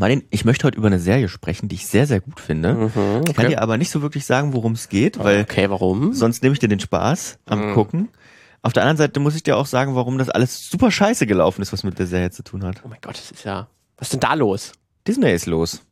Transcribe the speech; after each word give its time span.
Martin, 0.00 0.24
ich 0.30 0.46
möchte 0.46 0.66
heute 0.66 0.78
über 0.78 0.86
eine 0.86 0.98
Serie 0.98 1.28
sprechen, 1.28 1.68
die 1.68 1.74
ich 1.74 1.86
sehr, 1.86 2.06
sehr 2.06 2.20
gut 2.22 2.40
finde. 2.40 2.72
Mhm, 2.72 2.86
Ich 3.28 3.34
kann 3.36 3.44
okay. 3.44 3.48
dir 3.48 3.60
aber 3.60 3.76
nicht 3.76 3.90
so 3.90 4.00
wirklich 4.00 4.24
sagen, 4.24 4.54
worum 4.54 4.72
es 4.72 4.88
geht, 4.88 5.18
weil 5.18 5.42
okay, 5.42 5.68
warum? 5.68 6.14
sonst 6.14 6.42
nehme 6.42 6.54
ich 6.54 6.58
dir 6.58 6.68
den 6.68 6.80
Spaß 6.80 7.38
am 7.44 7.68
Mhm. 7.70 7.74
Gucken. 7.74 8.08
Auf 8.62 8.72
der 8.72 8.82
anderen 8.84 8.96
Seite 8.96 9.20
muss 9.20 9.34
ich 9.36 9.42
dir 9.42 9.58
auch 9.58 9.66
sagen, 9.66 9.94
warum 9.94 10.16
das 10.16 10.30
alles 10.30 10.70
super 10.70 10.90
scheiße 10.90 11.26
gelaufen 11.26 11.60
ist, 11.60 11.74
was 11.74 11.84
mit 11.84 11.98
der 11.98 12.06
Serie 12.06 12.30
zu 12.30 12.42
tun 12.42 12.64
hat. 12.64 12.80
Oh 12.82 12.88
mein 12.88 12.98
Gott, 13.02 13.18
das 13.18 13.30
ist 13.30 13.44
ja. 13.44 13.68
Was 13.98 14.06
ist 14.08 14.14
denn 14.14 14.20
da 14.20 14.32
los? 14.32 14.72
Disney 15.06 15.34
ist 15.34 15.44
los. 15.44 15.82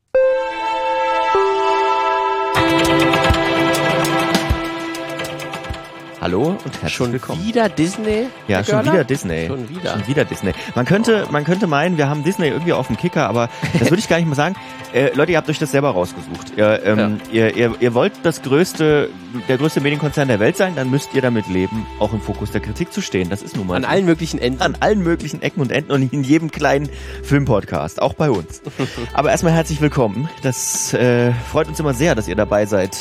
Hallo 6.28 6.48
und 6.48 6.60
herzlich 6.74 6.92
Schon 6.92 7.12
willkommen. 7.12 7.42
wieder 7.42 7.70
Disney? 7.70 8.26
Ja, 8.48 8.62
schon 8.62 8.84
wieder 8.84 9.02
Disney. 9.02 9.46
Schon 9.46 9.66
wieder. 9.70 9.92
Schon 9.92 10.06
wieder 10.08 10.26
Disney. 10.26 10.52
Man 10.74 10.84
könnte, 10.84 11.26
man 11.30 11.42
könnte 11.44 11.66
meinen, 11.66 11.96
wir 11.96 12.10
haben 12.10 12.22
Disney 12.22 12.48
irgendwie 12.48 12.74
auf 12.74 12.88
dem 12.88 12.98
Kicker, 12.98 13.26
aber 13.30 13.48
das 13.78 13.88
würde 13.88 14.00
ich 14.00 14.10
gar 14.10 14.18
nicht 14.18 14.28
mal 14.28 14.34
sagen. 14.34 14.54
Äh, 14.94 15.14
Leute, 15.14 15.32
ihr 15.32 15.36
habt 15.36 15.50
euch 15.50 15.58
das 15.58 15.70
selber 15.70 15.90
rausgesucht. 15.90 16.54
Ihr, 16.56 16.82
ähm, 16.82 17.20
ihr, 17.30 17.54
ihr, 17.54 17.74
ihr 17.78 17.92
wollt 17.92 18.12
das 18.22 18.40
größte, 18.40 19.10
der 19.46 19.58
größte 19.58 19.82
Medienkonzern 19.82 20.28
der 20.28 20.40
Welt 20.40 20.56
sein, 20.56 20.74
dann 20.76 20.90
müsst 20.90 21.12
ihr 21.12 21.20
damit 21.20 21.46
leben, 21.46 21.86
auch 21.98 22.14
im 22.14 22.22
Fokus 22.22 22.52
der 22.52 22.62
Kritik 22.62 22.90
zu 22.90 23.02
stehen. 23.02 23.28
Das 23.28 23.42
ist 23.42 23.54
nun 23.54 23.66
mal 23.66 23.74
An 23.74 23.82
so. 23.82 23.88
allen 23.90 24.06
möglichen 24.06 24.38
Enden. 24.38 24.62
an 24.62 24.78
allen 24.80 25.02
möglichen 25.02 25.42
Ecken 25.42 25.60
und 25.60 25.72
Enden 25.72 25.92
und 25.92 26.10
in 26.10 26.24
jedem 26.24 26.50
kleinen 26.50 26.88
Filmpodcast, 27.22 28.00
auch 28.00 28.14
bei 28.14 28.30
uns. 28.30 28.62
Aber 29.12 29.30
erstmal 29.30 29.52
herzlich 29.52 29.82
willkommen. 29.82 30.26
Das 30.42 30.94
äh, 30.94 31.32
freut 31.52 31.68
uns 31.68 31.78
immer 31.78 31.92
sehr, 31.92 32.14
dass 32.14 32.26
ihr 32.26 32.36
dabei 32.36 32.64
seid. 32.64 32.96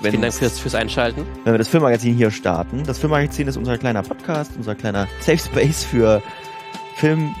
Wenn, 0.00 0.12
Vielen 0.12 0.22
Dank 0.22 0.34
fürs, 0.34 0.60
fürs 0.60 0.76
Einschalten. 0.76 1.26
wenn 1.42 1.54
wir 1.54 1.58
das 1.58 1.68
Filmmagazin 1.68 2.14
hier 2.14 2.30
starten. 2.30 2.84
Das 2.84 2.98
Filmmagazin 2.98 3.48
ist 3.48 3.56
unser 3.56 3.78
kleiner 3.78 4.02
Podcast, 4.02 4.52
unser 4.56 4.76
kleiner 4.76 5.08
Safe 5.20 5.38
Space 5.38 5.82
für 5.82 6.22
Film, 6.94 7.34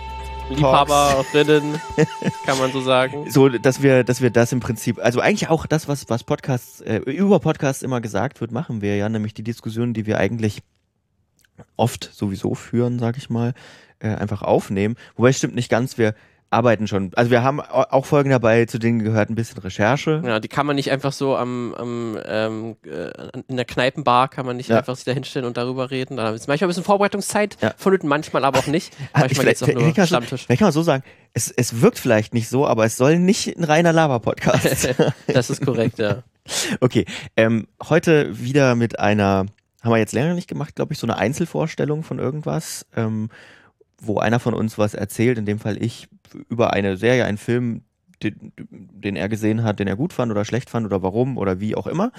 Liebhaberinnen, 0.50 1.80
kann 2.46 2.58
man 2.58 2.72
so 2.72 2.80
sagen. 2.80 3.30
so 3.30 3.48
dass 3.48 3.82
wir, 3.82 4.02
dass 4.02 4.22
wir 4.22 4.30
das 4.30 4.50
im 4.50 4.58
Prinzip, 4.58 4.98
also 4.98 5.20
eigentlich 5.20 5.48
auch 5.50 5.66
das, 5.66 5.86
was 5.86 6.08
was 6.08 6.24
Podcasts 6.24 6.80
äh, 6.80 6.96
über 6.96 7.38
Podcasts 7.38 7.82
immer 7.82 8.00
gesagt 8.00 8.40
wird, 8.40 8.50
machen 8.50 8.80
wir 8.80 8.96
ja, 8.96 9.08
nämlich 9.08 9.34
die 9.34 9.44
Diskussionen, 9.44 9.94
die 9.94 10.06
wir 10.06 10.18
eigentlich 10.18 10.62
oft 11.76 12.10
sowieso 12.12 12.54
führen, 12.54 12.98
sag 12.98 13.18
ich 13.18 13.30
mal, 13.30 13.54
äh, 14.00 14.08
einfach 14.08 14.42
aufnehmen. 14.42 14.96
Wobei 15.16 15.30
es 15.30 15.38
stimmt 15.38 15.54
nicht 15.54 15.70
ganz, 15.70 15.96
wir 15.96 16.14
arbeiten 16.50 16.86
schon. 16.86 17.10
Also 17.14 17.30
wir 17.30 17.42
haben 17.42 17.60
au- 17.60 17.84
auch 17.90 18.06
Folgen 18.06 18.30
dabei, 18.30 18.64
zu 18.64 18.78
denen 18.78 19.00
gehört 19.04 19.28
ein 19.30 19.34
bisschen 19.34 19.58
Recherche. 19.58 20.22
Ja, 20.24 20.40
die 20.40 20.48
kann 20.48 20.66
man 20.66 20.76
nicht 20.76 20.90
einfach 20.90 21.12
so 21.12 21.36
am, 21.36 21.74
am 21.74 22.18
ähm, 22.24 22.76
äh, 22.86 23.10
in 23.48 23.56
der 23.56 23.64
Kneipenbar 23.66 24.28
kann 24.28 24.46
man 24.46 24.56
nicht 24.56 24.70
Ja. 24.70 24.78
einfach 24.78 24.96
sich 24.96 25.04
da 25.04 25.12
hinstellen 25.12 25.46
und 25.46 25.56
darüber 25.56 25.90
reden. 25.90 26.16
Da 26.16 26.30
ist 26.30 26.48
manchmal 26.48 26.66
ein 26.66 26.70
bisschen 26.70 26.84
Vorbereitungszeit 26.84 27.58
Ja. 27.60 27.74
vonnöten, 27.76 28.08
manchmal 28.08 28.44
aber 28.44 28.58
auch 28.60 28.66
nicht. 28.66 28.94
Ah, 29.12 29.20
Manchmal 29.20 29.46
geht's 29.46 29.62
auch 29.62 29.68
nur 29.68 29.92
so, 29.94 30.06
Stammtisch. 30.06 30.44
vielleicht 30.46 30.58
kann 30.60 30.66
man 30.66 30.72
so 30.72 30.82
sagen, 30.82 31.02
es, 31.34 31.50
es 31.50 31.80
wirkt 31.82 31.98
vielleicht 31.98 32.32
nicht 32.34 32.48
so, 32.48 32.66
aber 32.66 32.84
es 32.84 32.96
soll 32.96 33.18
nicht 33.18 33.56
ein 33.56 33.64
reiner 33.64 33.92
Laber-Podcast 33.92 34.88
das 35.26 35.50
ist 35.50 35.64
korrekt, 35.64 35.98
ja. 35.98 36.22
Okay, 36.80 37.04
ähm, 37.36 37.66
heute 37.88 38.38
wieder 38.42 38.74
mit 38.74 38.98
einer, 38.98 39.44
haben 39.82 39.90
wir 39.92 39.98
jetzt 39.98 40.12
länger 40.14 40.32
nicht 40.34 40.48
gemacht, 40.48 40.74
glaube 40.76 40.94
ich, 40.94 40.98
so 40.98 41.06
eine 41.06 41.16
Einzelvorstellung 41.18 42.02
von 42.04 42.18
irgendwas, 42.18 42.86
ähm, 42.96 43.28
wo 44.00 44.18
einer 44.18 44.40
von 44.40 44.54
uns 44.54 44.78
was 44.78 44.94
erzählt, 44.94 45.38
in 45.38 45.46
dem 45.46 45.58
Fall 45.58 45.82
ich, 45.82 46.08
über 46.48 46.72
eine 46.72 46.96
Serie, 46.96 47.24
einen 47.24 47.38
Film, 47.38 47.82
den, 48.22 48.52
den 48.58 49.16
er 49.16 49.28
gesehen 49.28 49.62
hat, 49.62 49.78
den 49.78 49.88
er 49.88 49.96
gut 49.96 50.12
fand 50.12 50.30
oder 50.30 50.44
schlecht 50.44 50.70
fand 50.70 50.86
oder 50.86 51.02
warum 51.02 51.38
oder 51.38 51.60
wie 51.60 51.76
auch 51.76 51.86
immer. 51.86 52.12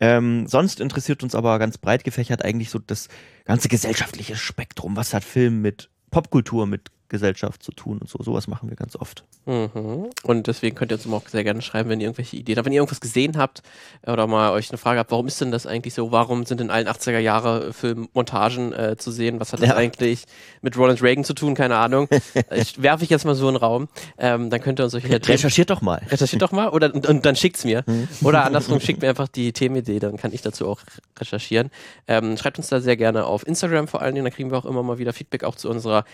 Ähm, 0.00 0.46
sonst 0.46 0.80
interessiert 0.80 1.22
uns 1.22 1.34
aber 1.34 1.58
ganz 1.58 1.78
breit 1.78 2.04
gefächert 2.04 2.44
eigentlich 2.44 2.70
so 2.70 2.78
das 2.78 3.08
ganze 3.44 3.68
gesellschaftliche 3.68 4.36
Spektrum. 4.36 4.96
Was 4.96 5.14
hat 5.14 5.24
Film 5.24 5.62
mit 5.62 5.90
Popkultur, 6.10 6.66
mit 6.66 6.90
Gesellschaft 7.08 7.62
zu 7.62 7.72
tun 7.72 7.98
und 7.98 8.08
so. 8.08 8.18
Sowas 8.22 8.48
machen 8.48 8.68
wir 8.68 8.76
ganz 8.76 8.96
oft. 8.96 9.24
Mhm. 9.46 10.10
Und 10.24 10.46
deswegen 10.46 10.76
könnt 10.76 10.92
ihr 10.92 10.96
uns 10.96 11.06
immer 11.06 11.16
auch 11.16 11.28
sehr 11.28 11.44
gerne 11.44 11.62
schreiben, 11.62 11.88
wenn 11.90 12.00
ihr 12.00 12.06
irgendwelche 12.06 12.36
Ideen 12.36 12.56
habt. 12.58 12.66
Wenn 12.66 12.72
ihr 12.72 12.80
irgendwas 12.80 13.00
gesehen 13.00 13.36
habt 13.38 13.62
oder 14.06 14.26
mal 14.26 14.52
euch 14.52 14.70
eine 14.70 14.78
Frage 14.78 15.00
habt, 15.00 15.10
warum 15.10 15.26
ist 15.26 15.40
denn 15.40 15.50
das 15.50 15.66
eigentlich 15.66 15.94
so? 15.94 16.12
Warum 16.12 16.44
sind 16.46 16.60
in 16.60 16.70
allen 16.70 16.86
80er 16.86 17.18
Jahre 17.18 17.72
Filmmontagen 17.72 18.72
äh, 18.72 18.96
zu 18.98 19.10
sehen? 19.10 19.40
Was 19.40 19.52
hat 19.52 19.60
das 19.62 19.70
Ja. 19.70 19.76
eigentlich 19.76 20.24
mit 20.62 20.76
Ronald 20.76 21.02
Reagan 21.02 21.24
zu 21.24 21.34
tun? 21.34 21.54
Keine 21.54 21.76
Ahnung. 21.76 22.08
ich 22.54 22.82
werfe 22.82 23.04
ich 23.04 23.10
jetzt 23.10 23.24
mal 23.24 23.34
so 23.34 23.48
in 23.48 23.54
den 23.54 23.60
Raum. 23.60 23.88
Ähm, 24.18 24.50
dann 24.50 24.60
könnt 24.60 24.80
ihr 24.80 24.84
uns 24.84 24.92
solche 24.92 25.08
Themen 25.08 25.24
Recherchiert 25.24 25.70
doch 25.70 25.80
mal. 25.80 26.02
recherchiert 26.10 26.42
doch 26.42 26.52
mal 26.52 26.68
oder 26.68 26.94
und, 26.94 27.06
und 27.06 27.24
dann 27.24 27.36
schickt's 27.36 27.64
mir. 27.64 27.84
Mhm. 27.86 28.08
Oder 28.22 28.44
andersrum 28.44 28.80
schickt 28.80 29.02
mir 29.02 29.08
einfach 29.08 29.28
die 29.28 29.52
Themenidee, 29.52 29.98
dann 29.98 30.16
kann 30.16 30.32
ich 30.32 30.42
dazu 30.42 30.68
auch 30.68 30.80
recherchieren. 31.18 31.70
Ähm, 32.06 32.36
schreibt 32.36 32.58
uns 32.58 32.68
da 32.68 32.80
sehr 32.80 32.96
gerne 32.96 33.24
auf 33.24 33.46
Instagram 33.46 33.88
vor 33.88 34.02
allen 34.02 34.14
Dingen, 34.14 34.24
da 34.24 34.30
kriegen 34.30 34.50
wir 34.50 34.58
auch 34.58 34.64
immer 34.66 34.82
mal 34.82 34.98
wieder 34.98 35.12
Feedback 35.12 35.44
auch 35.44 35.56
zu 35.56 35.68
unserer 35.70 36.04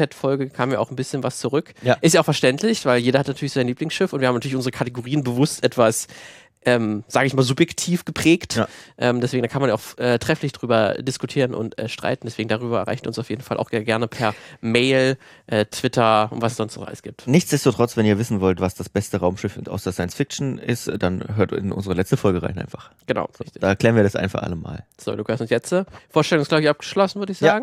Schiffsquartett-Folge, 0.00 0.50
kam 0.50 0.72
ja 0.72 0.78
auch 0.78 0.90
ein 0.90 0.96
bisschen 0.96 1.22
was 1.22 1.38
zurück. 1.38 1.74
Ja. 1.82 1.96
Ist 2.00 2.14
ja 2.14 2.20
auch 2.20 2.24
verständlich, 2.24 2.84
weil 2.86 3.00
jeder 3.00 3.18
hat 3.18 3.28
natürlich 3.28 3.52
sein 3.52 3.66
Lieblingsschiff 3.66 4.12
und 4.12 4.20
wir 4.20 4.28
haben 4.28 4.34
natürlich 4.34 4.56
unsere 4.56 4.72
Kategorien 4.72 5.22
bewusst 5.22 5.62
etwas 5.64 6.06
ähm, 6.66 7.04
sage 7.08 7.26
ich 7.26 7.32
mal, 7.32 7.42
subjektiv 7.42 8.04
geprägt. 8.04 8.56
Ja. 8.56 8.68
Ähm, 8.98 9.22
deswegen, 9.22 9.42
da 9.42 9.48
kann 9.48 9.62
man 9.62 9.70
ja 9.70 9.76
auch 9.76 9.96
äh, 9.96 10.18
trefflich 10.18 10.52
drüber 10.52 10.92
diskutieren 11.00 11.54
und 11.54 11.78
äh, 11.78 11.88
streiten. 11.88 12.26
Deswegen 12.26 12.50
darüber 12.50 12.80
erreicht 12.80 13.06
uns 13.06 13.18
auf 13.18 13.30
jeden 13.30 13.40
Fall 13.40 13.56
auch 13.56 13.70
gerne 13.70 14.08
per 14.08 14.34
Mail, 14.60 15.16
äh, 15.46 15.64
Twitter 15.64 16.30
und 16.30 16.42
was 16.42 16.52
es 16.52 16.58
sonst 16.58 16.76
noch 16.76 16.86
alles 16.86 17.00
gibt. 17.00 17.26
Nichtsdestotrotz, 17.26 17.96
wenn 17.96 18.04
ihr 18.04 18.18
wissen 18.18 18.42
wollt, 18.42 18.60
was 18.60 18.74
das 18.74 18.90
beste 18.90 19.20
Raumschiff 19.20 19.58
aus 19.68 19.84
der 19.84 19.94
Science 19.94 20.14
Fiction 20.14 20.58
ist, 20.58 20.92
dann 20.98 21.34
hört 21.34 21.52
in 21.52 21.72
unsere 21.72 21.94
letzte 21.94 22.18
Folge 22.18 22.42
rein 22.42 22.58
einfach. 22.58 22.90
Genau, 23.06 23.30
richtig. 23.40 23.62
Da 23.62 23.68
erklären 23.68 23.96
wir 23.96 24.02
das 24.02 24.14
einfach 24.14 24.42
alle 24.42 24.56
mal. 24.56 24.84
So, 24.98 25.14
Lukas, 25.14 25.40
und 25.40 25.48
jetzt 25.48 25.72
äh, 25.72 25.86
Vorstellung 26.10 26.42
ist, 26.42 26.48
glaube 26.48 26.62
ich, 26.62 26.68
abgeschlossen, 26.68 27.20
würde 27.20 27.32
ich 27.32 27.40
Ja. 27.40 27.58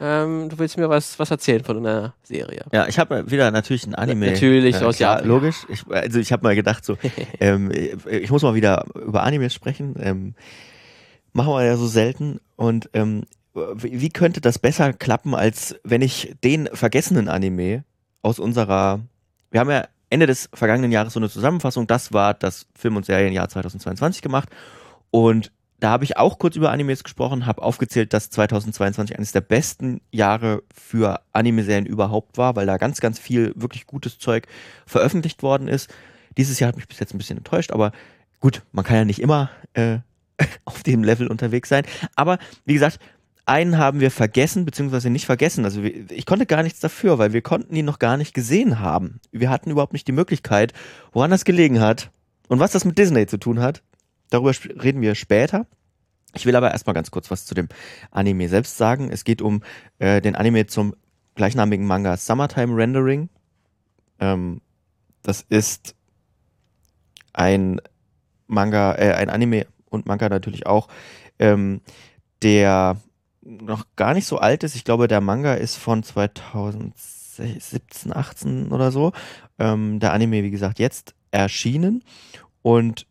Ähm, 0.00 0.48
du 0.48 0.58
willst 0.58 0.76
mir 0.76 0.88
was, 0.88 1.18
was 1.18 1.30
erzählen 1.30 1.62
von 1.62 1.78
einer 1.78 2.14
Serie. 2.22 2.64
Ja, 2.72 2.88
ich 2.88 2.98
habe 2.98 3.30
wieder 3.30 3.50
natürlich 3.50 3.86
ein 3.86 3.94
Anime. 3.94 4.32
Natürlich, 4.32 4.76
aus 4.82 4.96
klar, 4.96 5.16
Japan. 5.16 5.28
logisch. 5.28 5.66
Ich, 5.68 5.86
also 5.88 6.18
ich 6.18 6.32
habe 6.32 6.42
mal 6.42 6.54
gedacht, 6.54 6.84
so, 6.84 6.96
ähm, 7.40 7.70
ich 7.70 8.30
muss 8.30 8.42
mal 8.42 8.54
wieder 8.54 8.84
über 8.94 9.22
Animes 9.22 9.54
sprechen. 9.54 9.94
Ähm, 10.00 10.34
machen 11.32 11.52
wir 11.52 11.64
ja 11.64 11.76
so 11.76 11.86
selten. 11.86 12.40
Und 12.56 12.90
ähm, 12.92 13.22
wie, 13.54 14.00
wie 14.00 14.08
könnte 14.10 14.40
das 14.40 14.58
besser 14.58 14.92
klappen, 14.92 15.34
als 15.34 15.76
wenn 15.84 16.02
ich 16.02 16.34
den 16.42 16.68
vergessenen 16.72 17.28
Anime 17.28 17.84
aus 18.22 18.38
unserer, 18.38 19.00
wir 19.50 19.60
haben 19.60 19.70
ja 19.70 19.86
Ende 20.10 20.26
des 20.26 20.48
vergangenen 20.52 20.92
Jahres 20.92 21.12
so 21.12 21.20
eine 21.20 21.30
Zusammenfassung, 21.30 21.86
das 21.86 22.12
war 22.12 22.34
das 22.34 22.66
Film- 22.76 22.96
und 22.96 23.06
Serienjahr 23.06 23.48
2022 23.48 24.22
gemacht. 24.22 24.48
Und 25.10 25.52
da 25.84 25.90
habe 25.90 26.04
ich 26.04 26.16
auch 26.16 26.38
kurz 26.38 26.56
über 26.56 26.70
Animes 26.70 27.04
gesprochen, 27.04 27.44
habe 27.44 27.60
aufgezählt, 27.60 28.14
dass 28.14 28.30
2022 28.30 29.18
eines 29.18 29.32
der 29.32 29.42
besten 29.42 30.00
Jahre 30.10 30.62
für 30.74 31.20
Anime-Serien 31.34 31.84
überhaupt 31.84 32.38
war, 32.38 32.56
weil 32.56 32.64
da 32.64 32.78
ganz, 32.78 33.02
ganz 33.02 33.18
viel 33.18 33.52
wirklich 33.54 33.86
gutes 33.86 34.18
Zeug 34.18 34.46
veröffentlicht 34.86 35.42
worden 35.42 35.68
ist. 35.68 35.92
Dieses 36.38 36.58
Jahr 36.58 36.68
hat 36.68 36.76
mich 36.76 36.88
bis 36.88 37.00
jetzt 37.00 37.12
ein 37.12 37.18
bisschen 37.18 37.36
enttäuscht, 37.36 37.70
aber 37.70 37.92
gut, 38.40 38.62
man 38.72 38.82
kann 38.82 38.96
ja 38.96 39.04
nicht 39.04 39.18
immer 39.20 39.50
äh, 39.74 39.98
auf 40.64 40.82
dem 40.84 41.04
Level 41.04 41.26
unterwegs 41.26 41.68
sein. 41.68 41.84
Aber 42.16 42.38
wie 42.64 42.72
gesagt, 42.72 42.98
einen 43.44 43.76
haben 43.76 44.00
wir 44.00 44.10
vergessen, 44.10 44.64
beziehungsweise 44.64 45.10
nicht 45.10 45.26
vergessen. 45.26 45.66
Also 45.66 45.82
ich 45.82 46.24
konnte 46.24 46.46
gar 46.46 46.62
nichts 46.62 46.80
dafür, 46.80 47.18
weil 47.18 47.34
wir 47.34 47.42
konnten 47.42 47.76
ihn 47.76 47.84
noch 47.84 47.98
gar 47.98 48.16
nicht 48.16 48.32
gesehen 48.32 48.80
haben. 48.80 49.20
Wir 49.32 49.50
hatten 49.50 49.70
überhaupt 49.70 49.92
nicht 49.92 50.08
die 50.08 50.12
Möglichkeit, 50.12 50.72
woran 51.12 51.30
das 51.30 51.44
gelegen 51.44 51.78
hat 51.80 52.10
und 52.48 52.58
was 52.58 52.72
das 52.72 52.86
mit 52.86 52.96
Disney 52.96 53.26
zu 53.26 53.36
tun 53.36 53.60
hat. 53.60 53.82
Darüber 54.30 54.52
reden 54.82 55.00
wir 55.00 55.14
später. 55.14 55.66
Ich 56.34 56.46
will 56.46 56.56
aber 56.56 56.72
erstmal 56.72 56.94
ganz 56.94 57.10
kurz 57.10 57.30
was 57.30 57.46
zu 57.46 57.54
dem 57.54 57.68
Anime 58.10 58.48
selbst 58.48 58.76
sagen. 58.76 59.10
Es 59.10 59.24
geht 59.24 59.40
um 59.40 59.62
äh, 59.98 60.20
den 60.20 60.34
Anime 60.34 60.66
zum 60.66 60.94
gleichnamigen 61.34 61.86
Manga 61.86 62.16
Summertime 62.16 62.76
Rendering. 62.76 63.28
Ähm, 64.18 64.60
das 65.22 65.44
ist 65.48 65.94
ein 67.32 67.80
Manga, 68.46 68.94
äh, 68.94 69.14
ein 69.14 69.30
Anime 69.30 69.66
und 69.88 70.06
Manga 70.06 70.28
natürlich 70.28 70.66
auch, 70.66 70.88
ähm, 71.38 71.80
der 72.42 73.00
noch 73.42 73.86
gar 73.96 74.14
nicht 74.14 74.26
so 74.26 74.38
alt 74.38 74.64
ist. 74.64 74.74
Ich 74.74 74.84
glaube, 74.84 75.08
der 75.08 75.20
Manga 75.20 75.54
ist 75.54 75.76
von 75.76 76.02
2017, 76.02 78.14
18 78.14 78.72
oder 78.72 78.90
so. 78.90 79.12
Ähm, 79.58 80.00
der 80.00 80.12
Anime, 80.12 80.42
wie 80.42 80.50
gesagt, 80.50 80.78
jetzt 80.78 81.14
erschienen. 81.30 82.02
Und 82.62 83.06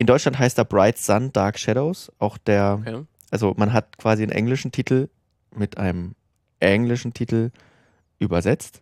in 0.00 0.06
Deutschland 0.06 0.38
heißt 0.38 0.56
er 0.56 0.64
Bright 0.64 0.96
Sun, 0.96 1.30
Dark 1.34 1.58
Shadows. 1.58 2.10
Auch 2.18 2.38
der, 2.38 2.78
Okay. 2.80 3.04
also 3.30 3.52
man 3.58 3.74
hat 3.74 3.98
quasi 3.98 4.22
einen 4.22 4.32
englischen 4.32 4.72
Titel 4.72 5.08
mit 5.54 5.76
einem 5.76 6.14
englischen 6.58 7.12
Titel 7.12 7.50
übersetzt. 8.18 8.80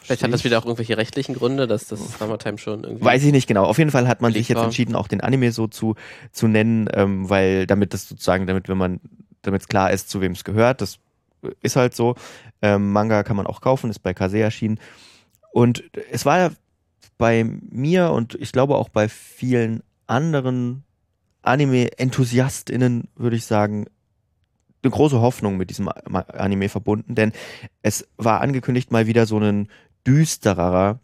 Vielleicht 0.00 0.22
hat 0.22 0.32
das 0.32 0.42
wieder 0.44 0.58
auch 0.58 0.64
irgendwelche 0.64 0.96
rechtlichen 0.96 1.34
Gründe, 1.34 1.66
dass 1.66 1.86
das 1.88 2.18
Summertime 2.18 2.56
schon 2.56 2.82
irgendwie. 2.84 3.04
Weiß 3.04 3.22
ich 3.24 3.32
nicht 3.32 3.46
genau. 3.46 3.64
Auf 3.64 3.76
jeden 3.76 3.90
Fall 3.90 4.08
hat 4.08 4.22
man 4.22 4.32
sich 4.32 4.48
jetzt 4.48 4.56
war. 4.56 4.64
entschieden, 4.64 4.94
auch 4.94 5.06
den 5.06 5.20
Anime 5.20 5.52
so 5.52 5.66
zu, 5.66 5.96
zu 6.32 6.48
nennen, 6.48 6.88
ähm, 6.94 7.28
weil 7.28 7.66
damit 7.66 7.92
das 7.92 8.08
sozusagen, 8.08 8.46
damit 8.46 8.68
wenn 8.70 8.78
man, 8.78 9.00
damit 9.42 9.60
es 9.60 9.68
klar 9.68 9.90
ist, 9.92 10.08
zu 10.08 10.22
wem 10.22 10.32
es 10.32 10.44
gehört, 10.44 10.80
das 10.80 10.98
ist 11.60 11.76
halt 11.76 11.94
so. 11.94 12.14
Ähm, 12.62 12.92
Manga 12.92 13.22
kann 13.22 13.36
man 13.36 13.46
auch 13.46 13.60
kaufen, 13.60 13.90
ist 13.90 13.98
bei 13.98 14.14
Kase 14.14 14.38
erschienen. 14.38 14.80
Und 15.52 15.84
es 16.10 16.24
war 16.24 16.52
bei 17.18 17.44
mir 17.44 18.10
und 18.10 18.34
ich 18.34 18.50
glaube 18.52 18.76
auch 18.76 18.88
bei 18.88 19.08
vielen 19.10 19.82
anderen 20.06 20.84
Anime-EnthusiastInnen, 21.42 23.08
würde 23.16 23.36
ich 23.36 23.46
sagen, 23.46 23.86
eine 24.82 24.90
große 24.90 25.20
Hoffnung 25.20 25.56
mit 25.56 25.70
diesem 25.70 25.88
Anime 25.88 26.68
verbunden, 26.68 27.14
denn 27.14 27.32
es 27.82 28.06
war 28.16 28.40
angekündigt, 28.40 28.92
mal 28.92 29.06
wieder 29.06 29.26
so 29.26 29.36
einen 29.36 29.68
düstererer 30.06 31.00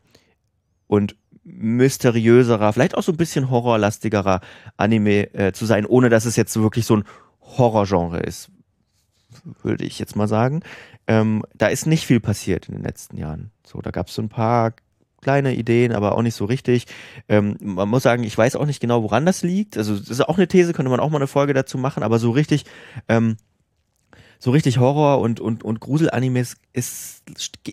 und 0.87 1.17
mysteriöserer, 1.45 2.73
vielleicht 2.73 2.97
auch 2.97 3.03
so 3.03 3.13
ein 3.13 3.17
bisschen 3.17 3.51
horrorlastigerer 3.51 4.41
Anime 4.77 5.33
äh, 5.35 5.53
zu 5.53 5.67
sein, 5.67 5.87
ohne 5.87 6.11
dass 6.11 6.27
es 6.27 6.37
jetzt 6.37 6.57
wirklich 6.57 6.85
so 6.85 6.97
ein 6.97 7.05
Horrorgenre 7.41 8.21
ist, 8.21 8.51
würde 9.63 9.85
ich 9.85 9.99
jetzt 9.99 10.17
mal 10.17 10.29
sagen. 10.29 10.61
Ähm, 11.07 11.45
da 11.55 11.69
ist 11.69 11.87
nicht 11.87 12.07
viel 12.07 12.21
passiert 12.21 12.69
in 12.69 12.75
den 12.75 12.85
letzten 12.85 13.17
Jahren. 13.17 13.51
So, 13.67 13.81
da 13.81 13.91
gab 13.91 14.09
es 14.09 14.15
so 14.15 14.23
ein 14.23 14.29
paar 14.29 14.73
kleine 15.21 15.55
Ideen, 15.55 15.93
aber 15.93 16.17
auch 16.17 16.23
nicht 16.23 16.35
so 16.35 16.45
richtig. 16.45 16.87
Ähm, 17.29 17.57
man 17.61 17.89
muss 17.89 18.03
sagen, 18.03 18.25
ich 18.25 18.37
weiß 18.37 18.57
auch 18.57 18.67
nicht 18.67 18.81
genau, 18.81 19.03
woran 19.03 19.27
das 19.27 19.43
liegt. 19.43 19.77
Also 19.77 19.97
das 19.97 20.09
ist 20.09 20.29
auch 20.29 20.39
eine 20.39 20.49
These, 20.49 20.73
könnte 20.73 20.91
man 20.91 21.01
auch 21.01 21.11
mal 21.11 21.19
eine 21.19 21.27
Folge 21.27 21.55
dazu 21.55 21.79
machen, 21.79 22.03
aber 22.03 22.19
so 22.19 22.31
richtig, 22.31 22.65
ähm, 23.09 23.37
so 24.39 24.51
richtig 24.51 24.79
Horror 24.79 25.21
und 25.21 25.41
und 25.41 25.63
und 25.63 25.81
Grusel-Animes 25.81 26.57
ist 26.73 27.23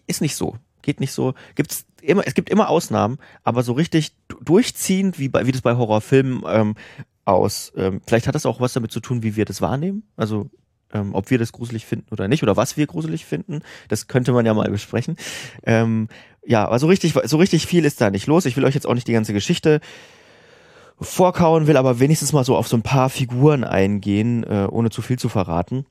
ist 0.06 0.22
nicht 0.22 0.36
so, 0.36 0.58
geht 0.82 1.00
nicht 1.00 1.14
so. 1.14 1.34
Gibt's 1.56 1.86
immer, 2.02 2.28
es 2.28 2.34
gibt 2.34 2.50
immer 2.50 2.70
Ausnahmen, 2.70 3.18
aber 3.44 3.64
so 3.64 3.74
richtig 3.74 4.14
durchziehend 4.42 5.18
wie 5.18 5.30
bei 5.30 5.48
wie 5.48 5.52
das 5.52 5.62
bei 5.62 5.76
Horrorfilmen 5.76 6.44
ähm, 6.48 6.76
aus. 7.24 7.72
Ähm, 7.76 8.02
vielleicht 8.06 8.28
hat 8.28 8.36
das 8.36 8.46
auch 8.46 8.60
was 8.60 8.74
damit 8.74 8.92
zu 8.92 9.00
tun, 9.00 9.24
wie 9.24 9.36
wir 9.36 9.46
das 9.46 9.62
wahrnehmen. 9.62 10.04
Also 10.18 10.50
ähm, 10.94 11.14
ob 11.14 11.30
wir 11.30 11.38
das 11.38 11.52
gruselig 11.52 11.86
finden 11.86 12.08
oder 12.12 12.28
nicht 12.28 12.44
oder 12.44 12.56
was 12.56 12.78
wir 12.78 12.88
gruselig 12.88 13.26
finden, 13.26 13.62
das 13.88 14.08
könnte 14.08 14.32
man 14.32 14.46
ja 14.46 14.54
mal 14.54 14.70
besprechen. 14.70 15.18
Ähm, 15.66 16.08
ja, 16.46 16.66
aber 16.66 16.80
so 16.80 16.88
richtig, 16.88 17.14
so 17.26 17.38
richtig 17.38 17.68
viel 17.68 17.86
ist 17.86 18.00
da 18.00 18.10
nicht 18.10 18.28
los. 18.28 18.46
Ich 18.46 18.56
will 18.56 18.66
euch 18.66 18.76
jetzt 18.76 18.88
auch 18.88 18.94
nicht 18.94 19.08
die 19.08 19.14
ganze 19.14 19.34
Geschichte 19.34 19.82
vorkauen, 21.00 21.68
will 21.68 21.78
aber 21.78 22.00
wenigstens 22.00 22.34
mal 22.34 22.44
so 22.44 22.56
auf 22.56 22.68
so 22.68 22.78
ein 22.78 22.84
paar 22.84 23.10
Figuren 23.10 23.64
eingehen, 23.64 24.44
äh, 24.44 24.68
ohne 24.70 24.90
zu 24.90 25.02
viel 25.02 25.20
zu 25.20 25.30
verraten. 25.30 25.86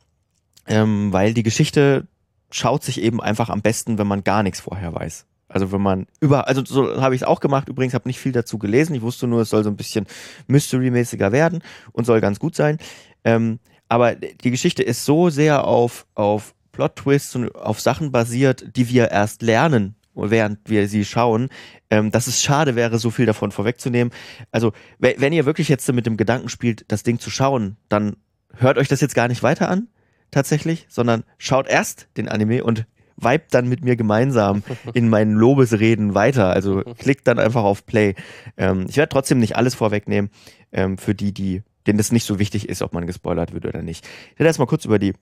Ähm, 0.66 1.12
weil 1.12 1.34
die 1.34 1.44
Geschichte 1.44 2.06
schaut 2.50 2.82
sich 2.82 3.00
eben 3.00 3.20
einfach 3.20 3.50
am 3.50 3.62
besten, 3.62 3.98
wenn 3.98 4.06
man 4.06 4.24
gar 4.24 4.42
nichts 4.42 4.60
vorher 4.60 4.94
weiß. 4.94 5.26
Also 5.48 5.70
wenn 5.70 5.80
man 5.80 6.06
über, 6.20 6.48
also 6.48 6.64
so 6.64 7.00
habe 7.00 7.14
ich 7.14 7.22
es 7.22 7.26
auch 7.26 7.40
gemacht. 7.40 7.68
Übrigens 7.68 7.94
habe 7.94 8.08
nicht 8.08 8.18
viel 8.18 8.32
dazu 8.32 8.58
gelesen. 8.58 8.94
Ich 8.94 9.02
wusste 9.02 9.26
nur, 9.28 9.42
es 9.42 9.50
soll 9.50 9.62
so 9.62 9.70
ein 9.70 9.76
bisschen 9.76 10.06
Mystery-mäßiger 10.48 11.30
werden 11.30 11.62
und 11.92 12.04
soll 12.04 12.20
ganz 12.20 12.40
gut 12.40 12.56
sein. 12.56 12.78
Ähm, 13.24 13.60
aber 13.88 14.14
die 14.14 14.50
Geschichte 14.50 14.82
ist 14.82 15.04
so 15.04 15.30
sehr 15.30 15.64
auf, 15.64 16.06
auf 16.14 16.54
Plot-Twists 16.72 17.36
und 17.36 17.54
auf 17.54 17.80
Sachen 17.80 18.12
basiert, 18.12 18.76
die 18.76 18.88
wir 18.88 19.10
erst 19.10 19.42
lernen, 19.42 19.96
während 20.14 20.58
wir 20.68 20.88
sie 20.88 21.04
schauen, 21.04 21.48
ähm, 21.90 22.10
dass 22.10 22.26
es 22.26 22.42
schade 22.42 22.74
wäre, 22.74 22.98
so 22.98 23.10
viel 23.10 23.26
davon 23.26 23.52
vorwegzunehmen. 23.52 24.12
Also, 24.50 24.72
wenn 24.98 25.32
ihr 25.32 25.46
wirklich 25.46 25.68
jetzt 25.68 25.90
mit 25.92 26.06
dem 26.06 26.16
Gedanken 26.16 26.48
spielt, 26.48 26.84
das 26.88 27.02
Ding 27.02 27.18
zu 27.18 27.30
schauen, 27.30 27.76
dann 27.88 28.16
hört 28.54 28.78
euch 28.78 28.88
das 28.88 29.00
jetzt 29.00 29.14
gar 29.14 29.28
nicht 29.28 29.42
weiter 29.42 29.68
an, 29.68 29.88
tatsächlich, 30.30 30.86
sondern 30.88 31.24
schaut 31.38 31.68
erst 31.68 32.08
den 32.16 32.28
Anime 32.28 32.64
und 32.64 32.86
vibet 33.16 33.52
dann 33.52 33.68
mit 33.68 33.84
mir 33.84 33.96
gemeinsam 33.96 34.62
in 34.94 35.08
meinen 35.08 35.32
Lobesreden 35.32 36.14
weiter. 36.14 36.50
Also 36.50 36.82
klickt 36.98 37.26
dann 37.26 37.38
einfach 37.38 37.62
auf 37.62 37.86
Play. 37.86 38.14
Ähm, 38.56 38.86
ich 38.88 38.96
werde 38.96 39.10
trotzdem 39.10 39.38
nicht 39.38 39.56
alles 39.56 39.74
vorwegnehmen 39.74 40.30
ähm, 40.72 40.98
für 40.98 41.14
die, 41.14 41.32
die 41.32 41.62
denen 41.86 41.98
das 41.98 42.12
nicht 42.12 42.24
so 42.24 42.38
wichtig 42.38 42.68
ist, 42.68 42.82
ob 42.82 42.92
man 42.92 43.06
gespoilert 43.06 43.52
wird 43.52 43.66
oder 43.66 43.82
nicht. 43.82 44.06
Ich 44.32 44.40
rede 44.40 44.48
erstmal 44.48 44.66
kurz 44.66 44.84
über 44.84 44.98
die, 44.98 45.14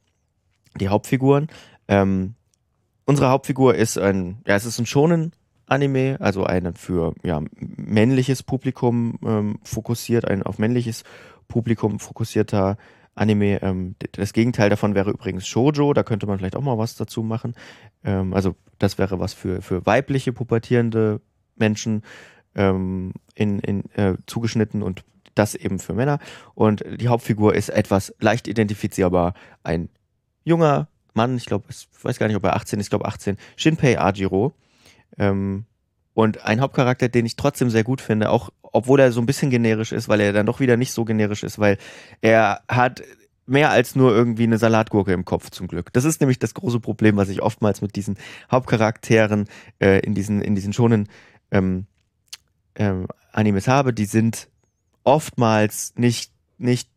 die 0.79 0.89
Hauptfiguren. 0.89 1.49
Ähm, 1.89 2.35
unsere 3.05 3.31
Hauptfigur 3.31 3.75
ist 3.75 3.99
ein, 3.99 4.43
ja, 4.47 4.55
es 4.55 4.65
ist 4.65 4.79
ein 4.79 4.87
schonen 4.87 5.33
Anime, 5.67 6.17
also 6.21 6.45
ein 6.45 6.75
für 6.75 7.15
ja, 7.23 7.41
männliches 7.59 8.43
Publikum 8.43 9.19
ähm, 9.25 9.59
fokussiert, 9.63 10.27
ein 10.27 10.43
auf 10.43 10.59
männliches 10.59 11.05
Publikum 11.49 11.99
fokussierter 11.99 12.77
Anime. 13.15 13.63
Ähm, 13.63 13.95
das 14.13 14.33
Gegenteil 14.33 14.71
davon 14.71 14.95
wäre 14.95 15.11
übrigens 15.11 15.47
Shoujo, 15.47 15.93
da 15.93 16.03
könnte 16.03 16.27
man 16.27 16.39
vielleicht 16.39 16.57
auch 16.57 16.63
mal 16.63 16.79
was 16.79 16.97
dazu 16.97 17.23
machen. 17.23 17.55
Ähm, 18.05 18.35
also 18.35 18.55
das 18.79 18.99
wäre 18.99 19.21
was 19.21 19.33
für, 19.35 19.63
für 19.63 19.87
weibliche 19.87 20.33
pubertierende 20.33 21.21
Menschen 21.57 22.03
ähm, 22.55 23.13
in, 23.35 23.59
in, 23.61 23.91
äh, 23.93 24.17
zugeschnitten 24.27 24.83
und 24.83 25.05
das 25.35 25.55
eben 25.55 25.79
für 25.79 25.95
Männer. 25.95 26.19
Und 26.55 26.85
die 26.99 27.09
Hauptfigur 27.09 27.55
ist 27.55 27.69
etwas 27.69 28.15
leicht 28.21 28.49
identifizierbar. 28.49 29.35
Ein 29.63 29.89
junger 30.45 30.89
Mann, 31.15 31.37
ich 31.37 31.47
glaube, 31.47 31.67
ich 31.71 31.89
weiß 32.03 32.19
gar 32.19 32.27
nicht, 32.27 32.37
ob 32.37 32.45
er 32.45 32.57
18 32.57 32.81
ist, 32.81 32.87
ich 32.87 32.91
glaube 32.91 33.07
18, 33.07 33.37
Shinpei 33.57 33.99
Ajiro. 33.99 34.55
Ähm, 35.19 35.65
und 36.13 36.45
ein 36.45 36.61
Hauptcharakter, 36.61 37.09
den 37.09 37.27
ich 37.27 37.37
trotzdem 37.37 37.71
sehr 37.71 37.85
gut 37.85 38.01
finde, 38.01 38.31
auch 38.31 38.51
obwohl 38.63 39.01
er 39.01 39.13
so 39.13 39.21
ein 39.21 39.27
bisschen 39.27 39.51
generisch 39.51 39.93
ist, 39.93 40.09
weil 40.09 40.21
er 40.21 40.33
dann 40.33 40.47
doch 40.47 40.59
wieder 40.59 40.77
nicht 40.77 40.93
so 40.93 41.05
generisch 41.05 41.45
ist, 41.45 41.59
weil 41.61 41.79
er 42.21 42.63
hat 42.69 43.03
mehr 43.47 43.71
als 43.71 43.95
nur 43.95 44.13
irgendwie 44.15 44.45
eine 44.45 44.59
Salatgurke 44.59 45.13
im 45.13 45.25
Kopf 45.25 45.51
zum 45.51 45.69
Glück. 45.69 45.93
Das 45.93 46.05
ist 46.05 46.21
nämlich 46.21 46.39
das 46.39 46.55
große 46.55 46.81
Problem, 46.81 47.17
was 47.17 47.29
ich 47.29 47.43
oftmals 47.43 47.83
mit 47.83 47.95
diesen 47.95 48.17
Hauptcharakteren 48.51 49.49
äh, 49.81 50.01
in 50.01 50.15
diesen 50.15 50.41
in 50.43 50.55
diesen 50.55 50.73
schonen 50.73 51.09
ähm, 51.51 51.87
ähm, 52.75 53.07
Animes 53.33 53.69
habe. 53.69 53.93
Die 53.93 54.07
sind 54.07 54.49
oftmals 55.05 55.93
nicht, 55.97 56.33
nicht 56.59 56.89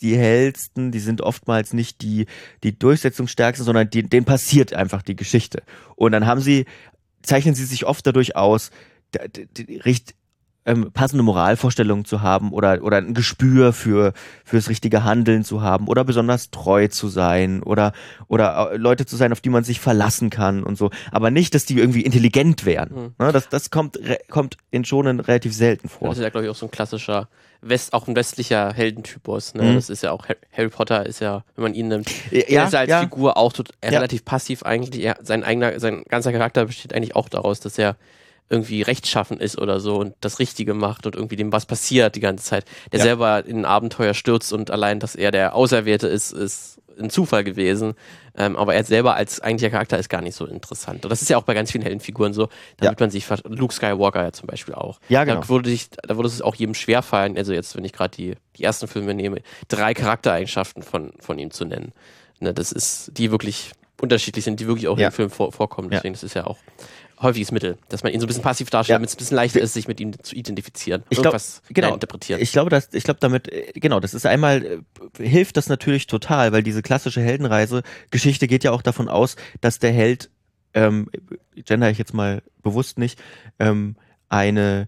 die 0.00 0.16
hellsten, 0.16 0.92
die 0.92 1.00
sind 1.00 1.20
oftmals 1.20 1.72
nicht 1.72 2.02
die, 2.02 2.26
die 2.62 2.78
durchsetzungsstärksten, 2.78 3.64
sondern 3.64 3.90
die, 3.90 4.02
denen 4.02 4.24
passiert 4.24 4.72
einfach 4.72 5.02
die 5.02 5.16
Geschichte. 5.16 5.62
Und 5.96 6.12
dann 6.12 6.26
haben 6.26 6.40
sie, 6.40 6.66
zeichnen 7.22 7.54
sie 7.54 7.64
sich 7.64 7.84
oft 7.84 8.06
dadurch 8.06 8.36
aus, 8.36 8.70
recht 9.84 10.14
ähm, 10.68 10.92
passende 10.92 11.22
Moralvorstellungen 11.24 12.04
zu 12.04 12.20
haben 12.20 12.52
oder, 12.52 12.82
oder 12.82 12.98
ein 12.98 13.14
Gespür 13.14 13.72
für, 13.72 14.12
fürs 14.44 14.68
richtige 14.68 15.02
Handeln 15.02 15.42
zu 15.42 15.62
haben 15.62 15.88
oder 15.88 16.04
besonders 16.04 16.50
treu 16.50 16.88
zu 16.88 17.08
sein 17.08 17.62
oder, 17.62 17.92
oder 18.28 18.72
äh, 18.72 18.76
Leute 18.76 19.06
zu 19.06 19.16
sein, 19.16 19.32
auf 19.32 19.40
die 19.40 19.48
man 19.48 19.64
sich 19.64 19.80
verlassen 19.80 20.30
kann 20.30 20.62
und 20.62 20.76
so. 20.76 20.90
Aber 21.10 21.30
nicht, 21.30 21.54
dass 21.54 21.64
die 21.64 21.78
irgendwie 21.78 22.02
intelligent 22.02 22.66
wären. 22.66 23.14
Mhm. 23.18 23.32
Das, 23.32 23.48
das 23.48 23.70
kommt, 23.70 23.98
kommt 24.28 24.58
in 24.70 24.84
Schonen 24.84 25.20
relativ 25.20 25.54
selten 25.54 25.88
vor. 25.88 26.08
Das 26.08 26.18
ist 26.18 26.24
ja, 26.24 26.30
glaube 26.30 26.44
ich, 26.44 26.50
auch 26.50 26.56
so 26.56 26.66
ein 26.66 26.70
klassischer 26.70 27.28
West, 27.60 27.92
auch 27.92 28.06
ein 28.06 28.14
westlicher 28.14 28.72
Heldentypus. 28.72 29.54
Ne? 29.54 29.62
Mhm. 29.62 29.74
Das 29.76 29.88
ist 29.88 30.02
ja 30.02 30.12
auch 30.12 30.26
Harry 30.52 30.68
Potter 30.68 31.06
ist 31.06 31.20
ja, 31.20 31.44
wenn 31.56 31.62
man 31.62 31.74
ihn 31.74 31.88
nimmt, 31.88 32.10
ja, 32.30 32.42
er 32.42 32.66
ist 32.66 32.74
als 32.74 32.90
ja. 32.90 33.00
Figur 33.00 33.36
auch 33.36 33.52
tot, 33.52 33.70
ja. 33.82 33.90
relativ 33.90 34.24
passiv 34.24 34.62
eigentlich. 34.64 35.02
Er, 35.02 35.16
sein 35.22 35.44
eigener, 35.44 35.80
sein 35.80 36.04
ganzer 36.08 36.32
Charakter 36.32 36.66
besteht 36.66 36.94
eigentlich 36.94 37.16
auch 37.16 37.28
daraus, 37.28 37.60
dass 37.60 37.78
er 37.78 37.96
irgendwie 38.50 38.82
rechtschaffen 38.82 39.40
ist 39.40 39.58
oder 39.58 39.80
so 39.80 39.96
und 39.96 40.14
das 40.20 40.38
Richtige 40.38 40.74
macht 40.74 41.06
und 41.06 41.14
irgendwie 41.14 41.36
dem 41.36 41.52
was 41.52 41.66
passiert 41.66 42.16
die 42.16 42.20
ganze 42.20 42.44
Zeit. 42.44 42.64
Der 42.92 43.00
selber 43.00 43.44
in 43.44 43.58
ein 43.58 43.64
Abenteuer 43.64 44.14
stürzt 44.14 44.52
und 44.52 44.70
allein, 44.70 45.00
dass 45.00 45.14
er 45.14 45.30
der 45.30 45.54
Auserwählte 45.54 46.08
ist, 46.08 46.32
ist 46.32 46.80
ein 46.98 47.10
Zufall 47.10 47.44
gewesen. 47.44 47.94
Ähm, 48.36 48.56
aber 48.56 48.74
er 48.74 48.84
selber 48.84 49.14
als 49.14 49.40
eigentlicher 49.40 49.70
Charakter 49.70 49.98
ist 49.98 50.08
gar 50.08 50.22
nicht 50.22 50.36
so 50.36 50.46
interessant. 50.46 51.04
Und 51.04 51.10
das 51.10 51.22
ist 51.22 51.28
ja 51.28 51.36
auch 51.36 51.42
bei 51.42 51.54
ganz 51.54 51.72
vielen 51.72 51.82
Heldenfiguren 51.82 52.32
so, 52.32 52.48
damit 52.76 53.00
ja. 53.00 53.04
man 53.04 53.10
sich, 53.10 53.26
Luke 53.44 53.74
Skywalker 53.74 54.22
ja 54.22 54.32
zum 54.32 54.46
Beispiel 54.46 54.74
auch. 54.74 55.00
Ja, 55.08 55.24
genau. 55.24 55.40
Da 55.40 55.48
würde, 55.48 55.70
ich, 55.70 55.90
da 55.90 56.16
würde 56.16 56.28
es 56.28 56.40
auch 56.40 56.54
jedem 56.54 56.74
schwerfallen, 56.74 57.36
also 57.36 57.52
jetzt, 57.52 57.76
wenn 57.76 57.84
ich 57.84 57.92
gerade 57.92 58.16
die, 58.16 58.34
die 58.56 58.64
ersten 58.64 58.86
Filme 58.86 59.14
nehme, 59.14 59.42
drei 59.66 59.92
Charaktereigenschaften 59.92 60.82
von, 60.82 61.12
von 61.18 61.38
ihm 61.38 61.50
zu 61.50 61.64
nennen. 61.64 61.92
Ne, 62.40 62.54
das 62.54 62.70
ist, 62.70 63.10
die 63.18 63.32
wirklich 63.32 63.72
unterschiedlich 64.00 64.44
sind, 64.44 64.60
die 64.60 64.68
wirklich 64.68 64.86
auch 64.86 64.98
ja. 64.98 65.08
im 65.08 65.12
Film 65.12 65.30
vor, 65.30 65.50
vorkommen. 65.50 65.90
Deswegen, 65.90 66.14
ja. 66.14 66.20
das 66.20 66.22
ist 66.22 66.34
ja 66.34 66.46
auch 66.46 66.58
häufiges 67.20 67.52
Mittel, 67.52 67.78
dass 67.88 68.02
man 68.02 68.12
ihn 68.12 68.20
so 68.20 68.26
ein 68.26 68.28
bisschen 68.28 68.42
passiv 68.42 68.70
darstellt, 68.70 68.94
ja. 68.94 68.96
damit 68.96 69.08
es 69.08 69.16
ein 69.16 69.18
bisschen 69.18 69.36
leichter 69.36 69.60
ist, 69.60 69.74
sich 69.74 69.88
mit 69.88 70.00
ihm 70.00 70.12
zu 70.22 70.34
identifizieren. 70.34 71.04
Ich 71.10 71.20
glaube, 71.20 71.38
genau, 71.70 71.94
interpretieren. 71.94 72.40
Ich 72.40 72.52
glaube, 72.52 72.70
dass, 72.70 72.88
ich 72.92 73.04
glaube 73.04 73.20
damit, 73.20 73.52
äh, 73.52 73.72
genau, 73.74 74.00
das 74.00 74.14
ist 74.14 74.26
einmal, 74.26 74.64
äh, 74.64 74.78
hilft 75.18 75.56
das 75.56 75.68
natürlich 75.68 76.06
total, 76.06 76.52
weil 76.52 76.62
diese 76.62 76.82
klassische 76.82 77.20
Heldenreise, 77.20 77.82
Geschichte 78.10 78.46
geht 78.46 78.64
ja 78.64 78.72
auch 78.72 78.82
davon 78.82 79.08
aus, 79.08 79.36
dass 79.60 79.78
der 79.78 79.92
Held, 79.92 80.30
ähm, 80.74 81.08
gender 81.54 81.90
ich 81.90 81.98
jetzt 81.98 82.14
mal 82.14 82.42
bewusst 82.62 82.98
nicht, 82.98 83.20
ähm, 83.58 83.96
eine, 84.28 84.86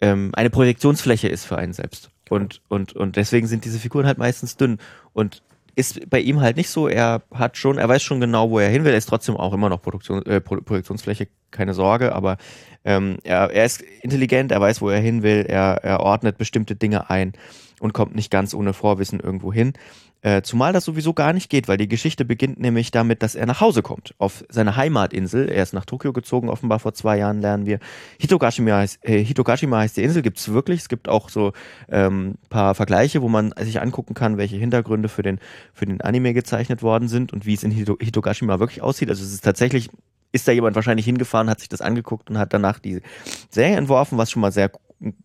ähm, 0.00 0.30
eine 0.34 0.50
Projektionsfläche 0.50 1.28
ist 1.28 1.44
für 1.44 1.58
einen 1.58 1.72
selbst. 1.72 2.10
Und, 2.28 2.60
und, 2.68 2.92
und 2.94 3.16
deswegen 3.16 3.46
sind 3.46 3.64
diese 3.64 3.78
Figuren 3.78 4.06
halt 4.06 4.18
meistens 4.18 4.56
dünn. 4.56 4.78
Und 5.12 5.42
ist 5.78 6.10
bei 6.10 6.18
ihm 6.18 6.40
halt 6.40 6.56
nicht 6.56 6.70
so. 6.70 6.88
Er 6.88 7.22
hat 7.32 7.56
schon, 7.56 7.78
er 7.78 7.88
weiß 7.88 8.02
schon 8.02 8.20
genau, 8.20 8.50
wo 8.50 8.58
er 8.58 8.68
hin 8.68 8.84
will. 8.84 8.92
Er 8.92 8.98
ist 8.98 9.08
trotzdem 9.08 9.36
auch 9.36 9.52
immer 9.52 9.68
noch 9.68 9.80
Produktion, 9.80 10.26
äh, 10.26 10.40
Projektionsfläche, 10.40 11.28
keine 11.52 11.72
Sorge, 11.72 12.14
aber 12.14 12.36
ähm, 12.84 13.18
er, 13.22 13.50
er 13.50 13.64
ist 13.64 13.82
intelligent, 14.02 14.50
er 14.50 14.60
weiß, 14.60 14.80
wo 14.80 14.90
er 14.90 14.98
hin 14.98 15.22
will, 15.22 15.46
er, 15.48 15.84
er 15.84 16.00
ordnet 16.00 16.36
bestimmte 16.36 16.74
Dinge 16.74 17.10
ein 17.10 17.32
und 17.80 17.92
kommt 17.92 18.16
nicht 18.16 18.30
ganz 18.30 18.54
ohne 18.54 18.72
Vorwissen 18.72 19.20
irgendwo 19.20 19.52
hin. 19.52 19.72
Äh, 20.20 20.42
zumal 20.42 20.72
das 20.72 20.84
sowieso 20.84 21.14
gar 21.14 21.32
nicht 21.32 21.48
geht, 21.48 21.68
weil 21.68 21.76
die 21.76 21.86
Geschichte 21.86 22.24
beginnt 22.24 22.58
nämlich 22.58 22.90
damit, 22.90 23.22
dass 23.22 23.36
er 23.36 23.46
nach 23.46 23.60
Hause 23.60 23.82
kommt, 23.82 24.14
auf 24.18 24.44
seine 24.48 24.74
Heimatinsel. 24.74 25.48
Er 25.48 25.62
ist 25.62 25.72
nach 25.72 25.84
Tokio 25.84 26.12
gezogen, 26.12 26.48
offenbar 26.48 26.80
vor 26.80 26.92
zwei 26.92 27.18
Jahren 27.18 27.40
lernen 27.40 27.66
wir. 27.66 27.78
Hitogashima 28.18 28.78
heißt, 28.78 28.98
äh, 29.02 29.22
Hitogashima 29.22 29.78
heißt 29.78 29.96
die 29.96 30.02
Insel, 30.02 30.22
gibt's 30.22 30.48
wirklich. 30.48 30.80
Es 30.80 30.88
gibt 30.88 31.08
auch 31.08 31.28
so 31.28 31.52
ähm, 31.88 32.34
paar 32.48 32.74
Vergleiche, 32.74 33.22
wo 33.22 33.28
man 33.28 33.54
sich 33.60 33.80
angucken 33.80 34.14
kann, 34.14 34.38
welche 34.38 34.56
Hintergründe 34.56 35.08
für 35.08 35.22
den, 35.22 35.38
für 35.72 35.86
den 35.86 36.00
Anime 36.00 36.34
gezeichnet 36.34 36.82
worden 36.82 37.06
sind 37.06 37.32
und 37.32 37.46
wie 37.46 37.54
es 37.54 37.62
in 37.62 37.70
Hito 37.70 37.96
Hitogashima 38.00 38.58
wirklich 38.58 38.82
aussieht. 38.82 39.10
Also 39.10 39.22
es 39.22 39.32
ist 39.32 39.44
tatsächlich, 39.44 39.88
ist 40.32 40.48
da 40.48 40.52
jemand 40.52 40.74
wahrscheinlich 40.74 41.06
hingefahren, 41.06 41.48
hat 41.48 41.60
sich 41.60 41.68
das 41.68 41.80
angeguckt 41.80 42.28
und 42.28 42.38
hat 42.38 42.52
danach 42.52 42.80
die 42.80 43.02
Serie 43.50 43.76
entworfen, 43.76 44.18
was 44.18 44.32
schon 44.32 44.42
mal 44.42 44.50
sehr 44.50 44.72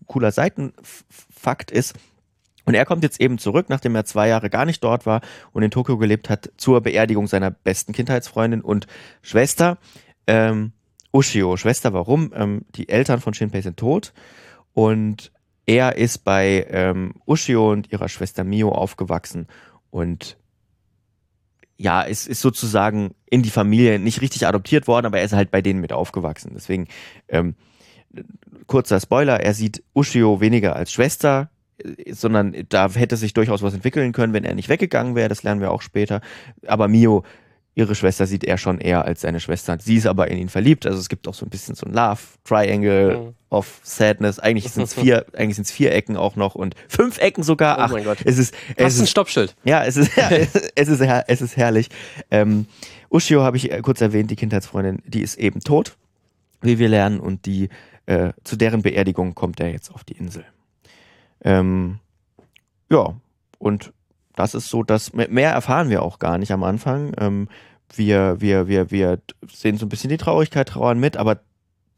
cooler 0.05 0.31
Seitenfakt 0.31 1.71
ist. 1.71 1.95
Und 2.65 2.75
er 2.75 2.86
kommt 2.86 3.03
jetzt 3.03 3.20
eben 3.20 3.38
zurück, 3.38 3.67
nachdem 3.70 3.96
er 3.96 4.05
zwei 4.05 4.27
Jahre 4.27 4.50
gar 4.50 4.65
nicht 4.65 4.84
dort 4.84 5.05
war 5.05 5.22
und 5.51 5.63
in 5.63 5.72
Tokio 5.72 5.98
gelebt 5.98 6.29
hat, 6.29 6.51
zur 6.58 6.82
Beerdigung 6.82 7.27
seiner 7.27 7.51
besten 7.51 7.93
Kindheitsfreundin 7.93 8.62
und 8.62 8.88
Schwester. 9.22 9.77
Ähm, 10.27 10.72
Ushio, 11.12 11.58
Schwester, 11.58 11.93
warum? 11.93 12.32
Ähm, 12.36 12.62
die 12.75 12.89
Eltern 12.89 13.20
von 13.20 13.34
Shinpei 13.34 13.62
sind 13.62 13.77
tot 13.77 14.13
und 14.74 15.32
er 15.65 15.98
ist 15.98 16.20
bei 16.20 16.65
ähm, 16.70 17.13
Ushio 17.25 17.72
und 17.72 17.91
ihrer 17.91 18.10
Schwester 18.10 18.43
Mio 18.43 18.70
aufgewachsen 18.70 19.48
und 19.91 20.38
ja, 21.77 22.03
es 22.05 22.27
ist 22.27 22.41
sozusagen 22.41 23.13
in 23.25 23.43
die 23.43 23.50
Familie 23.50 24.00
nicht 24.00 24.22
richtig 24.22 24.48
adoptiert 24.48 24.88
worden, 24.88 25.05
aber 25.05 25.20
er 25.20 25.25
ist 25.25 25.34
halt 25.34 25.51
bei 25.51 25.62
denen 25.62 25.82
mit 25.82 25.91
aufgewachsen. 25.91 26.51
Deswegen, 26.53 26.88
ähm, 27.27 27.55
kurzer 28.67 29.00
Spoiler, 29.00 29.39
er 29.39 29.53
sieht 29.53 29.84
Ushio 29.93 30.39
weniger 30.39 30.75
als 30.75 30.91
Schwester, 30.91 31.50
sondern 32.12 32.56
da 32.70 32.89
hätte 32.92 33.18
sich 33.18 33.34
durchaus 33.34 33.62
was 33.62 33.74
entwickeln 33.74 34.12
können, 34.12 34.34
wenn 34.34 34.44
er 34.44 34.56
nicht 34.56 34.70
weggegangen 34.70 35.15
wäre, 35.15 35.30
das 35.30 35.44
lernen 35.44 35.62
wir 35.62 35.72
auch 35.72 35.82
später. 35.82 36.22
Aber 36.68 36.88
Mio 36.88 37.24
ihre 37.75 37.96
Schwester 37.96 38.27
sieht 38.27 38.44
er 38.44 38.58
schon 38.58 38.80
eher 38.80 39.06
als 39.06 39.22
seine 39.22 39.39
Schwester. 39.39 39.77
Sie 39.82 39.96
ist 39.96 40.06
aber 40.06 40.30
in 40.30 40.38
ihn 40.38 40.50
verliebt. 40.50 40.86
Also 40.86 41.00
es 41.00 41.10
gibt 41.10 41.27
auch 41.27 41.34
so 41.34 41.46
ein 41.46 41.50
bisschen 41.50 41.75
so 41.75 41.86
ein 41.86 41.94
Love 41.94 42.20
Triangle 42.44 43.18
mhm. 43.18 43.34
of 43.50 43.80
Sadness. 43.84 44.39
Eigentlich 44.39 44.72
sind 44.72 44.84
es 44.84 44.94
vier, 45.00 45.25
eigentlich 45.34 45.56
sind 45.56 45.65
es 45.65 45.72
vier 45.72 45.92
Ecken 45.92 46.15
auch 46.15 46.36
noch 46.36 46.56
und 46.56 46.75
fünf 46.88 47.18
Ecken 47.18 47.44
sogar. 47.44 47.77
Oh 47.77 47.82
Ach, 47.82 47.92
mein 47.92 48.03
Gott. 48.03 48.20
Es 48.24 48.38
ist, 48.38 48.53
es 48.75 48.96
ist 48.96 49.01
ein 49.01 49.08
Stoppschild. 49.08 49.56
Ja, 49.63 49.84
es 49.84 49.98
ist, 49.98 50.12
es 50.75 50.88
ist, 50.88 51.01
es 51.01 51.42
ist 51.42 51.58
herrlich. 51.58 51.89
Ähm, 52.30 52.68
Ushio 53.10 53.42
habe 53.42 53.58
ich 53.58 53.72
kurz 53.82 54.01
erwähnt, 54.01 54.30
die 54.30 54.36
Kindheitsfreundin, 54.36 55.01
die 55.06 55.22
ist 55.22 55.36
eben 55.36 55.60
tot, 55.60 55.96
wie 56.62 56.80
wir 56.80 56.89
lernen, 56.89 57.20
und 57.20 57.46
die 57.46 57.70
äh, 58.06 58.34
zu 58.44 58.56
deren 58.56 58.82
Beerdigung 58.82 59.34
kommt 59.34 59.60
er 59.60 59.72
jetzt 59.72 59.92
auf 59.94 60.03
die 60.03 60.13
Insel. 60.13 60.46
Ähm, 61.43 62.00
ja, 62.89 63.15
und 63.59 63.93
das 64.35 64.55
ist 64.55 64.69
so, 64.69 64.83
dass 64.83 65.13
mehr 65.13 65.51
erfahren 65.51 65.89
wir 65.89 66.01
auch 66.01 66.19
gar 66.19 66.38
nicht 66.38 66.51
am 66.51 66.63
Anfang. 66.63 67.13
Ähm, 67.17 67.47
wir, 67.95 68.41
wir, 68.41 68.67
wir, 68.67 68.91
wir 68.91 69.19
sehen 69.51 69.77
so 69.77 69.85
ein 69.85 69.89
bisschen 69.89 70.09
die 70.09 70.17
Traurigkeit, 70.17 70.67
trauern 70.69 71.00
mit, 71.00 71.17
aber 71.17 71.41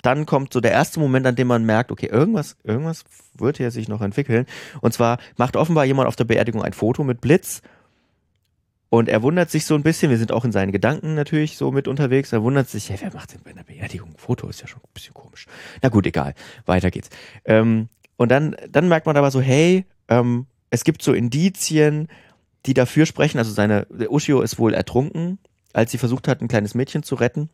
dann 0.02 0.26
kommt 0.26 0.54
so 0.54 0.60
der 0.60 0.72
erste 0.72 1.00
Moment, 1.00 1.26
an 1.26 1.36
dem 1.36 1.48
man 1.48 1.66
merkt, 1.66 1.92
okay, 1.92 2.08
irgendwas, 2.08 2.58
irgendwas 2.64 3.06
wird 3.34 3.58
hier 3.58 3.72
sich 3.72 3.88
noch 3.88 4.02
entwickeln. 4.02 4.46
Und 4.82 4.94
zwar 4.94 5.18
macht 5.38 5.56
offenbar 5.56 5.86
jemand 5.86 6.08
auf 6.08 6.16
der 6.16 6.26
Beerdigung 6.26 6.62
ein 6.62 6.74
Foto 6.74 7.04
mit 7.04 7.22
Blitz 7.22 7.62
und 8.90 9.10
er 9.10 9.24
wundert 9.24 9.50
sich 9.50 9.66
so 9.66 9.76
ein 9.76 9.84
bisschen, 9.84 10.10
wir 10.10 10.18
sind 10.18 10.32
auch 10.32 10.46
in 10.46 10.52
seinen 10.52 10.72
Gedanken 10.72 11.16
natürlich 11.16 11.58
so 11.58 11.72
mit 11.72 11.88
unterwegs, 11.88 12.32
er 12.32 12.44
wundert 12.44 12.70
sich, 12.70 12.90
hey, 12.90 12.98
wer 13.02 13.14
macht 13.14 13.34
denn 13.34 13.42
bei 13.44 13.52
einer 13.52 13.64
Beerdigung 13.64 14.12
ein 14.12 14.18
Foto? 14.18 14.48
Ist 14.48 14.62
ja 14.62 14.68
schon 14.68 14.80
ein 14.80 14.94
bisschen 14.94 15.14
komisch. 15.14 15.48
Na 15.82 15.90
gut, 15.90 16.06
egal, 16.06 16.34
weiter 16.66 16.92
geht's. 16.92 17.10
Ähm, 17.44 17.90
und 18.18 18.30
dann, 18.30 18.56
dann 18.70 18.88
merkt 18.88 19.06
man 19.06 19.18
aber 19.18 19.32
so, 19.32 19.42
hey, 19.42 19.86
ähm, 20.08 20.48
es 20.70 20.84
gibt 20.84 21.02
so 21.02 21.14
Indizien, 21.14 22.08
die 22.66 22.74
dafür 22.74 23.06
sprechen. 23.06 23.38
Also 23.38 23.52
seine, 23.52 23.88
der 23.90 24.12
Ushio 24.12 24.42
ist 24.42 24.60
wohl 24.60 24.74
ertrunken, 24.74 25.40
als 25.74 25.92
sie 25.92 25.98
versucht 25.98 26.28
hat, 26.28 26.42
ein 26.42 26.48
kleines 26.48 26.76
Mädchen 26.76 27.04
zu 27.04 27.16
retten 27.16 27.50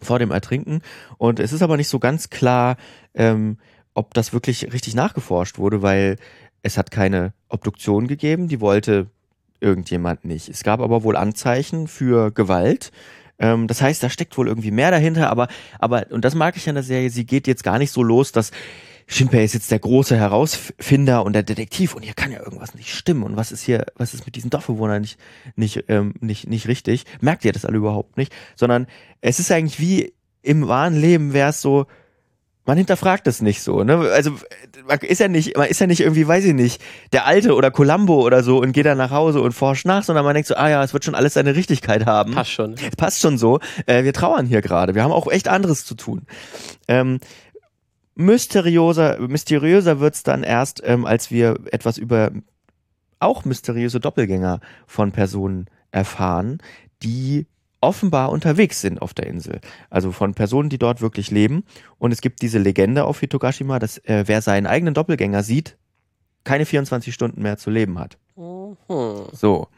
vor 0.00 0.18
dem 0.18 0.30
Ertrinken. 0.30 0.82
Und 1.16 1.40
es 1.40 1.52
ist 1.52 1.62
aber 1.62 1.76
nicht 1.76 1.88
so 1.88 1.98
ganz 1.98 2.30
klar, 2.30 2.76
ähm, 3.14 3.58
ob 3.94 4.14
das 4.14 4.32
wirklich 4.32 4.72
richtig 4.72 4.94
nachgeforscht 4.94 5.58
wurde, 5.58 5.82
weil 5.82 6.16
es 6.62 6.78
hat 6.78 6.90
keine 6.90 7.32
Obduktion 7.48 8.06
gegeben, 8.06 8.48
die 8.48 8.60
wollte 8.60 9.08
irgendjemand 9.60 10.24
nicht. 10.24 10.48
Es 10.48 10.62
gab 10.62 10.80
aber 10.80 11.02
wohl 11.02 11.16
Anzeichen 11.16 11.88
für 11.88 12.30
Gewalt. 12.30 12.92
Ähm, 13.38 13.66
das 13.66 13.82
heißt, 13.82 14.02
da 14.02 14.10
steckt 14.10 14.36
wohl 14.38 14.48
irgendwie 14.48 14.70
mehr 14.70 14.90
dahinter, 14.90 15.30
aber, 15.30 15.48
aber, 15.78 16.06
und 16.10 16.24
das 16.24 16.34
mag 16.34 16.56
ich 16.56 16.68
an 16.68 16.76
der 16.76 16.84
Serie, 16.84 17.10
sie 17.10 17.26
geht 17.26 17.46
jetzt 17.46 17.64
gar 17.64 17.78
nicht 17.78 17.90
so 17.90 18.02
los, 18.02 18.32
dass 18.32 18.52
Shinpei 19.10 19.42
ist 19.42 19.54
jetzt 19.54 19.70
der 19.70 19.78
große 19.78 20.16
Herausfinder 20.16 21.24
und 21.24 21.32
der 21.32 21.42
Detektiv 21.42 21.94
und 21.94 22.02
hier 22.02 22.12
kann 22.12 22.30
ja 22.30 22.40
irgendwas 22.40 22.74
nicht 22.74 22.94
stimmen 22.94 23.22
und 23.22 23.36
was 23.36 23.52
ist 23.52 23.62
hier, 23.62 23.86
was 23.96 24.12
ist 24.12 24.26
mit 24.26 24.36
diesen 24.36 24.50
Dorfbewohnern 24.50 25.00
nicht, 25.00 25.18
nicht, 25.56 25.84
ähm, 25.88 26.14
nicht, 26.20 26.46
nicht 26.46 26.68
richtig? 26.68 27.06
Merkt 27.20 27.44
ihr 27.46 27.52
das 27.52 27.64
alle 27.64 27.78
überhaupt 27.78 28.18
nicht? 28.18 28.34
Sondern 28.54 28.86
es 29.22 29.40
ist 29.40 29.50
eigentlich 29.50 29.80
wie 29.80 30.12
im 30.42 30.68
wahren 30.68 30.94
Leben 30.94 31.32
wäre 31.32 31.50
es 31.50 31.62
so, 31.62 31.86
man 32.68 32.76
hinterfragt 32.76 33.26
es 33.26 33.40
nicht 33.40 33.62
so, 33.62 33.82
ne? 33.82 33.96
Also 34.12 34.32
man 34.86 34.98
ist 34.98 35.20
ja 35.20 35.28
nicht, 35.28 35.56
man 35.56 35.68
ist 35.68 35.80
ja 35.80 35.86
nicht 35.86 36.00
irgendwie, 36.00 36.28
weiß 36.28 36.44
ich 36.44 36.52
nicht, 36.52 36.82
der 37.14 37.24
Alte 37.24 37.54
oder 37.54 37.70
Columbo 37.70 38.22
oder 38.22 38.42
so 38.42 38.58
und 38.58 38.72
geht 38.72 38.84
dann 38.84 38.98
nach 38.98 39.10
Hause 39.10 39.40
und 39.40 39.52
forscht 39.52 39.86
nach, 39.86 40.04
sondern 40.04 40.26
man 40.26 40.34
denkt 40.34 40.48
so, 40.48 40.54
ah 40.54 40.68
ja, 40.68 40.84
es 40.84 40.92
wird 40.92 41.02
schon 41.02 41.14
alles 41.14 41.32
seine 41.32 41.56
Richtigkeit 41.56 42.04
haben. 42.04 42.34
Passt 42.34 42.50
schon. 42.50 42.74
Passt 42.98 43.22
schon 43.22 43.38
so. 43.38 43.58
Äh, 43.86 44.04
wir 44.04 44.12
trauern 44.12 44.44
hier 44.44 44.60
gerade. 44.60 44.94
Wir 44.94 45.02
haben 45.02 45.12
auch 45.12 45.28
echt 45.28 45.48
anderes 45.48 45.86
zu 45.86 45.94
tun. 45.94 46.26
Ähm, 46.88 47.20
mysteriöser, 48.18 49.18
mysteriöser 49.20 50.00
wird's 50.00 50.24
dann 50.24 50.42
erst, 50.42 50.82
ähm, 50.84 51.06
als 51.06 51.30
wir 51.30 51.56
etwas 51.70 51.98
über 51.98 52.32
auch 53.20 53.44
mysteriöse 53.44 54.00
Doppelgänger 54.00 54.60
von 54.86 55.12
Personen 55.12 55.66
erfahren, 55.92 56.58
die 57.02 57.46
offenbar 57.80 58.30
unterwegs 58.30 58.80
sind 58.80 59.00
auf 59.00 59.14
der 59.14 59.28
Insel. 59.28 59.60
Also 59.88 60.10
von 60.10 60.34
Personen, 60.34 60.68
die 60.68 60.78
dort 60.78 61.00
wirklich 61.00 61.30
leben. 61.30 61.64
Und 61.98 62.10
es 62.10 62.20
gibt 62.20 62.42
diese 62.42 62.58
Legende 62.58 63.04
auf 63.04 63.20
Hitogashima, 63.20 63.78
dass 63.78 63.98
äh, 63.98 64.24
wer 64.26 64.42
seinen 64.42 64.66
eigenen 64.66 64.94
Doppelgänger 64.94 65.44
sieht, 65.44 65.76
keine 66.42 66.66
24 66.66 67.14
Stunden 67.14 67.40
mehr 67.42 67.56
zu 67.56 67.70
leben 67.70 68.00
hat. 68.00 68.18
Mhm. 68.36 68.76
So. 69.32 69.68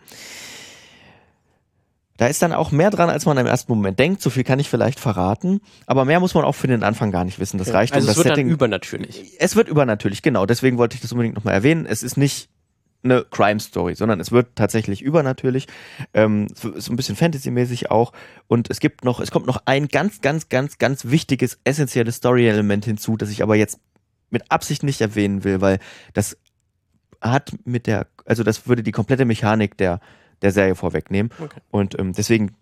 Da 2.21 2.27
ist 2.27 2.43
dann 2.43 2.53
auch 2.53 2.71
mehr 2.71 2.91
dran, 2.91 3.09
als 3.09 3.25
man 3.25 3.39
im 3.39 3.47
ersten 3.47 3.73
Moment 3.73 3.99
denkt. 3.99 4.21
So 4.21 4.29
viel 4.29 4.45
kann 4.45 4.59
ich 4.59 4.69
vielleicht 4.69 5.01
verraten. 5.01 5.63
Aber 5.87 6.05
mehr 6.05 6.21
muss 6.21 6.35
man 6.35 6.45
auch 6.45 6.55
für 6.55 6.67
den 6.67 6.83
Anfang 6.83 7.11
gar 7.11 7.25
nicht 7.25 7.39
wissen. 7.39 7.57
Das 7.57 7.73
reicht 7.73 7.95
also 7.95 8.05
um 8.05 8.11
es 8.11 8.15
das 8.15 8.17
wird 8.19 8.35
Setting. 8.35 8.49
Dann 8.49 8.55
übernatürlich. 8.57 9.37
Es 9.39 9.57
wird 9.57 9.69
übernatürlich, 9.69 10.21
genau. 10.21 10.45
Deswegen 10.45 10.77
wollte 10.77 10.97
ich 10.97 11.01
das 11.01 11.13
unbedingt 11.13 11.35
nochmal 11.35 11.55
erwähnen. 11.55 11.87
Es 11.87 12.03
ist 12.03 12.19
nicht 12.19 12.51
eine 13.03 13.25
Crime 13.25 13.59
Story, 13.59 13.95
sondern 13.95 14.21
es 14.21 14.33
wird 14.33 14.49
tatsächlich 14.55 15.01
übernatürlich, 15.01 15.67
ähm, 16.13 16.49
so 16.53 16.93
ein 16.93 16.97
bisschen 16.97 17.17
Fantasy-mäßig 17.17 17.91
auch. 17.91 18.13
Und 18.49 18.69
es 18.69 18.81
gibt 18.81 19.03
noch, 19.03 19.21
es 19.21 19.31
kommt 19.31 19.47
noch 19.47 19.63
ein 19.65 19.89
ganz, 19.89 20.21
ganz, 20.21 20.51
ganz, 20.51 20.77
ganz 20.77 21.07
wichtiges, 21.07 21.59
essentielles 21.65 22.17
Story-Element 22.17 22.85
hinzu, 22.85 23.17
das 23.17 23.31
ich 23.31 23.43
aber 23.43 23.57
jetzt 23.57 23.81
mit 24.29 24.53
Absicht 24.53 24.83
nicht 24.83 25.01
erwähnen 25.01 25.43
will, 25.43 25.63
weil 25.63 25.79
das 26.13 26.37
hat 27.23 27.53
mit 27.65 27.87
der, 27.87 28.09
also 28.27 28.43
das 28.43 28.67
würde 28.69 28.83
die 28.83 28.93
komplette 28.93 29.25
Mechanik 29.25 29.79
der 29.79 30.01
der 30.43 30.53
Serie 30.53 30.75
vorwegnehmen. 30.75 31.31
Okay. 31.39 31.61
Und 31.71 31.99
ähm, 31.99 32.13
deswegen 32.13 32.57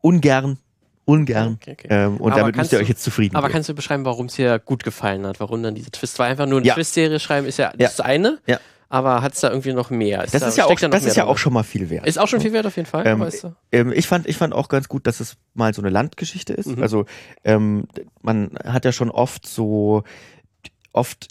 ungern 0.00 0.58
ungern. 1.08 1.58
Okay, 1.60 1.72
okay. 1.72 1.88
Ähm, 1.90 2.18
und 2.18 2.32
aber 2.32 2.42
damit 2.42 2.56
müsst 2.56 2.72
ihr 2.72 2.78
euch 2.78 2.88
jetzt 2.88 3.02
zufrieden 3.02 3.34
Aber 3.34 3.46
geben. 3.46 3.54
kannst 3.54 3.68
du 3.70 3.74
beschreiben, 3.74 4.04
warum 4.04 4.26
es 4.26 4.34
dir 4.34 4.58
gut 4.58 4.84
gefallen 4.84 5.26
hat? 5.26 5.40
Warum 5.40 5.62
dann 5.62 5.74
diese 5.74 5.90
Twist? 5.90 6.18
Weil 6.18 6.30
einfach 6.30 6.46
nur 6.46 6.58
eine 6.58 6.66
ja. 6.66 6.74
Twist-Serie 6.74 7.18
schreiben 7.18 7.46
ist 7.46 7.56
ja, 7.56 7.72
das 7.76 7.96
ja. 7.96 8.04
eine. 8.04 8.38
Ja. 8.46 8.60
Aber 8.90 9.22
hat 9.22 9.34
es 9.34 9.40
da 9.40 9.48
irgendwie 9.48 9.72
noch 9.72 9.90
mehr? 9.90 10.24
Ist 10.24 10.34
das 10.34 10.42
da, 10.42 10.48
ist 10.48 10.56
ja 10.56 10.64
auch, 10.64 10.74
da 10.74 10.88
das 10.88 11.04
ist 11.04 11.16
ja 11.16 11.24
auch 11.24 11.36
schon 11.36 11.52
mal 11.52 11.62
viel 11.62 11.90
wert. 11.90 12.06
Ist 12.06 12.18
auch 12.18 12.28
schon 12.28 12.40
viel 12.40 12.52
wert 12.52 12.66
auf 12.66 12.76
jeden 12.76 12.88
Fall. 12.88 13.06
Ähm, 13.06 13.20
weißt 13.20 13.44
du? 13.44 13.54
ähm, 13.72 13.92
ich, 13.92 14.06
fand, 14.06 14.26
ich 14.26 14.36
fand 14.36 14.54
auch 14.54 14.68
ganz 14.68 14.88
gut, 14.88 15.06
dass 15.06 15.20
es 15.20 15.36
mal 15.54 15.74
so 15.74 15.82
eine 15.82 15.90
Landgeschichte 15.90 16.54
ist. 16.54 16.68
Mhm. 16.68 16.82
Also 16.82 17.04
ähm, 17.44 17.86
man 18.22 18.52
hat 18.64 18.84
ja 18.84 18.92
schon 18.92 19.10
oft 19.10 19.46
so 19.46 20.04
oft 20.92 21.28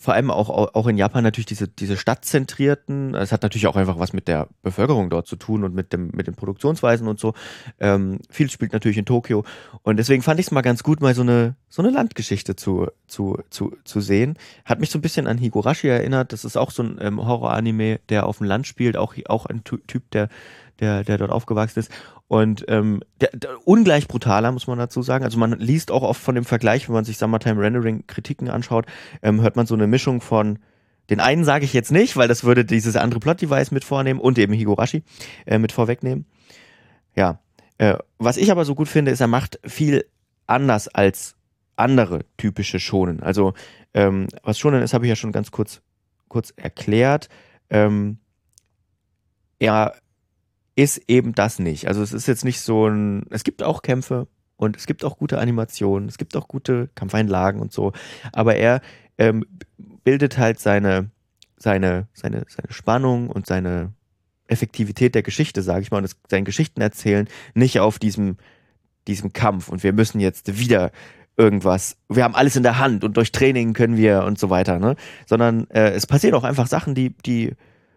vor 0.00 0.14
allem 0.14 0.30
auch, 0.30 0.48
auch 0.48 0.86
in 0.86 0.96
Japan 0.96 1.22
natürlich 1.22 1.44
diese, 1.44 1.68
diese 1.68 1.98
stadtzentrierten, 1.98 3.14
es 3.14 3.32
hat 3.32 3.42
natürlich 3.42 3.66
auch 3.66 3.76
einfach 3.76 3.98
was 3.98 4.14
mit 4.14 4.28
der 4.28 4.48
Bevölkerung 4.62 5.10
dort 5.10 5.26
zu 5.26 5.36
tun 5.36 5.62
und 5.62 5.74
mit, 5.74 5.92
dem, 5.92 6.10
mit 6.14 6.26
den 6.26 6.34
Produktionsweisen 6.34 7.06
und 7.06 7.20
so. 7.20 7.34
Ähm, 7.78 8.18
viel 8.30 8.48
spielt 8.48 8.72
natürlich 8.72 8.96
in 8.96 9.04
Tokio. 9.04 9.44
Und 9.82 9.98
deswegen 9.98 10.22
fand 10.22 10.40
ich 10.40 10.46
es 10.46 10.52
mal 10.52 10.62
ganz 10.62 10.82
gut, 10.82 11.02
mal 11.02 11.14
so 11.14 11.20
eine, 11.20 11.54
so 11.68 11.82
eine 11.82 11.90
Landgeschichte 11.90 12.56
zu, 12.56 12.86
zu, 13.08 13.40
zu, 13.50 13.76
zu 13.84 14.00
sehen. 14.00 14.38
Hat 14.64 14.80
mich 14.80 14.88
so 14.88 14.98
ein 14.98 15.02
bisschen 15.02 15.26
an 15.26 15.36
Higurashi 15.36 15.88
erinnert. 15.88 16.32
Das 16.32 16.46
ist 16.46 16.56
auch 16.56 16.70
so 16.70 16.82
ein 16.82 16.96
ähm, 17.02 17.22
Horror-Anime, 17.22 18.00
der 18.08 18.24
auf 18.24 18.38
dem 18.38 18.46
Land 18.46 18.66
spielt, 18.66 18.96
auch, 18.96 19.14
auch 19.26 19.44
ein 19.44 19.64
Typ, 19.64 20.10
der 20.12 20.30
der, 20.80 21.04
der 21.04 21.18
dort 21.18 21.30
aufgewachsen 21.30 21.78
ist. 21.78 21.90
Und 22.28 22.64
ähm, 22.68 23.02
der, 23.20 23.30
der, 23.32 23.66
ungleich 23.66 24.08
brutaler, 24.08 24.52
muss 24.52 24.66
man 24.66 24.78
dazu 24.78 25.02
sagen. 25.02 25.24
Also 25.24 25.38
man 25.38 25.58
liest 25.58 25.90
auch 25.90 26.02
oft 26.02 26.20
von 26.20 26.34
dem 26.34 26.44
Vergleich, 26.44 26.88
wenn 26.88 26.94
man 26.94 27.04
sich 27.04 27.18
Summertime 27.18 27.60
Rendering 27.60 28.06
Kritiken 28.06 28.48
anschaut, 28.48 28.86
ähm, 29.22 29.40
hört 29.40 29.56
man 29.56 29.66
so 29.66 29.74
eine 29.74 29.86
Mischung 29.86 30.20
von 30.20 30.58
den 31.10 31.20
einen 31.20 31.44
sage 31.44 31.64
ich 31.64 31.72
jetzt 31.72 31.90
nicht, 31.90 32.16
weil 32.16 32.28
das 32.28 32.44
würde 32.44 32.64
dieses 32.64 32.94
andere 32.94 33.18
Plot-Device 33.18 33.72
mit 33.72 33.84
vornehmen 33.84 34.20
und 34.20 34.38
eben 34.38 34.52
Higurashi 34.52 35.02
äh, 35.44 35.58
mit 35.58 35.72
vorwegnehmen. 35.72 36.24
Ja. 37.16 37.40
Äh, 37.78 37.96
was 38.18 38.36
ich 38.36 38.52
aber 38.52 38.64
so 38.64 38.76
gut 38.76 38.88
finde, 38.88 39.10
ist, 39.10 39.20
er 39.20 39.26
macht 39.26 39.58
viel 39.64 40.04
anders 40.46 40.86
als 40.86 41.34
andere 41.74 42.20
typische 42.36 42.78
Schonen. 42.78 43.22
Also 43.22 43.54
ähm, 43.92 44.28
was 44.44 44.58
Schonen 44.58 44.82
ist, 44.82 44.94
habe 44.94 45.06
ich 45.06 45.08
ja 45.08 45.16
schon 45.16 45.32
ganz 45.32 45.50
kurz, 45.50 45.82
kurz 46.28 46.52
erklärt. 46.56 47.28
Ähm, 47.70 48.18
er 49.58 49.94
ist 50.82 51.02
eben 51.08 51.34
das 51.34 51.58
nicht. 51.58 51.88
Also 51.88 52.02
es 52.02 52.14
ist 52.14 52.26
jetzt 52.26 52.44
nicht 52.44 52.60
so 52.60 52.86
ein, 52.86 53.26
es 53.28 53.44
gibt 53.44 53.62
auch 53.62 53.82
Kämpfe 53.82 54.28
und 54.56 54.76
es 54.76 54.86
gibt 54.86 55.04
auch 55.04 55.18
gute 55.18 55.38
Animationen, 55.38 56.08
es 56.08 56.16
gibt 56.16 56.34
auch 56.36 56.48
gute 56.48 56.88
Kampfeinlagen 56.94 57.60
und 57.60 57.70
so, 57.70 57.92
aber 58.32 58.56
er 58.56 58.80
ähm, 59.18 59.44
bildet 60.04 60.38
halt 60.38 60.58
seine, 60.58 61.10
seine, 61.58 62.08
seine, 62.14 62.44
seine 62.48 62.72
Spannung 62.72 63.28
und 63.28 63.46
seine 63.46 63.92
Effektivität 64.46 65.14
der 65.14 65.22
Geschichte, 65.22 65.60
sage 65.60 65.82
ich 65.82 65.90
mal, 65.90 65.98
und 65.98 66.04
das, 66.04 66.16
seine 66.30 66.44
Geschichten 66.44 66.80
erzählen, 66.80 67.28
nicht 67.52 67.78
auf 67.78 67.98
diesem, 67.98 68.38
diesem 69.06 69.34
Kampf 69.34 69.68
und 69.68 69.82
wir 69.82 69.92
müssen 69.92 70.18
jetzt 70.18 70.58
wieder 70.58 70.92
irgendwas, 71.36 71.98
wir 72.08 72.24
haben 72.24 72.34
alles 72.34 72.56
in 72.56 72.62
der 72.62 72.78
Hand 72.78 73.04
und 73.04 73.18
durch 73.18 73.32
Training 73.32 73.74
können 73.74 73.98
wir 73.98 74.24
und 74.24 74.38
so 74.38 74.48
weiter, 74.48 74.78
ne? 74.78 74.96
Sondern 75.26 75.68
äh, 75.70 75.90
es 75.90 76.06
passieren 76.06 76.34
auch 76.34 76.44
einfach 76.44 76.66
Sachen, 76.66 76.94
die, 76.94 77.10
die 77.26 77.52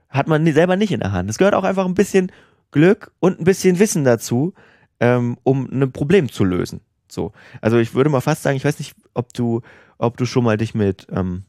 hat 0.09 0.27
man 0.27 0.45
selber 0.51 0.75
nicht 0.75 0.91
in 0.91 0.99
der 0.99 1.13
Hand. 1.13 1.29
Es 1.29 1.37
gehört 1.37 1.55
auch 1.55 1.63
einfach 1.63 1.85
ein 1.85 1.95
bisschen 1.95 2.31
Glück 2.73 3.11
und 3.19 3.39
ein 3.39 3.45
bisschen 3.45 3.79
Wissen 3.79 4.03
dazu, 4.03 4.53
ähm, 4.99 5.37
um 5.43 5.69
ein 5.71 5.91
Problem 5.93 6.29
zu 6.29 6.43
lösen. 6.43 6.81
So. 7.07 7.31
Also 7.61 7.77
ich 7.77 7.93
würde 7.93 8.09
mal 8.09 8.21
fast 8.21 8.43
sagen, 8.43 8.57
ich 8.57 8.65
weiß 8.65 8.79
nicht, 8.79 8.95
ob 9.13 9.33
du, 9.33 9.61
ob 9.97 10.17
du 10.17 10.25
schon 10.25 10.43
mal 10.43 10.57
dich 10.57 10.75
mit, 10.75 11.07
ähm, 11.11 11.43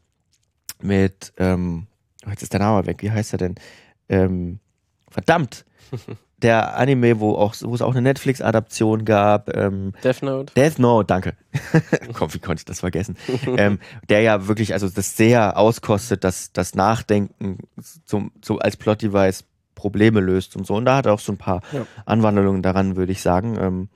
mit, 0.81 1.33
ähm, 1.37 1.87
oh, 2.25 2.29
jetzt 2.29 2.43
ist 2.43 2.53
der 2.53 2.61
Name 2.61 2.85
weg, 2.85 3.01
wie 3.01 3.11
heißt 3.11 3.33
er 3.33 3.39
denn? 3.39 3.55
Ähm, 4.07 4.59
verdammt! 5.09 5.65
der 6.41 6.77
Anime, 6.77 7.19
wo 7.19 7.33
auch, 7.35 7.55
wo 7.61 7.73
es 7.73 7.81
auch 7.81 7.91
eine 7.91 8.01
Netflix-Adaption 8.01 9.05
gab. 9.05 9.55
Ähm, 9.55 9.93
Death 10.03 10.21
Note. 10.21 10.53
Death 10.55 10.79
Note, 10.79 11.07
danke. 11.07 11.35
Komm, 12.13 12.33
wie 12.33 12.39
konnte 12.39 12.61
ich 12.61 12.65
das 12.65 12.81
vergessen? 12.81 13.17
ähm, 13.57 13.79
der 14.09 14.21
ja 14.21 14.47
wirklich, 14.47 14.73
also 14.73 14.89
das 14.89 15.15
sehr 15.15 15.57
auskostet, 15.57 16.23
dass 16.23 16.51
das 16.51 16.75
Nachdenken 16.75 17.59
zum, 18.05 18.31
zum, 18.41 18.59
als 18.59 18.77
Plot-Device 18.77 19.45
Probleme 19.75 20.19
löst 20.19 20.55
und 20.55 20.65
so. 20.65 20.75
Und 20.75 20.85
da 20.85 20.97
hat 20.97 21.05
er 21.05 21.13
auch 21.13 21.19
so 21.19 21.31
ein 21.31 21.37
paar 21.37 21.61
ja. 21.71 21.85
Anwandlungen 22.05 22.61
daran, 22.61 22.95
würde 22.95 23.11
ich 23.11 23.21
sagen. 23.21 23.57
Ähm, 23.59 23.89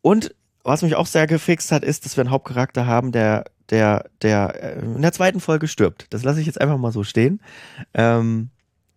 und 0.00 0.34
was 0.64 0.82
mich 0.82 0.96
auch 0.96 1.06
sehr 1.06 1.26
gefixt 1.26 1.70
hat, 1.72 1.84
ist, 1.84 2.04
dass 2.04 2.16
wir 2.16 2.22
einen 2.22 2.30
Hauptcharakter 2.30 2.86
haben, 2.86 3.12
der, 3.12 3.44
der, 3.70 4.06
der 4.22 4.78
äh, 4.78 4.80
in 4.80 5.02
der 5.02 5.12
zweiten 5.12 5.40
Folge 5.40 5.68
stirbt. 5.68 6.06
Das 6.10 6.24
lasse 6.24 6.40
ich 6.40 6.46
jetzt 6.46 6.60
einfach 6.60 6.78
mal 6.78 6.92
so 6.92 7.04
stehen. 7.04 7.40
Ähm, 7.94 8.50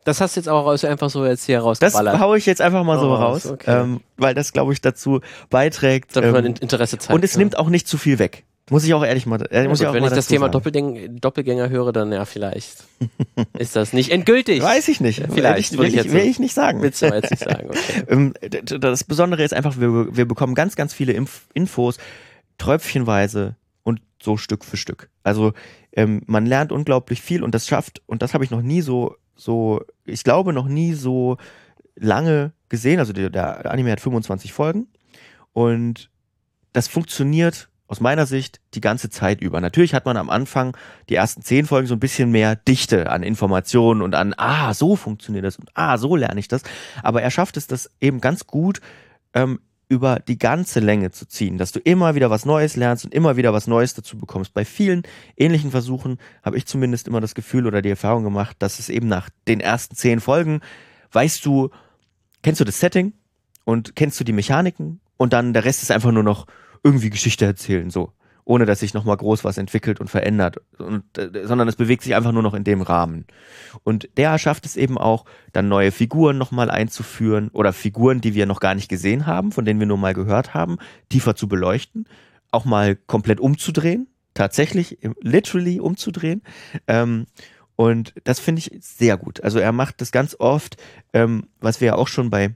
das 0.06 0.22
hast 0.22 0.36
du 0.36 0.40
jetzt 0.40 0.48
auch 0.48 0.84
einfach 0.84 1.10
so 1.10 1.26
jetzt 1.26 1.46
hier 1.46 1.60
rausgeballert. 1.60 2.16
Das 2.16 2.22
haue 2.22 2.38
ich 2.38 2.46
jetzt 2.46 2.62
einfach 2.62 2.84
mal 2.84 2.98
oh, 2.98 3.02
so 3.02 3.16
raus, 3.16 3.46
okay. 3.46 3.82
ähm, 3.82 4.02
weil 4.18 4.34
das, 4.34 4.54
glaube 4.54 4.74
ich, 4.74 4.82
dazu 4.82 5.22
beiträgt. 5.50 6.16
Dass 6.16 6.26
ähm, 6.26 6.32
man 6.32 6.46
Interesse 6.46 6.98
zeigt. 6.98 7.14
Und 7.14 7.24
es 7.24 7.34
ja. 7.34 7.40
nimmt 7.40 7.58
auch 7.58 7.70
nicht 7.70 7.88
zu 7.88 7.98
viel 7.98 8.18
weg. 8.18 8.46
Muss 8.70 8.84
ich 8.84 8.94
auch 8.94 9.04
ehrlich 9.04 9.26
mal. 9.26 9.42
Äh, 9.52 9.68
muss 9.68 9.80
ja, 9.80 9.86
ich 9.86 9.90
auch 9.90 9.94
wenn 9.94 10.04
ich 10.04 10.12
das 10.12 10.28
Thema 10.28 10.50
Doppelgänger, 10.50 11.08
Doppelgänger 11.10 11.70
höre, 11.70 11.92
dann 11.92 12.12
ja, 12.12 12.26
vielleicht 12.26 12.86
ist 13.58 13.76
das 13.76 13.94
nicht 13.94 14.12
endgültig. 14.12 14.62
Weiß 14.62 14.88
ich 14.88 15.02
nicht. 15.02 15.24
Vielleicht. 15.32 15.78
Will 15.78 15.88
ich, 15.88 15.94
will 15.96 16.06
ich, 16.06 16.12
will 16.12 16.22
ich 16.22 16.40
nicht 16.40 16.54
sagen. 16.54 16.82
Willst 16.82 17.02
du 17.02 17.08
jetzt 17.08 17.32
nicht 17.32 17.44
sagen, 17.44 17.70
okay. 17.70 18.04
Ähm, 18.08 18.34
das 18.80 19.04
Besondere 19.04 19.44
ist 19.44 19.54
einfach, 19.54 19.80
wir, 19.80 20.16
wir 20.16 20.28
bekommen 20.28 20.56
ganz, 20.56 20.76
ganz 20.76 20.94
viele 20.94 21.14
Inf 21.14 21.48
Infos, 21.54 21.98
tröpfchenweise 22.58 23.56
und 23.84 24.02
so 24.22 24.38
Stück 24.38 24.66
für 24.66 24.78
Stück. 24.78 25.10
Also 25.24 25.54
ähm, 25.94 26.22
man 26.26 26.46
lernt 26.46 26.72
unglaublich 26.72 27.22
viel 27.22 27.44
und 27.44 27.56
das 27.56 27.68
schafft, 27.68 28.02
und 28.06 28.22
das 28.22 28.34
habe 28.34 28.44
ich 28.44 28.52
noch 28.52 28.62
nie 28.62 28.82
so 28.82 29.16
so, 29.40 29.82
ich 30.06 30.24
glaube, 30.24 30.54
noch 30.54 30.68
nie 30.68 30.94
so 30.94 31.38
lange 31.96 32.54
gesehen. 32.68 33.00
Also 33.00 33.14
der, 33.14 33.30
der 33.30 33.72
Anime 33.72 33.92
hat 33.92 34.02
25 34.02 34.54
Folgen 34.54 34.88
und 35.54 36.12
das 36.74 36.88
funktioniert 36.88 37.69
aus 37.90 38.00
meiner 38.00 38.28
Sicht 38.28 38.62
die 38.76 38.82
ganze 38.82 39.10
Zeit 39.10 39.42
über. 39.42 39.60
Natürlich 39.60 39.94
hat 39.96 40.06
man 40.06 40.16
am 40.16 40.30
Anfang 40.30 40.78
die 41.10 41.16
ersten 41.16 41.42
zehn 41.42 41.66
Folgen 41.66 41.88
so 41.88 41.96
ein 41.96 42.00
bisschen 42.00 42.30
mehr 42.30 42.56
Dichte 42.56 43.10
an 43.10 43.24
Informationen 43.24 44.04
und 44.04 44.14
an, 44.14 44.36
ah, 44.38 44.74
so 44.76 44.96
funktioniert 44.96 45.44
das 45.44 45.58
und 45.58 45.70
ah, 45.74 45.98
so 45.98 46.16
lerne 46.16 46.40
ich 46.40 46.48
das. 46.48 46.62
Aber 47.02 47.24
er 47.24 47.32
schafft 47.32 47.58
es, 47.58 47.66
das 47.66 47.90
eben 48.00 48.22
ganz 48.22 48.46
gut 48.46 48.80
ähm, 49.34 49.60
über 49.90 50.20
die 50.20 50.38
ganze 50.38 50.80
Länge 50.80 51.10
zu 51.10 51.28
ziehen, 51.28 51.58
dass 51.58 51.72
du 51.72 51.80
immer 51.80 52.14
wieder 52.14 52.30
was 52.30 52.46
Neues 52.46 52.76
lernst 52.76 53.06
und 53.06 53.14
immer 53.14 53.38
wieder 53.38 53.54
was 53.54 53.66
Neues 53.66 53.96
dazu 53.96 54.20
bekommst. 54.20 54.54
Bei 54.54 54.66
vielen 54.66 55.02
ähnlichen 55.36 55.72
Versuchen 55.72 56.20
habe 56.44 56.58
ich 56.58 56.68
zumindest 56.68 57.08
immer 57.08 57.22
das 57.22 57.34
Gefühl 57.34 57.66
oder 57.66 57.82
die 57.82 57.90
Erfahrung 57.90 58.24
gemacht, 58.24 58.56
dass 58.60 58.78
es 58.78 58.90
eben 58.90 59.08
nach 59.08 59.30
den 59.48 59.60
ersten 59.60 59.96
zehn 59.96 60.20
Folgen 60.20 60.62
weißt 61.12 61.44
du, 61.44 61.72
kennst 62.44 62.62
du 62.62 62.66
das 62.66 62.80
Setting 62.80 63.14
und 63.66 63.96
kennst 63.96 64.20
du 64.20 64.24
die 64.24 64.32
Mechaniken 64.32 65.02
und 65.18 65.34
dann 65.34 65.54
der 65.54 65.66
Rest 65.66 65.82
ist 65.82 65.90
einfach 65.90 66.12
nur 66.12 66.24
noch 66.24 66.46
irgendwie 66.84 67.10
Geschichte 67.10 67.46
erzählen, 67.46 67.90
so 67.90 68.14
ohne 68.50 68.66
dass 68.66 68.80
sich 68.80 68.96
nochmal 68.96 69.16
groß 69.16 69.44
was 69.44 69.60
entwickelt 69.60 70.00
und 70.00 70.10
verändert, 70.10 70.58
und, 70.80 71.04
äh, 71.20 71.46
sondern 71.46 71.68
es 71.68 71.76
bewegt 71.76 72.02
sich 72.02 72.16
einfach 72.16 72.32
nur 72.32 72.42
noch 72.42 72.56
in 72.56 72.64
dem 72.64 72.82
Rahmen. 72.82 73.26
Und 73.84 74.10
der 74.18 74.40
schafft 74.40 74.66
es 74.66 74.76
eben 74.76 74.98
auch, 74.98 75.26
dann 75.54 75.68
neue 75.68 75.92
Figuren 75.92 76.40
nochmal 76.40 76.72
einzuführen 76.72 77.50
oder 77.50 77.74
Figuren, 77.74 78.22
die 78.22 78.34
wir 78.34 78.48
noch 78.48 78.60
gar 78.60 78.74
nicht 78.74 78.90
gesehen 78.90 79.28
haben, 79.28 79.52
von 79.52 79.66
denen 79.66 79.80
wir 79.80 79.86
nur 79.86 80.00
mal 80.00 80.16
gehört 80.16 80.56
haben, 80.56 80.80
tiefer 81.10 81.36
zu 81.36 81.48
beleuchten, 81.48 82.08
auch 82.50 82.66
mal 82.66 82.96
komplett 82.96 83.40
umzudrehen, 83.40 84.08
tatsächlich, 84.34 84.98
literally 85.22 85.80
umzudrehen. 85.80 86.42
Ähm, 86.88 87.28
und 87.76 88.16
das 88.24 88.40
finde 88.40 88.62
ich 88.62 88.72
sehr 88.82 89.16
gut. 89.18 89.44
Also 89.44 89.60
er 89.60 89.74
macht 89.74 90.02
das 90.02 90.12
ganz 90.12 90.36
oft, 90.40 90.76
ähm, 91.14 91.44
was 91.60 91.82
wir 91.82 91.90
ja 91.90 91.96
auch 91.96 92.08
schon 92.08 92.32
bei 92.32 92.56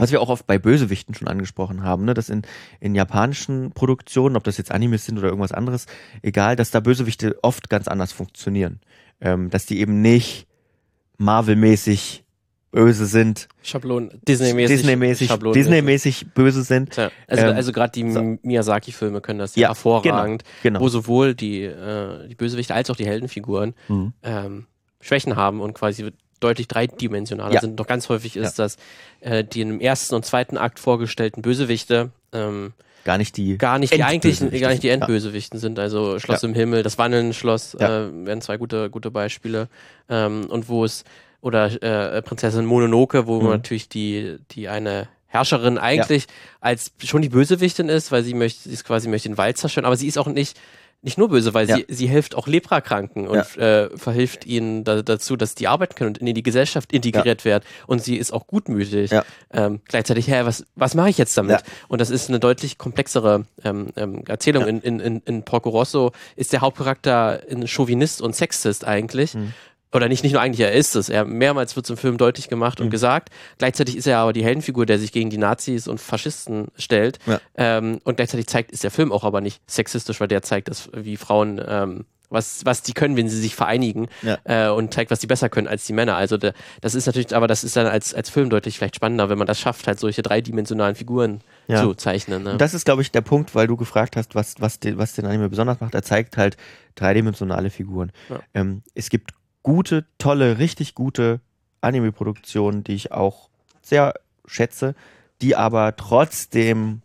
was 0.00 0.12
wir 0.12 0.20
auch 0.20 0.28
oft 0.28 0.46
bei 0.46 0.58
Bösewichten 0.58 1.14
schon 1.14 1.28
angesprochen 1.28 1.82
haben, 1.82 2.04
ne, 2.04 2.14
dass 2.14 2.28
in, 2.28 2.42
in 2.80 2.94
japanischen 2.94 3.72
Produktionen, 3.72 4.36
ob 4.36 4.44
das 4.44 4.56
jetzt 4.56 4.72
Animes 4.72 5.04
sind 5.04 5.18
oder 5.18 5.28
irgendwas 5.28 5.52
anderes, 5.52 5.86
egal, 6.22 6.56
dass 6.56 6.70
da 6.70 6.80
Bösewichte 6.80 7.38
oft 7.42 7.68
ganz 7.68 7.88
anders 7.88 8.12
funktionieren. 8.12 8.80
Ähm, 9.20 9.50
dass 9.50 9.66
die 9.66 9.80
eben 9.80 10.00
nicht 10.00 10.46
Marvel-mäßig 11.18 12.24
böse 12.70 13.06
sind. 13.06 13.48
Schablon, 13.62 14.10
Disney-mäßig. 14.26 14.76
Disney-mäßig, 14.76 15.28
Disney-mäßig 15.52 16.32
böse 16.34 16.62
sind. 16.62 16.90
Tja, 16.90 17.10
also, 17.26 17.46
ähm, 17.46 17.56
also 17.56 17.72
gerade 17.72 17.92
die 17.92 18.10
so. 18.10 18.38
Miyazaki-Filme 18.42 19.20
können 19.20 19.40
das 19.40 19.56
ja, 19.56 19.68
hervorragend, 19.68 20.44
genau, 20.62 20.78
genau. 20.78 20.80
wo 20.80 20.88
sowohl 20.88 21.34
die, 21.34 21.64
äh, 21.64 22.28
die 22.28 22.34
Bösewichte 22.34 22.74
als 22.74 22.88
auch 22.90 22.96
die 22.96 23.06
Heldenfiguren 23.06 23.74
mhm. 23.88 24.12
ähm, 24.22 24.66
Schwächen 25.00 25.36
haben 25.36 25.60
und 25.60 25.74
quasi 25.74 26.12
deutlich 26.40 26.68
dreidimensionaler 26.68 27.54
ja. 27.54 27.60
sind. 27.60 27.76
Doch 27.76 27.86
ganz 27.86 28.08
häufig 28.08 28.36
ist 28.36 28.58
ja. 28.58 28.64
das 28.64 28.76
äh, 29.20 29.44
die 29.44 29.60
im 29.60 29.80
ersten 29.80 30.14
und 30.14 30.24
zweiten 30.24 30.56
Akt 30.56 30.78
vorgestellten 30.78 31.42
Bösewichte 31.42 32.10
ähm, 32.32 32.72
gar 33.04 33.18
nicht 33.18 33.36
die 33.36 33.56
gar 33.58 33.78
nicht 33.78 33.94
die 33.94 34.02
eigentlichen 34.02 34.50
gar 34.50 34.70
nicht 34.70 34.82
die 34.82 34.88
Endbösewichten 34.88 35.58
ja. 35.58 35.60
sind 35.60 35.78
also 35.78 36.18
Schloss 36.18 36.42
ja. 36.42 36.48
im 36.48 36.54
Himmel 36.54 36.82
das 36.82 36.98
Wandeln 36.98 37.32
Schloss 37.32 37.76
ja. 37.78 38.06
äh, 38.06 38.26
werden 38.26 38.40
zwei 38.40 38.56
gute 38.56 38.90
gute 38.90 39.10
Beispiele 39.10 39.68
ähm, 40.08 40.46
und 40.48 40.68
wo 40.68 40.84
es 40.84 41.04
oder 41.40 41.82
äh, 41.82 42.22
Prinzessin 42.22 42.66
Mononoke 42.66 43.26
wo 43.26 43.40
mhm. 43.40 43.50
natürlich 43.50 43.88
die 43.88 44.38
die 44.50 44.68
eine 44.68 45.08
Herrscherin 45.26 45.78
eigentlich 45.78 46.26
als 46.60 46.92
schon 47.04 47.22
die 47.22 47.28
Bösewichtin 47.28 47.88
ist 47.88 48.12
weil 48.12 48.22
sie 48.22 48.34
möchte 48.34 48.68
sie 48.68 48.74
ist 48.74 48.84
quasi 48.84 49.08
möchte 49.08 49.28
den 49.28 49.38
Wald 49.38 49.56
zerstören 49.58 49.86
aber 49.86 49.96
sie 49.96 50.08
ist 50.08 50.18
auch 50.18 50.26
nicht 50.26 50.58
nicht 51.02 51.16
nur 51.16 51.28
böse, 51.28 51.54
weil 51.54 51.68
ja. 51.68 51.76
sie, 51.76 51.86
sie 51.88 52.06
hilft 52.06 52.34
auch 52.34 52.46
Leprakranken 52.46 53.26
und 53.26 53.56
ja. 53.56 53.84
äh, 53.84 53.96
verhilft 53.96 54.44
ihnen 54.46 54.84
da, 54.84 55.02
dazu, 55.02 55.36
dass 55.36 55.54
die 55.54 55.66
arbeiten 55.66 55.94
können 55.94 56.08
und 56.08 56.18
in 56.18 56.34
die 56.34 56.42
Gesellschaft 56.42 56.92
integriert 56.92 57.40
ja. 57.42 57.44
werden. 57.44 57.64
Und 57.86 58.02
sie 58.02 58.16
ist 58.16 58.32
auch 58.32 58.46
gutmütig. 58.46 59.10
Ähm, 59.52 59.80
gleichzeitig, 59.86 60.28
hä, 60.28 60.42
was, 60.44 60.66
was 60.74 60.94
mache 60.94 61.08
ich 61.08 61.18
jetzt 61.18 61.36
damit? 61.38 61.62
Und 61.88 62.00
das 62.00 62.10
ist 62.10 62.28
eine 62.28 62.38
deutlich 62.38 62.76
komplexere 62.76 63.46
ähm, 63.64 63.88
ähm, 63.96 64.24
Erzählung. 64.26 64.66
In, 64.66 64.80
in, 64.80 65.00
in, 65.00 65.22
in 65.24 65.42
Porco 65.42 65.70
Rosso 65.70 66.12
ist 66.36 66.52
der 66.52 66.60
Hauptcharakter 66.60 67.40
ein 67.50 67.66
Chauvinist 67.66 68.20
und 68.20 68.36
Sexist 68.36 68.86
eigentlich. 68.86 69.34
Mhm 69.34 69.54
oder 69.92 70.08
nicht, 70.08 70.22
nicht 70.22 70.32
nur 70.32 70.40
eigentlich, 70.40 70.60
er 70.60 70.72
ist 70.72 70.94
es. 70.94 71.08
Er 71.08 71.24
mehrmals 71.24 71.76
wird 71.76 71.86
es 71.86 71.90
im 71.90 71.96
Film 71.96 72.16
deutlich 72.16 72.48
gemacht 72.48 72.78
mhm. 72.78 72.86
und 72.86 72.90
gesagt. 72.90 73.30
Gleichzeitig 73.58 73.96
ist 73.96 74.06
er 74.06 74.18
aber 74.18 74.32
die 74.32 74.44
Heldenfigur, 74.44 74.86
der 74.86 74.98
sich 74.98 75.12
gegen 75.12 75.30
die 75.30 75.38
Nazis 75.38 75.88
und 75.88 76.00
Faschisten 76.00 76.68
stellt. 76.76 77.18
Ja. 77.26 77.40
Ähm, 77.56 77.98
und 78.04 78.16
gleichzeitig 78.16 78.46
zeigt, 78.46 78.70
ist 78.70 78.84
der 78.84 78.90
Film 78.90 79.12
auch 79.12 79.24
aber 79.24 79.40
nicht 79.40 79.60
sexistisch, 79.66 80.20
weil 80.20 80.28
der 80.28 80.42
zeigt, 80.42 80.68
dass 80.68 80.90
wie 80.92 81.16
Frauen 81.16 81.60
ähm, 81.66 82.04
was, 82.30 82.64
was 82.64 82.82
die 82.82 82.92
können, 82.92 83.16
wenn 83.16 83.28
sie 83.28 83.40
sich 83.40 83.54
vereinigen 83.54 84.08
ja. 84.22 84.38
äh, 84.44 84.70
und 84.70 84.94
zeigt, 84.94 85.10
was 85.10 85.18
die 85.18 85.26
besser 85.26 85.48
können 85.48 85.66
als 85.66 85.84
die 85.84 85.92
Männer. 85.92 86.16
Also 86.16 86.36
de, 86.36 86.52
das 86.80 86.94
ist 86.94 87.06
natürlich, 87.06 87.34
aber 87.34 87.48
das 87.48 87.64
ist 87.64 87.76
dann 87.76 87.86
als, 87.86 88.14
als 88.14 88.30
Film 88.30 88.50
deutlich 88.50 88.78
vielleicht 88.78 88.96
spannender, 88.96 89.28
wenn 89.28 89.38
man 89.38 89.46
das 89.46 89.58
schafft, 89.58 89.86
halt 89.86 89.98
solche 89.98 90.22
dreidimensionalen 90.22 90.94
Figuren 90.94 91.40
ja. 91.66 91.82
zu 91.82 91.94
zeichnen. 91.94 92.44
Ne? 92.44 92.56
Das 92.56 92.72
ist, 92.72 92.84
glaube 92.84 93.02
ich, 93.02 93.10
der 93.10 93.20
Punkt, 93.20 93.54
weil 93.54 93.66
du 93.66 93.76
gefragt 93.76 94.16
hast, 94.16 94.34
was, 94.34 94.54
was, 94.60 94.78
den, 94.78 94.96
was 94.96 95.14
den 95.14 95.26
Anime 95.26 95.48
besonders 95.48 95.80
macht. 95.80 95.94
Er 95.94 96.02
zeigt 96.02 96.36
halt 96.36 96.56
dreidimensionale 96.94 97.70
Figuren. 97.70 98.12
Ja. 98.28 98.40
Ähm, 98.54 98.82
es 98.94 99.10
gibt 99.10 99.32
gute, 99.62 100.06
tolle, 100.18 100.58
richtig 100.58 100.94
gute 100.94 101.40
Anime-Produktionen, 101.80 102.84
die 102.84 102.94
ich 102.94 103.12
auch 103.12 103.48
sehr 103.82 104.14
schätze, 104.46 104.94
die 105.42 105.56
aber 105.56 105.96
trotzdem 105.96 107.02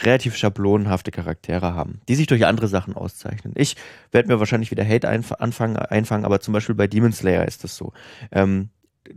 relativ 0.00 0.36
schablonenhafte 0.36 1.10
Charaktere 1.10 1.74
haben, 1.74 2.00
die 2.08 2.14
sich 2.14 2.26
durch 2.26 2.46
andere 2.46 2.68
Sachen 2.68 2.94
auszeichnen. 2.94 3.52
Ich 3.56 3.76
werde 4.10 4.28
mir 4.28 4.38
wahrscheinlich 4.38 4.70
wieder 4.70 4.86
Hate 4.86 5.08
einf 5.08 5.32
anfangen, 5.32 5.76
einfangen, 5.76 6.24
aber 6.24 6.40
zum 6.40 6.54
Beispiel 6.54 6.74
bei 6.74 6.86
Demon 6.86 7.12
Slayer 7.12 7.46
ist 7.46 7.62
das 7.64 7.76
so. 7.76 7.92
Ähm, 8.30 8.70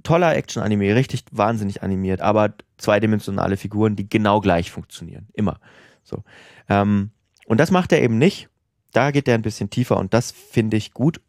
toller 0.04 0.36
Action-Anime, 0.36 0.96
richtig 0.96 1.24
wahnsinnig 1.32 1.82
animiert, 1.84 2.22
aber 2.22 2.54
zweidimensionale 2.78 3.58
Figuren, 3.58 3.96
die 3.96 4.10
genau 4.10 4.42
gleich 4.42 4.72
funktionieren. 4.72 5.28
Immer. 5.34 5.60
So. 6.04 6.24
Ähm, 6.68 7.12
und 7.46 7.60
das 7.60 7.72
macht 7.72 7.92
er 7.92 8.02
eben 8.02 8.18
nicht. 8.18 8.50
Da 8.92 9.12
geht 9.12 9.28
er 9.28 9.36
ein 9.36 9.42
bisschen 9.42 9.70
tiefer 9.70 9.98
und 9.98 10.14
das 10.14 10.32
finde 10.32 10.78
ich 10.78 10.94
gut. 10.94 11.22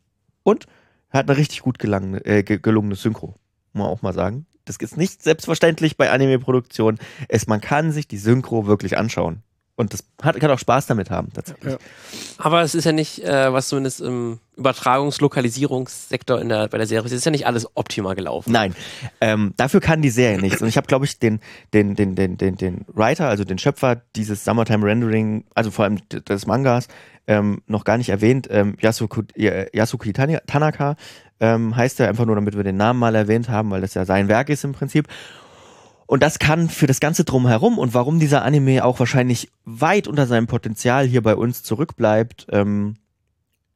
Und 0.43 0.67
hat 1.11 1.29
eine 1.29 1.39
richtig 1.39 1.63
gut 1.63 1.79
gelangene, 1.79 2.25
äh, 2.25 2.43
gelungene 2.43 2.95
Synchro. 2.95 3.35
Muss 3.73 3.83
man 3.83 3.87
auch 3.87 4.03
mal 4.03 4.13
sagen. 4.13 4.47
Das 4.65 4.77
ist 4.77 4.97
nicht 4.97 5.23
selbstverständlich 5.23 5.97
bei 5.97 6.11
Anime-Produktionen. 6.11 6.99
Man 7.47 7.61
kann 7.61 7.93
sich 7.93 8.09
die 8.09 8.19
Synchro 8.19 8.67
wirklich 8.67 8.99
anschauen. 8.99 9.43
Und 9.77 9.93
das 9.93 10.05
hat, 10.23 10.41
kann 10.41 10.51
auch 10.51 10.59
Spaß 10.59 10.87
damit 10.87 11.11
haben, 11.11 11.31
tatsächlich. 11.35 11.75
Ja. 11.75 11.79
Aber 12.39 12.63
es 12.63 12.75
ist 12.75 12.85
ja 12.85 12.93
nicht, 12.93 13.23
äh, 13.23 13.53
was 13.53 13.69
zumindest 13.69 14.01
im 14.01 14.41
Übertragungs-Lokalisierungssektor 14.57 16.41
in 16.41 16.49
der, 16.49 16.69
bei 16.69 16.79
der 16.79 16.87
Serie 16.87 17.05
ist, 17.05 17.13
ist 17.13 17.27
ja 17.27 17.31
nicht 17.31 17.47
alles 17.47 17.69
optimal 17.75 18.15
gelaufen. 18.15 18.53
Nein, 18.53 18.75
ähm, 19.21 19.53
dafür 19.59 19.81
kann 19.81 20.01
die 20.01 20.09
Serie 20.09 20.41
nichts. 20.41 20.63
Und 20.63 20.69
ich 20.69 20.79
habe, 20.79 20.87
glaube 20.87 21.05
ich, 21.05 21.19
den, 21.19 21.41
den, 21.75 21.95
den, 21.95 22.15
den, 22.15 22.39
den, 22.39 22.57
den 22.57 22.87
Writer, 22.89 23.29
also 23.29 23.45
den 23.45 23.59
Schöpfer 23.59 24.01
dieses 24.17 24.45
Summertime 24.45 24.87
Rendering, 24.87 25.45
also 25.55 25.71
vor 25.71 25.85
allem 25.85 25.99
des 26.09 26.47
Mangas, 26.47 26.89
ähm, 27.27 27.61
noch 27.67 27.85
gar 27.85 27.99
nicht 27.99 28.09
erwähnt. 28.09 28.49
Ähm, 28.51 28.79
Yasuku, 28.81 29.23
Yasuki 29.37 30.15
Tanaka 30.15 30.97
ähm, 31.39 31.77
heißt 31.77 32.01
er 32.01 32.09
einfach 32.09 32.25
nur, 32.25 32.35
damit 32.35 32.57
wir 32.57 32.65
den 32.65 32.79
Namen 32.79 32.99
mal 32.99 33.15
erwähnt 33.15 33.51
haben, 33.51 33.71
weil 33.71 33.83
das 33.83 33.93
ja 33.93 34.07
sein 34.07 34.29
Werk 34.29 34.49
ist 34.49 34.65
im 34.65 34.73
Prinzip. 34.73 35.07
Und 36.07 36.23
das 36.23 36.39
kann 36.39 36.69
für 36.69 36.87
das 36.87 37.01
Ganze 37.01 37.25
drumherum 37.25 37.79
und 37.79 37.95
warum 37.95 38.21
dieser 38.21 38.43
Anime 38.43 38.85
auch 38.85 38.99
wahrscheinlich 39.01 39.51
weit 39.65 40.07
unter 40.07 40.27
seinem 40.27 40.47
Potenzial 40.47 41.07
hier 41.07 41.23
bei 41.23 41.35
uns 41.35 41.63
zurückbleibt, 41.63 42.47
ähm, 42.51 42.95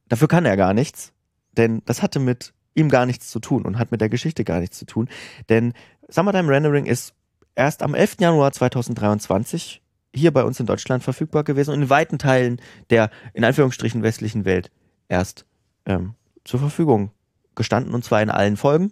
dafür 0.07 0.27
kann 0.27 0.45
er 0.45 0.55
gar 0.55 0.73
nichts. 0.73 1.11
Denn 1.57 1.81
das 1.85 2.01
hatte 2.01 2.19
mit 2.19 2.53
ihm 2.73 2.89
gar 2.89 3.05
nichts 3.05 3.29
zu 3.29 3.39
tun 3.39 3.65
und 3.65 3.77
hat 3.77 3.91
mit 3.91 3.99
der 3.99 4.09
Geschichte 4.09 4.45
gar 4.45 4.59
nichts 4.61 4.77
zu 4.77 4.85
tun. 4.85 5.09
Denn 5.49 5.73
Summertime 6.07 6.49
Rendering 6.49 6.85
ist 6.85 7.13
erst 7.55 7.83
am 7.83 7.93
11. 7.93 8.17
Januar 8.19 8.51
2023 8.53 9.81
hier 10.13 10.31
bei 10.31 10.43
uns 10.43 10.59
in 10.59 10.65
Deutschland 10.65 11.03
verfügbar 11.03 11.43
gewesen 11.43 11.73
und 11.73 11.81
in 11.81 11.89
weiten 11.89 12.17
Teilen 12.17 12.61
der 12.89 13.09
in 13.33 13.43
Anführungsstrichen 13.43 14.03
westlichen 14.03 14.45
Welt 14.45 14.71
erst 15.07 15.45
ähm, 15.85 16.15
zur 16.43 16.59
Verfügung 16.59 17.11
gestanden 17.55 17.93
und 17.93 18.03
zwar 18.03 18.21
in 18.21 18.29
allen 18.29 18.57
Folgen 18.57 18.91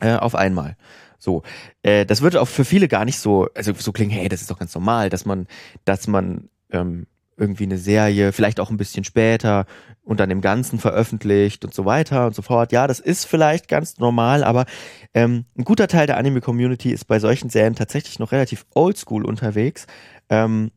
äh, 0.00 0.14
auf 0.14 0.34
einmal. 0.34 0.76
So, 1.20 1.42
äh, 1.82 2.04
das 2.04 2.22
wird 2.22 2.36
auch 2.36 2.48
für 2.48 2.64
viele 2.64 2.88
gar 2.88 3.04
nicht 3.04 3.18
so, 3.18 3.48
also 3.54 3.72
so 3.74 3.92
klingen, 3.92 4.10
hey, 4.10 4.28
das 4.28 4.40
ist 4.40 4.50
doch 4.50 4.58
ganz 4.58 4.74
normal, 4.74 5.10
dass 5.10 5.24
man, 5.24 5.46
dass 5.84 6.08
man 6.08 6.48
ähm, 6.70 7.06
irgendwie 7.36 7.64
eine 7.64 7.78
Serie, 7.78 8.32
vielleicht 8.32 8.58
auch 8.58 8.70
ein 8.70 8.76
bisschen 8.76 9.04
später 9.04 9.66
und 10.02 10.18
dann 10.20 10.30
im 10.30 10.40
Ganzen 10.40 10.78
veröffentlicht 10.78 11.64
und 11.64 11.72
so 11.74 11.84
weiter 11.84 12.26
und 12.26 12.34
so 12.34 12.42
fort. 12.42 12.72
Ja, 12.72 12.86
das 12.86 13.00
ist 13.00 13.26
vielleicht 13.26 13.68
ganz 13.68 13.98
normal, 13.98 14.44
aber 14.44 14.66
ähm, 15.14 15.44
ein 15.56 15.64
guter 15.64 15.88
Teil 15.88 16.06
der 16.06 16.16
Anime-Community 16.16 16.90
ist 16.90 17.06
bei 17.06 17.18
solchen 17.18 17.48
Serien 17.48 17.74
tatsächlich 17.74 18.18
noch 18.18 18.32
relativ 18.32 18.66
oldschool 18.74 19.24
unterwegs. 19.24 19.86
Ähm, 20.28 20.70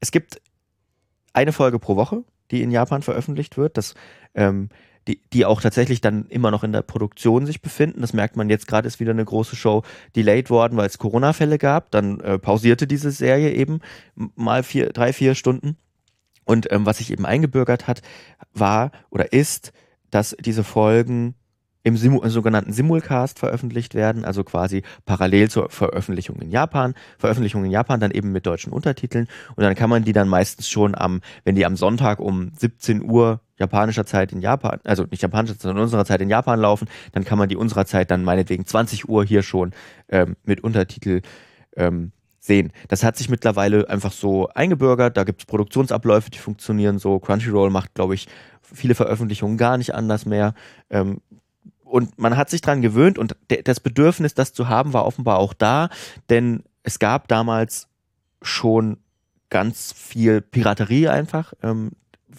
es 0.00 0.10
gibt 0.10 0.40
eine 1.32 1.52
Folge 1.52 1.78
pro 1.78 1.96
Woche, 1.96 2.24
die 2.50 2.62
in 2.62 2.70
Japan 2.70 3.02
veröffentlicht 3.02 3.56
wird. 3.56 3.76
Das 3.76 3.94
ähm, 4.34 4.70
die, 5.08 5.20
die 5.32 5.44
auch 5.44 5.60
tatsächlich 5.60 6.00
dann 6.00 6.26
immer 6.26 6.50
noch 6.50 6.62
in 6.62 6.72
der 6.72 6.82
Produktion 6.82 7.46
sich 7.46 7.62
befinden. 7.62 8.02
Das 8.02 8.12
merkt 8.12 8.36
man 8.36 8.50
jetzt 8.50 8.68
gerade, 8.68 8.86
ist 8.86 9.00
wieder 9.00 9.12
eine 9.12 9.24
große 9.24 9.56
Show 9.56 9.82
delayed 10.14 10.50
worden, 10.50 10.76
weil 10.76 10.86
es 10.86 10.98
Corona-Fälle 10.98 11.58
gab. 11.58 11.90
Dann 11.90 12.20
äh, 12.20 12.38
pausierte 12.38 12.86
diese 12.86 13.10
Serie 13.10 13.52
eben 13.52 13.80
mal 14.14 14.62
vier, 14.62 14.90
drei, 14.90 15.12
vier 15.12 15.34
Stunden. 15.34 15.76
Und 16.44 16.70
ähm, 16.70 16.86
was 16.86 16.98
sich 16.98 17.10
eben 17.10 17.26
eingebürgert 17.26 17.86
hat, 17.86 18.02
war 18.52 18.92
oder 19.10 19.32
ist, 19.32 19.72
dass 20.10 20.36
diese 20.40 20.64
Folgen 20.64 21.34
im 21.82 21.96
Simu 21.96 22.26
sogenannten 22.28 22.72
Simulcast 22.72 23.38
veröffentlicht 23.38 23.94
werden, 23.94 24.24
also 24.24 24.44
quasi 24.44 24.82
parallel 25.06 25.48
zur 25.50 25.70
Veröffentlichung 25.70 26.36
in 26.40 26.50
Japan. 26.50 26.94
Veröffentlichung 27.18 27.64
in 27.64 27.70
Japan 27.70 28.00
dann 28.00 28.10
eben 28.10 28.32
mit 28.32 28.46
deutschen 28.46 28.72
Untertiteln 28.72 29.28
und 29.56 29.64
dann 29.64 29.74
kann 29.74 29.88
man 29.88 30.04
die 30.04 30.12
dann 30.12 30.28
meistens 30.28 30.68
schon 30.68 30.94
am, 30.94 31.20
wenn 31.44 31.54
die 31.54 31.64
am 31.64 31.76
Sonntag 31.76 32.20
um 32.20 32.50
17 32.56 33.02
Uhr 33.02 33.40
japanischer 33.58 34.06
Zeit 34.06 34.32
in 34.32 34.40
Japan, 34.40 34.80
also 34.84 35.04
nicht 35.10 35.22
japanischer, 35.22 35.56
sondern 35.58 35.84
unserer 35.84 36.04
Zeit 36.04 36.20
in 36.20 36.30
Japan 36.30 36.60
laufen, 36.60 36.88
dann 37.12 37.24
kann 37.24 37.38
man 37.38 37.48
die 37.48 37.56
unserer 37.56 37.86
Zeit 37.86 38.10
dann 38.10 38.24
meinetwegen 38.24 38.66
20 38.66 39.08
Uhr 39.08 39.24
hier 39.24 39.42
schon 39.42 39.72
ähm, 40.08 40.36
mit 40.44 40.62
Untertitel 40.62 41.22
ähm, 41.76 42.12
sehen. 42.40 42.72
Das 42.88 43.04
hat 43.04 43.16
sich 43.16 43.28
mittlerweile 43.28 43.88
einfach 43.88 44.12
so 44.12 44.48
eingebürgert. 44.48 45.16
Da 45.16 45.24
gibt 45.24 45.42
es 45.42 45.46
Produktionsabläufe, 45.46 46.30
die 46.30 46.38
funktionieren 46.38 46.98
so. 46.98 47.18
Crunchyroll 47.18 47.70
macht, 47.70 47.94
glaube 47.94 48.14
ich, 48.14 48.28
viele 48.62 48.94
Veröffentlichungen 48.94 49.56
gar 49.56 49.78
nicht 49.78 49.94
anders 49.94 50.26
mehr. 50.26 50.54
Ähm, 50.90 51.20
und 51.84 52.18
man 52.18 52.36
hat 52.36 52.50
sich 52.50 52.60
dran 52.60 52.82
gewöhnt 52.82 53.18
und 53.18 53.36
das 53.64 53.80
Bedürfnis, 53.80 54.34
das 54.34 54.52
zu 54.52 54.68
haben, 54.68 54.92
war 54.92 55.06
offenbar 55.06 55.38
auch 55.38 55.54
da, 55.54 55.88
denn 56.28 56.62
es 56.82 56.98
gab 56.98 57.28
damals 57.28 57.88
schon 58.42 58.98
ganz 59.48 59.92
viel 59.92 60.42
Piraterie 60.42 61.08
einfach, 61.08 61.54
ähm, 61.62 61.92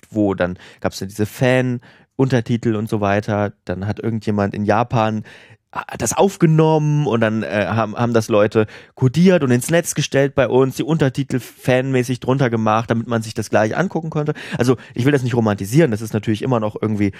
wo 0.10 0.34
dann 0.34 0.58
gab 0.80 0.94
es 0.94 1.00
ja 1.00 1.08
diese 1.08 1.26
Fan-Untertitel 1.26 2.76
und 2.76 2.90
so 2.90 3.02
weiter. 3.02 3.54
Dann 3.66 3.88
hat 3.88 4.00
irgendjemand 4.00 4.54
in 4.54 4.66
Japan 4.66 5.24
äh, 5.72 5.98
das 5.98 6.14
aufgenommen 6.14 7.08
und 7.08 7.22
dann 7.22 7.44
äh, 7.44 7.68
haben, 7.68 7.96
haben 7.96 8.14
das 8.14 8.30
Leute 8.30 8.68
codiert 8.96 9.44
und 9.44 9.52
ins 9.52 9.70
Netz 9.70 9.96
gestellt 9.96 10.36
bei 10.36 10.48
uns, 10.48 10.76
die 10.76 10.84
Untertitel 10.84 11.40
fanmäßig 11.40 12.20
drunter 12.20 12.50
gemacht, 12.50 12.90
damit 12.90 13.08
man 13.08 13.22
sich 13.22 13.34
das 13.34 13.50
gleich 13.50 13.78
angucken 13.78 14.10
konnte. 14.10 14.34
Also 14.58 14.78
ich 14.94 15.06
will 15.06 15.12
das 15.12 15.24
nicht 15.24 15.36
romantisieren, 15.36 15.92
das 15.92 16.02
ist 16.02 16.14
natürlich 16.14 16.42
immer 16.42 16.60
noch 16.60 16.76
irgendwie 16.82 17.12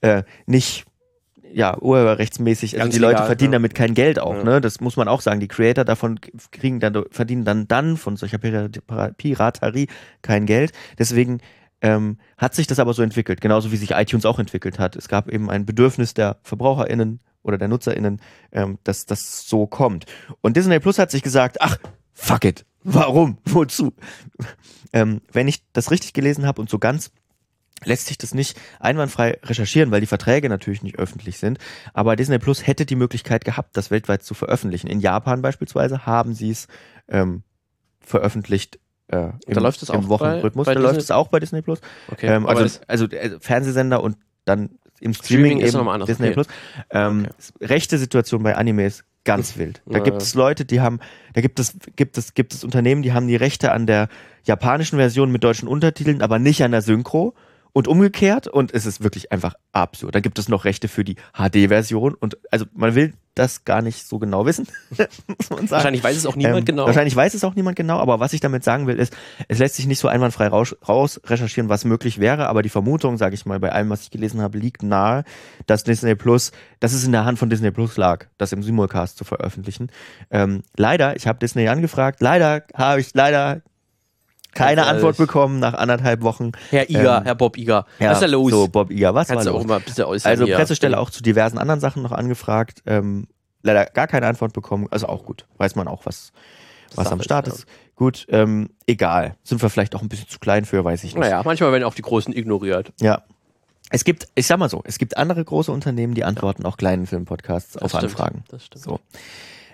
äh, 0.00 0.22
nicht 0.46 0.86
ja, 1.52 1.78
urheberrechtsmäßig, 1.80 2.74
also 2.74 2.84
Ganz 2.84 2.94
die 2.94 3.00
Leute 3.00 3.24
verdienen 3.24 3.52
ja. 3.52 3.58
damit 3.58 3.74
kein 3.74 3.94
Geld 3.94 4.18
auch, 4.18 4.36
ja. 4.36 4.44
ne? 4.44 4.60
Das 4.60 4.80
muss 4.80 4.96
man 4.96 5.08
auch 5.08 5.20
sagen. 5.20 5.40
Die 5.40 5.48
Creator 5.48 5.84
davon 5.84 6.20
kriegen 6.50 6.80
dann, 6.80 7.04
verdienen 7.10 7.44
dann 7.44 7.68
dann 7.68 7.96
von 7.96 8.16
solcher 8.16 8.38
Piraterie 8.38 9.88
kein 10.22 10.46
Geld. 10.46 10.72
Deswegen 10.98 11.40
ähm, 11.80 12.18
hat 12.36 12.54
sich 12.54 12.66
das 12.66 12.78
aber 12.78 12.92
so 12.94 13.02
entwickelt, 13.02 13.40
genauso 13.40 13.72
wie 13.72 13.76
sich 13.76 13.92
iTunes 13.92 14.26
auch 14.26 14.38
entwickelt 14.38 14.78
hat. 14.78 14.96
Es 14.96 15.08
gab 15.08 15.28
eben 15.28 15.50
ein 15.50 15.66
Bedürfnis 15.66 16.14
der 16.14 16.38
VerbraucherInnen 16.42 17.20
oder 17.42 17.58
der 17.58 17.68
NutzerInnen, 17.68 18.20
ähm, 18.52 18.78
dass 18.84 19.06
das 19.06 19.48
so 19.48 19.66
kommt. 19.66 20.06
Und 20.40 20.56
Disney 20.56 20.80
Plus 20.80 20.98
hat 20.98 21.10
sich 21.10 21.22
gesagt, 21.22 21.60
ach, 21.60 21.78
fuck 22.12 22.44
it. 22.44 22.64
Warum? 22.82 23.38
Wozu? 23.44 23.92
ähm, 24.92 25.20
wenn 25.32 25.48
ich 25.48 25.64
das 25.72 25.90
richtig 25.90 26.12
gelesen 26.12 26.46
habe 26.46 26.60
und 26.60 26.70
so 26.70 26.78
ganz 26.78 27.10
lässt 27.84 28.06
sich 28.06 28.18
das 28.18 28.34
nicht 28.34 28.58
einwandfrei 28.80 29.38
recherchieren, 29.44 29.92
weil 29.92 30.00
die 30.00 30.08
Verträge 30.08 30.48
natürlich 30.48 30.82
nicht 30.82 30.98
öffentlich 30.98 31.38
sind. 31.38 31.58
Aber 31.94 32.16
Disney 32.16 32.40
Plus 32.40 32.66
hätte 32.66 32.86
die 32.86 32.96
Möglichkeit 32.96 33.44
gehabt, 33.44 33.76
das 33.76 33.92
weltweit 33.92 34.24
zu 34.24 34.34
veröffentlichen. 34.34 34.88
In 34.88 34.98
Japan 34.98 35.42
beispielsweise 35.42 36.04
haben 36.04 36.34
sie 36.34 36.50
es 36.50 36.66
ähm, 37.08 37.44
veröffentlicht. 38.00 38.80
Äh, 39.08 39.30
im, 39.46 39.54
da 39.54 39.60
läuft 39.60 39.82
es 39.82 39.90
auch 39.90 40.08
Wochenrhythmus. 40.08 40.66
Bei, 40.66 40.74
bei 40.74 40.80
da 40.80 40.86
läuft 40.86 41.00
es 41.00 41.10
auch 41.10 41.28
bei 41.28 41.40
Disney 41.40 41.62
Plus. 41.62 41.80
Okay. 42.10 42.26
Ähm, 42.26 42.46
also, 42.46 42.78
also 42.86 43.06
äh, 43.06 43.38
Fernsehsender 43.40 44.02
und 44.02 44.16
dann 44.44 44.70
im 45.00 45.14
Streaming, 45.14 45.60
Streaming 45.66 45.96
eben 45.96 46.06
Disney 46.06 46.26
okay. 46.26 46.34
Plus. 46.34 46.46
Ähm, 46.90 47.26
okay. 47.28 47.66
Rechte 47.66 47.98
Situation 47.98 48.42
bei 48.42 48.56
Animes 48.56 49.04
ganz 49.24 49.58
wild. 49.58 49.82
Da 49.86 49.98
ja. 49.98 50.04
gibt 50.04 50.22
es 50.22 50.34
Leute, 50.34 50.64
die 50.64 50.80
haben, 50.80 51.00
da 51.34 51.42
gibt 51.42 51.60
es, 51.60 51.76
gibt 51.96 52.16
es, 52.16 52.34
gibt 52.34 52.54
es 52.54 52.64
Unternehmen, 52.64 53.02
die 53.02 53.12
haben 53.12 53.28
die 53.28 53.36
Rechte 53.36 53.72
an 53.72 53.86
der 53.86 54.08
japanischen 54.44 54.98
Version 54.98 55.30
mit 55.30 55.44
deutschen 55.44 55.68
Untertiteln, 55.68 56.22
aber 56.22 56.38
nicht 56.38 56.62
an 56.64 56.70
der 56.70 56.80
Synchro 56.80 57.34
und 57.78 57.86
umgekehrt 57.86 58.48
und 58.48 58.74
es 58.74 58.86
ist 58.86 59.04
wirklich 59.04 59.30
einfach 59.30 59.54
absurd. 59.70 60.12
Dann 60.12 60.22
gibt 60.22 60.40
es 60.40 60.48
noch 60.48 60.64
Rechte 60.64 60.88
für 60.88 61.04
die 61.04 61.14
HD-Version 61.32 62.14
und 62.14 62.36
also 62.50 62.66
man 62.74 62.96
will 62.96 63.12
das 63.36 63.64
gar 63.64 63.82
nicht 63.82 64.04
so 64.04 64.18
genau 64.18 64.46
wissen. 64.46 64.66
Wahrscheinlich 65.68 66.02
weiß 66.02 66.16
es 66.16 66.26
auch 66.26 66.34
niemand 66.34 66.58
ähm, 66.58 66.64
genau. 66.64 66.86
Wahrscheinlich 66.86 67.14
weiß 67.14 67.34
es 67.34 67.44
auch 67.44 67.54
niemand 67.54 67.76
genau, 67.76 68.00
aber 68.00 68.18
was 68.18 68.32
ich 68.32 68.40
damit 68.40 68.64
sagen 68.64 68.88
will, 68.88 68.98
ist, 68.98 69.16
es 69.46 69.60
lässt 69.60 69.76
sich 69.76 69.86
nicht 69.86 70.00
so 70.00 70.08
einwandfrei 70.08 70.48
raus, 70.48 70.74
raus 70.88 71.20
recherchieren, 71.24 71.68
was 71.68 71.84
möglich 71.84 72.18
wäre, 72.18 72.48
aber 72.48 72.62
die 72.62 72.68
Vermutung, 72.68 73.16
sage 73.16 73.36
ich 73.36 73.46
mal, 73.46 73.60
bei 73.60 73.70
allem, 73.70 73.90
was 73.90 74.02
ich 74.02 74.10
gelesen 74.10 74.42
habe, 74.42 74.58
liegt 74.58 74.82
nahe, 74.82 75.22
dass 75.66 75.84
Disney 75.84 76.16
Plus, 76.16 76.50
dass 76.80 76.92
es 76.92 77.04
in 77.04 77.12
der 77.12 77.24
Hand 77.24 77.38
von 77.38 77.48
Disney 77.48 77.70
Plus 77.70 77.96
lag, 77.96 78.26
das 78.38 78.50
im 78.50 78.64
Simulcast 78.64 79.16
zu 79.16 79.22
veröffentlichen. 79.22 79.92
Ähm, 80.32 80.64
leider, 80.76 81.14
ich 81.14 81.28
habe 81.28 81.38
Disney 81.38 81.68
angefragt, 81.68 82.20
leider 82.20 82.64
habe 82.74 83.00
ich 83.00 83.14
leider 83.14 83.62
keine 84.54 84.82
Ganz 84.82 84.88
Antwort 84.88 85.16
bekommen 85.16 85.58
nach 85.58 85.74
anderthalb 85.74 86.22
Wochen. 86.22 86.52
Herr 86.70 86.88
Iger, 86.88 87.18
ähm, 87.18 87.24
Herr 87.24 87.34
Bob 87.34 87.56
Iger. 87.56 87.86
Ja, 87.98 88.10
was 88.10 88.18
ist 88.18 88.22
da 88.22 88.26
los? 88.26 88.50
So, 88.50 88.68
Bob 88.68 88.90
Iger, 88.90 89.14
was 89.14 89.28
Kannst 89.28 89.46
war 89.46 89.52
los? 89.52 89.62
Auch 89.62 89.66
mal 89.66 89.76
ein 89.76 89.82
bisschen 89.82 90.04
äußern 90.04 90.30
also 90.30 90.46
Pressestelle 90.46 90.98
auch 90.98 91.10
zu 91.10 91.22
diversen 91.22 91.58
anderen 91.58 91.80
Sachen 91.80 92.02
noch 92.02 92.12
angefragt. 92.12 92.82
Ähm, 92.86 93.28
leider 93.62 93.86
gar 93.86 94.06
keine 94.06 94.26
Antwort 94.26 94.52
bekommen. 94.52 94.86
Also 94.90 95.06
auch 95.06 95.24
gut. 95.24 95.46
Weiß 95.58 95.76
man 95.76 95.88
auch, 95.88 96.06
was, 96.06 96.32
was 96.94 97.10
am 97.12 97.22
Start 97.22 97.48
ist. 97.48 97.60
Ja. 97.60 97.64
Gut, 97.94 98.26
ähm, 98.30 98.70
egal. 98.86 99.34
Sind 99.42 99.60
wir 99.60 99.70
vielleicht 99.70 99.94
auch 99.94 100.02
ein 100.02 100.08
bisschen 100.08 100.28
zu 100.28 100.38
klein 100.38 100.64
für, 100.64 100.84
weiß 100.84 101.02
ich 101.04 101.14
nicht. 101.14 101.20
Naja, 101.20 101.42
manchmal 101.44 101.72
werden 101.72 101.84
auch 101.84 101.94
die 101.94 102.02
Großen 102.02 102.34
ignoriert. 102.34 102.92
Ja. 103.00 103.24
Es 103.90 104.04
gibt, 104.04 104.28
ich 104.34 104.46
sag 104.46 104.58
mal 104.58 104.68
so, 104.68 104.82
es 104.84 104.98
gibt 104.98 105.16
andere 105.16 105.44
große 105.44 105.72
Unternehmen, 105.72 106.14
die 106.14 106.24
antworten 106.24 106.62
ja. 106.62 106.68
auch 106.68 106.76
kleinen 106.76 107.06
Filmpodcasts 107.06 107.76
auf 107.76 107.90
stimmt. 107.90 108.04
Anfragen. 108.04 108.44
Das 108.48 108.64
stimmt. 108.64 108.84
So. 108.84 109.00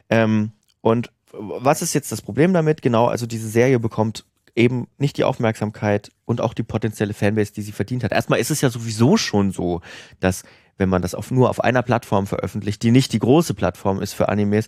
Ähm, 0.09 0.53
und 0.81 1.11
was 1.33 1.83
ist 1.83 1.95
jetzt 1.95 2.13
das 2.13 2.23
Problem 2.23 2.53
damit? 2.53 2.81
Genau, 2.81 3.07
also 3.07 3.27
diese 3.27 3.49
Serie 3.49 3.81
bekommt 3.81 4.25
eben 4.57 4.87
nicht 4.99 5.17
die 5.17 5.25
Aufmerksamkeit 5.25 6.11
und 6.25 6.41
auch 6.41 6.55
die 6.55 6.63
potenzielle 6.63 7.15
Fanbase, 7.15 7.53
die 7.53 7.63
sie 7.63 7.73
verdient 7.73 8.05
hat. 8.05 8.13
Erstmal 8.13 8.39
ist 8.39 8.51
es 8.51 8.61
ja 8.61 8.71
sowieso 8.71 9.17
schon 9.17 9.51
so, 9.51 9.81
dass 10.21 10.43
wenn 10.77 10.89
man 10.89 11.03
das 11.03 11.15
auf, 11.15 11.31
nur 11.31 11.51
auf 11.51 11.63
einer 11.63 11.83
Plattform 11.83 12.27
veröffentlicht, 12.27 12.83
die 12.83 12.91
nicht 12.91 13.13
die 13.13 13.19
große 13.19 13.55
Plattform 13.55 14.01
ist 14.01 14.13
für 14.13 14.29
Animes, 14.29 14.67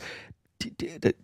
die, 0.63 0.75
die, 0.77 1.15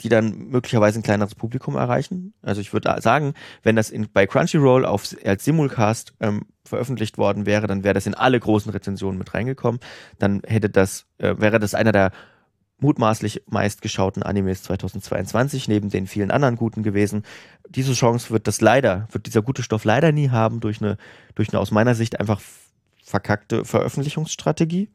die 0.00 0.08
dann 0.08 0.48
möglicherweise 0.48 0.98
ein 0.98 1.02
kleineres 1.02 1.34
Publikum 1.34 1.76
erreichen. 1.76 2.34
Also 2.42 2.60
ich 2.60 2.72
würde 2.72 3.00
sagen, 3.00 3.34
wenn 3.62 3.76
das 3.76 3.90
in, 3.90 4.08
bei 4.12 4.26
Crunchyroll 4.26 4.84
auf, 4.84 5.16
als 5.24 5.44
Simulcast 5.44 6.12
ähm, 6.20 6.42
veröffentlicht 6.64 7.16
worden 7.18 7.46
wäre, 7.46 7.66
dann 7.66 7.84
wäre 7.84 7.94
das 7.94 8.06
in 8.06 8.14
alle 8.14 8.38
großen 8.38 8.70
Rezensionen 8.70 9.18
mit 9.18 9.32
reingekommen. 9.32 9.80
Dann 10.18 10.42
hätte 10.44 10.68
das, 10.68 11.06
äh, 11.18 11.34
wäre 11.38 11.58
das 11.58 11.74
einer 11.74 11.92
der 11.92 12.12
mutmaßlich 12.82 13.42
meistgeschauten 13.48 14.22
Animes 14.22 14.62
2022, 14.64 15.68
neben 15.68 15.88
den 15.88 16.06
vielen 16.06 16.30
anderen 16.30 16.56
guten 16.56 16.82
gewesen. 16.82 17.24
Diese 17.68 17.94
Chance 17.94 18.30
wird 18.30 18.46
das 18.46 18.60
leider, 18.60 19.08
wird 19.12 19.26
dieser 19.26 19.42
gute 19.42 19.62
Stoff 19.62 19.84
leider 19.84 20.12
nie 20.12 20.30
haben 20.30 20.60
durch 20.60 20.82
eine, 20.82 20.98
durch 21.34 21.50
eine 21.50 21.60
aus 21.60 21.70
meiner 21.70 21.94
Sicht 21.94 22.20
einfach 22.20 22.40
verkackte 23.04 23.64
Veröffentlichungsstrategie. 23.64 24.88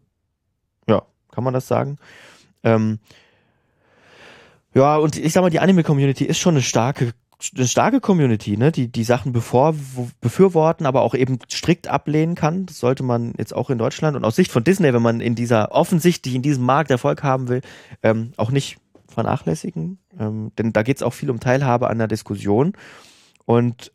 Ja, 0.88 1.04
kann 1.32 1.44
man 1.44 1.54
das 1.54 1.68
sagen. 1.68 1.98
Ähm, 2.64 3.00
ja, 4.74 4.98
und 4.98 5.18
ich 5.18 5.34
sag 5.34 5.42
mal, 5.42 5.50
die 5.50 5.60
Anime-Community 5.60 6.26
ist 6.26 6.38
schon 6.38 6.56
eine 6.56 6.62
starke 6.62 7.14
eine 7.56 7.68
starke 7.68 8.02
Community, 8.02 8.58
ne, 8.58 8.72
die 8.72 8.88
die 8.92 9.04
Sachen 9.04 9.32
bevor, 9.32 9.76
befürworten, 10.22 10.86
aber 10.86 11.02
auch 11.02 11.14
eben 11.14 11.40
strikt 11.52 11.88
ablehnen 11.88 12.36
kann. 12.36 12.66
Das 12.66 12.80
sollte 12.80 13.04
man 13.04 13.34
jetzt 13.38 13.56
auch 13.56 13.70
in 13.70 13.78
Deutschland 13.78 14.16
und 14.16 14.26
aus 14.26 14.36
Sicht 14.36 14.52
von 14.52 14.64
Disney, 14.64 14.94
wenn 14.94 15.02
man 15.02 15.22
in 15.22 15.36
dieser 15.36 15.72
offensichtlich 15.72 16.34
in 16.34 16.42
diesem 16.42 16.66
Markt 16.66 16.90
Erfolg 16.90 17.24
haben 17.24 17.48
will, 17.48 17.62
ähm, 18.02 18.32
auch 18.38 18.50
nicht 18.50 18.78
vernachlässigen, 19.08 20.00
ähm, 20.20 20.52
denn 20.58 20.74
da 20.74 20.84
geht 20.84 20.98
es 20.98 21.04
auch 21.04 21.14
viel 21.14 21.30
um 21.30 21.40
Teilhabe 21.40 21.90
an 21.90 21.98
der 22.00 22.08
Diskussion. 22.08 22.74
Und 23.46 23.92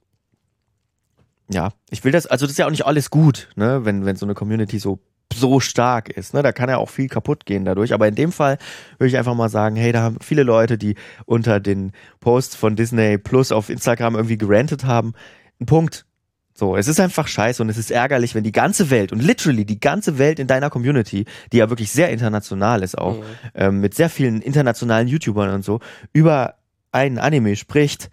ja, 1.50 1.70
ich 1.90 2.05
will 2.05 2.12
das, 2.12 2.26
also 2.26 2.46
das 2.46 2.52
ist 2.52 2.59
ja 2.59 2.66
auch 2.66 2.70
nicht 2.70 2.87
alles 2.87 3.11
gut, 3.11 3.48
ne, 3.57 3.85
wenn, 3.85 4.05
wenn 4.05 4.16
so 4.16 4.26
eine 4.26 4.35
Community 4.35 4.78
so 4.78 5.00
so 5.36 5.60
stark 5.60 6.08
ist. 6.08 6.34
Ne? 6.34 6.42
Da 6.42 6.52
kann 6.52 6.68
ja 6.68 6.78
auch 6.78 6.90
viel 6.90 7.08
kaputt 7.08 7.46
gehen 7.46 7.64
dadurch. 7.64 7.92
Aber 7.92 8.08
in 8.08 8.14
dem 8.14 8.32
Fall 8.32 8.58
würde 8.98 9.08
ich 9.08 9.18
einfach 9.18 9.34
mal 9.34 9.48
sagen, 9.48 9.76
hey, 9.76 9.92
da 9.92 10.02
haben 10.02 10.18
viele 10.20 10.42
Leute, 10.42 10.78
die 10.78 10.96
unter 11.26 11.60
den 11.60 11.92
Posts 12.20 12.56
von 12.56 12.76
Disney 12.76 13.18
Plus 13.18 13.52
auf 13.52 13.68
Instagram 13.68 14.14
irgendwie 14.14 14.38
gerantet 14.38 14.84
haben. 14.84 15.14
Ein 15.60 15.66
Punkt. 15.66 16.06
So, 16.54 16.76
es 16.76 16.86
ist 16.86 17.00
einfach 17.00 17.28
scheiße 17.28 17.62
und 17.62 17.70
es 17.70 17.78
ist 17.78 17.90
ärgerlich, 17.90 18.34
wenn 18.34 18.44
die 18.44 18.52
ganze 18.52 18.90
Welt 18.90 19.10
und 19.10 19.22
literally 19.22 19.64
die 19.64 19.80
ganze 19.80 20.18
Welt 20.18 20.38
in 20.38 20.46
deiner 20.46 20.68
Community, 20.68 21.24
die 21.50 21.56
ja 21.56 21.70
wirklich 21.70 21.90
sehr 21.90 22.10
international 22.10 22.82
ist 22.82 22.98
auch, 22.98 23.16
mhm. 23.16 23.24
ähm, 23.54 23.80
mit 23.80 23.94
sehr 23.94 24.10
vielen 24.10 24.42
internationalen 24.42 25.08
YouTubern 25.08 25.48
und 25.50 25.64
so, 25.64 25.80
über 26.12 26.56
einen 26.90 27.18
Anime 27.18 27.56
spricht, 27.56 28.10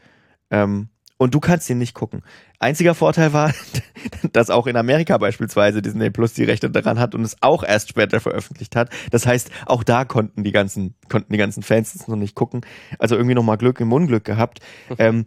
ähm, 0.51 0.87
und 1.19 1.35
du 1.35 1.39
kannst 1.41 1.69
ihn 1.69 1.77
nicht 1.77 1.93
gucken. 1.93 2.23
Einziger 2.59 2.95
Vorteil 2.95 3.33
war, 3.33 3.53
dass 4.31 4.49
auch 4.49 4.65
in 4.67 4.77
Amerika 4.77 5.17
beispielsweise 5.17 5.81
Disney 5.81 6.09
Plus 6.09 6.33
die 6.33 6.45
Rechte 6.45 6.71
daran 6.71 6.97
hat 6.97 7.13
und 7.13 7.23
es 7.23 7.35
auch 7.41 7.63
erst 7.63 7.89
später 7.89 8.21
veröffentlicht 8.21 8.75
hat. 8.75 8.89
Das 9.11 9.27
heißt, 9.27 9.51
auch 9.65 9.83
da 9.83 10.05
konnten 10.05 10.43
die 10.43 10.53
ganzen, 10.53 10.95
konnten 11.09 11.31
die 11.31 11.37
ganzen 11.37 11.61
Fans 11.61 11.93
es 11.93 12.07
noch 12.07 12.15
nicht 12.15 12.35
gucken. 12.35 12.61
Also 12.97 13.15
irgendwie 13.15 13.35
nochmal 13.35 13.57
Glück 13.57 13.81
im 13.81 13.91
Unglück 13.91 14.23
gehabt. 14.23 14.61
ähm, 14.97 15.25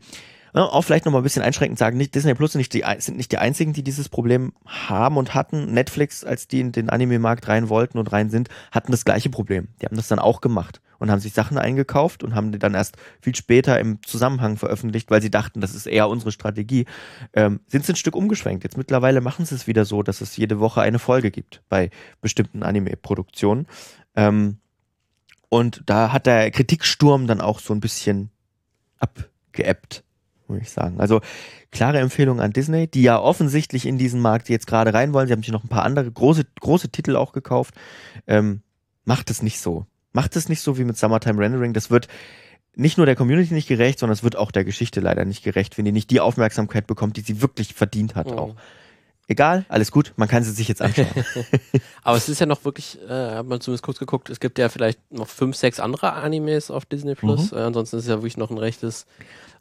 auch 0.54 0.82
vielleicht 0.82 1.04
nochmal 1.04 1.20
ein 1.20 1.24
bisschen 1.24 1.42
einschränkend 1.42 1.78
sagen, 1.78 1.98
nicht, 1.98 2.14
Disney 2.14 2.34
Plus 2.34 2.52
sind 2.52 2.60
nicht, 2.60 2.72
die, 2.72 2.84
sind 2.98 3.18
nicht 3.18 3.30
die 3.30 3.38
einzigen, 3.38 3.74
die 3.74 3.82
dieses 3.82 4.08
Problem 4.08 4.54
haben 4.66 5.18
und 5.18 5.34
hatten. 5.34 5.74
Netflix, 5.74 6.24
als 6.24 6.48
die 6.48 6.60
in 6.60 6.72
den 6.72 6.88
Anime-Markt 6.88 7.48
rein 7.48 7.68
wollten 7.68 7.98
und 7.98 8.12
rein 8.12 8.30
sind, 8.30 8.48
hatten 8.70 8.92
das 8.92 9.04
gleiche 9.04 9.28
Problem. 9.28 9.68
Die 9.80 9.86
haben 9.86 9.96
das 9.96 10.08
dann 10.08 10.18
auch 10.18 10.40
gemacht 10.40 10.80
und 11.02 11.10
haben 11.10 11.18
sich 11.18 11.32
Sachen 11.32 11.58
eingekauft 11.58 12.22
und 12.22 12.36
haben 12.36 12.52
die 12.52 12.60
dann 12.60 12.74
erst 12.74 12.96
viel 13.20 13.34
später 13.34 13.80
im 13.80 14.00
Zusammenhang 14.04 14.56
veröffentlicht, 14.56 15.10
weil 15.10 15.20
sie 15.20 15.32
dachten, 15.32 15.60
das 15.60 15.74
ist 15.74 15.86
eher 15.86 16.08
unsere 16.08 16.30
Strategie. 16.30 16.86
Ähm, 17.32 17.58
sind 17.66 17.84
sie 17.84 17.94
ein 17.94 17.96
Stück 17.96 18.14
umgeschwenkt. 18.14 18.62
Jetzt 18.62 18.76
mittlerweile 18.76 19.20
machen 19.20 19.44
sie 19.44 19.56
es 19.56 19.66
wieder 19.66 19.84
so, 19.84 20.04
dass 20.04 20.20
es 20.20 20.36
jede 20.36 20.60
Woche 20.60 20.80
eine 20.80 21.00
Folge 21.00 21.32
gibt 21.32 21.60
bei 21.68 21.90
bestimmten 22.20 22.62
Anime-Produktionen. 22.62 23.66
Ähm, 24.14 24.58
und 25.48 25.82
da 25.86 26.12
hat 26.12 26.26
der 26.26 26.52
Kritiksturm 26.52 27.26
dann 27.26 27.40
auch 27.40 27.58
so 27.58 27.74
ein 27.74 27.80
bisschen 27.80 28.30
abgeebbt, 29.00 30.04
würde 30.46 30.62
ich 30.62 30.70
sagen. 30.70 31.00
Also 31.00 31.20
klare 31.72 31.98
Empfehlung 31.98 32.40
an 32.40 32.52
Disney, 32.52 32.86
die 32.86 33.02
ja 33.02 33.18
offensichtlich 33.18 33.86
in 33.86 33.98
diesen 33.98 34.20
Markt 34.20 34.48
jetzt 34.48 34.68
gerade 34.68 34.94
rein 34.94 35.12
wollen. 35.12 35.26
Sie 35.26 35.32
haben 35.32 35.42
sich 35.42 35.50
noch 35.50 35.64
ein 35.64 35.68
paar 35.68 35.84
andere 35.84 36.12
große, 36.12 36.44
große 36.60 36.90
Titel 36.90 37.16
auch 37.16 37.32
gekauft. 37.32 37.74
Ähm, 38.28 38.62
macht 39.04 39.30
es 39.30 39.42
nicht 39.42 39.60
so. 39.60 39.86
Macht 40.12 40.36
es 40.36 40.48
nicht 40.48 40.60
so 40.60 40.78
wie 40.78 40.84
mit 40.84 40.96
Summertime 40.96 41.40
Rendering. 41.40 41.72
Das 41.72 41.90
wird 41.90 42.08
nicht 42.74 42.96
nur 42.96 43.06
der 43.06 43.16
Community 43.16 43.52
nicht 43.54 43.68
gerecht, 43.68 43.98
sondern 43.98 44.14
es 44.14 44.22
wird 44.22 44.36
auch 44.36 44.50
der 44.50 44.64
Geschichte 44.64 45.00
leider 45.00 45.24
nicht 45.24 45.42
gerecht, 45.42 45.76
wenn 45.76 45.84
die 45.84 45.92
nicht 45.92 46.10
die 46.10 46.20
Aufmerksamkeit 46.20 46.86
bekommt, 46.86 47.16
die 47.16 47.20
sie 47.20 47.42
wirklich 47.42 47.74
verdient 47.74 48.14
hat 48.14 48.30
mhm. 48.30 48.38
auch. 48.38 48.56
Egal, 49.28 49.64
alles 49.68 49.92
gut, 49.92 50.12
man 50.16 50.28
kann 50.28 50.42
sie 50.42 50.50
sich 50.50 50.68
jetzt 50.68 50.82
anschauen. 50.82 51.06
Aber 52.02 52.16
es 52.16 52.28
ist 52.28 52.40
ja 52.40 52.46
noch 52.46 52.64
wirklich, 52.64 52.98
äh, 53.08 53.36
hat 53.36 53.46
man 53.46 53.60
zumindest 53.60 53.84
kurz 53.84 53.98
geguckt, 53.98 54.30
es 54.30 54.40
gibt 54.40 54.58
ja 54.58 54.68
vielleicht 54.68 54.98
noch 55.12 55.28
fünf, 55.28 55.56
sechs 55.56 55.80
andere 55.80 56.12
Animes 56.12 56.70
auf 56.70 56.84
Disney 56.84 57.14
Plus. 57.14 57.52
Mhm. 57.52 57.58
Äh, 57.58 57.60
ansonsten 57.62 57.96
ist 57.96 58.04
es 58.04 58.08
ja 58.08 58.16
wirklich 58.16 58.36
noch 58.36 58.50
ein 58.50 58.58
rechtes 58.58 59.06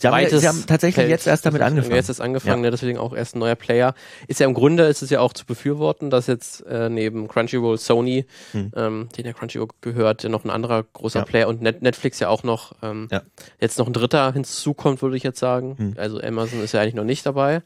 Sie 0.01 0.07
haben, 0.07 0.15
weites 0.15 0.41
Sie 0.41 0.47
haben 0.47 0.65
tatsächlich 0.65 0.95
Feld. 0.95 1.09
jetzt 1.09 1.27
erst 1.27 1.45
damit 1.45 1.61
angefangen. 1.61 1.95
Jetzt 1.95 2.09
erst 2.09 2.21
angefangen, 2.21 2.63
ja. 2.63 2.67
ja. 2.67 2.71
deswegen 2.71 2.97
auch 2.97 3.13
erst 3.13 3.35
ein 3.35 3.39
neuer 3.39 3.55
Player. 3.55 3.93
Ist 4.27 4.39
ja 4.39 4.47
im 4.47 4.55
Grunde, 4.55 4.85
ist 4.85 5.03
es 5.03 5.11
ja 5.11 5.19
auch 5.19 5.31
zu 5.31 5.45
befürworten, 5.45 6.09
dass 6.09 6.25
jetzt 6.25 6.65
äh, 6.65 6.89
neben 6.89 7.27
Crunchyroll 7.27 7.77
Sony, 7.77 8.25
hm. 8.51 8.71
ähm, 8.75 9.09
den 9.15 9.25
der 9.25 9.33
Crunchyroll 9.35 9.67
gehört, 9.81 10.23
noch 10.23 10.43
ein 10.43 10.49
anderer 10.49 10.83
großer 10.83 11.19
ja. 11.19 11.25
Player 11.25 11.47
und 11.47 11.61
Net 11.61 11.83
Netflix 11.83 12.19
ja 12.19 12.29
auch 12.29 12.41
noch 12.41 12.73
ähm, 12.81 13.09
ja. 13.11 13.21
jetzt 13.59 13.77
noch 13.77 13.85
ein 13.85 13.93
dritter 13.93 14.33
hinzukommt, 14.33 15.03
würde 15.03 15.17
ich 15.17 15.23
jetzt 15.23 15.39
sagen. 15.39 15.75
Hm. 15.77 15.93
Also 15.97 16.19
Amazon 16.19 16.63
ist 16.63 16.71
ja 16.71 16.81
eigentlich 16.81 16.95
noch 16.95 17.03
nicht 17.03 17.23
dabei. 17.23 17.61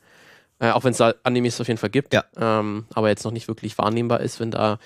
Äh, 0.58 0.72
auch 0.72 0.86
wenn 0.86 0.92
es 0.92 0.98
da 0.98 1.14
Animes 1.24 1.60
auf 1.60 1.68
jeden 1.68 1.78
Fall 1.78 1.90
gibt, 1.90 2.14
ja. 2.14 2.24
ähm, 2.40 2.86
aber 2.94 3.10
jetzt 3.10 3.26
noch 3.26 3.34
nicht 3.34 3.50
wirklich 3.50 3.78
wahrnehmbar 3.78 4.22
ist, 4.22 4.40
wenn 4.40 4.52
da, 4.52 4.80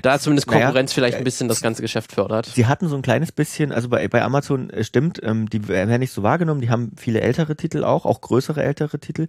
da 0.00 0.20
zumindest 0.20 0.46
Konkurrenz 0.46 0.92
naja, 0.92 0.94
vielleicht 0.94 1.18
ein 1.18 1.24
bisschen 1.24 1.48
das 1.48 1.62
ganze 1.62 1.82
Geschäft 1.82 2.12
fördert. 2.12 2.46
Sie 2.46 2.66
hatten 2.66 2.86
so 2.86 2.94
ein 2.94 3.02
kleines 3.02 3.32
bisschen, 3.32 3.72
also 3.72 3.88
bei, 3.88 4.06
bei 4.06 4.22
Amazon 4.22 4.70
äh, 4.70 4.84
stimmt, 4.84 5.20
ähm, 5.24 5.50
die 5.50 5.66
werden 5.66 5.98
nicht 5.98 6.12
so 6.12 6.22
wahrgenommen, 6.22 6.60
die 6.60 6.70
haben 6.70 6.92
viele 6.96 7.22
ältere 7.22 7.56
Titel 7.56 7.82
auch, 7.82 8.06
auch 8.06 8.20
größere 8.20 8.62
ältere 8.62 9.00
Titel 9.00 9.26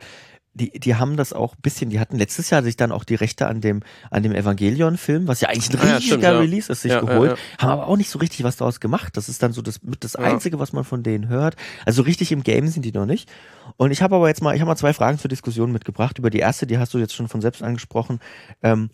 die, 0.58 0.72
die 0.72 0.96
haben 0.96 1.18
das 1.18 1.34
auch 1.34 1.56
ein 1.56 1.62
bisschen, 1.62 1.90
die 1.90 2.00
hatten 2.00 2.18
letztes 2.18 2.50
Jahr 2.50 2.64
sich 2.64 2.76
dann 2.76 2.92
auch 2.92 3.04
die 3.04 3.16
Rechte 3.16 3.48
an 3.48 3.62
dem, 3.62 3.82
an 4.10 4.24
dem 4.24 4.34
Evangelion-Film, 4.34 5.28
was 5.28 5.42
ja 5.42 5.50
eigentlich 5.50 5.70
ein 5.70 5.80
riesiger 5.80 5.90
ah, 5.90 5.94
ja, 5.94 6.02
stimmt, 6.02 6.24
ja. 6.24 6.40
Release 6.40 6.72
ist, 6.72 6.82
sich 6.82 6.92
ja, 6.92 7.00
geholt, 7.00 7.38
haben 7.60 7.72
aber 7.72 7.88
auch 7.88 7.98
nicht 7.98 8.10
so 8.10 8.20
richtig 8.20 8.44
was 8.44 8.58
daraus 8.58 8.80
gemacht. 8.80 9.16
Das 9.16 9.30
ist 9.30 9.42
dann 9.44 9.54
so 9.54 9.62
das, 9.62 9.80
das 10.00 10.16
Einzige, 10.16 10.60
was 10.60 10.74
man 10.74 10.84
von 10.84 11.04
denen 11.04 11.28
hört. 11.28 11.56
Also 11.86 12.02
richtig 12.02 12.32
im 12.32 12.44
Game 12.44 12.68
sind 12.68 12.84
die 12.84 12.92
noch 12.92 13.06
nicht. 13.06 13.30
Und 13.78 13.92
ich 13.92 14.02
habe 14.02 14.16
aber 14.16 14.28
jetzt 14.28 14.42
mal, 14.42 14.56
ich 14.56 14.62
habe 14.62 14.70
mal 14.70 14.76
zwei 14.76 14.94
Fragen 14.94 15.20
zur 15.20 15.30
Diskussion 15.30 15.72
mitgebracht. 15.72 16.18
Über 16.18 16.30
die 16.30 16.40
erste, 16.40 16.66
die 16.66 16.78
hast 16.78 16.94
du 16.94 16.98
jetzt 16.98 17.14
schon 17.14 17.28
von 17.28 17.42
selbst 17.42 17.62
angesprochen. 17.62 18.20
Ähm, 18.64 18.90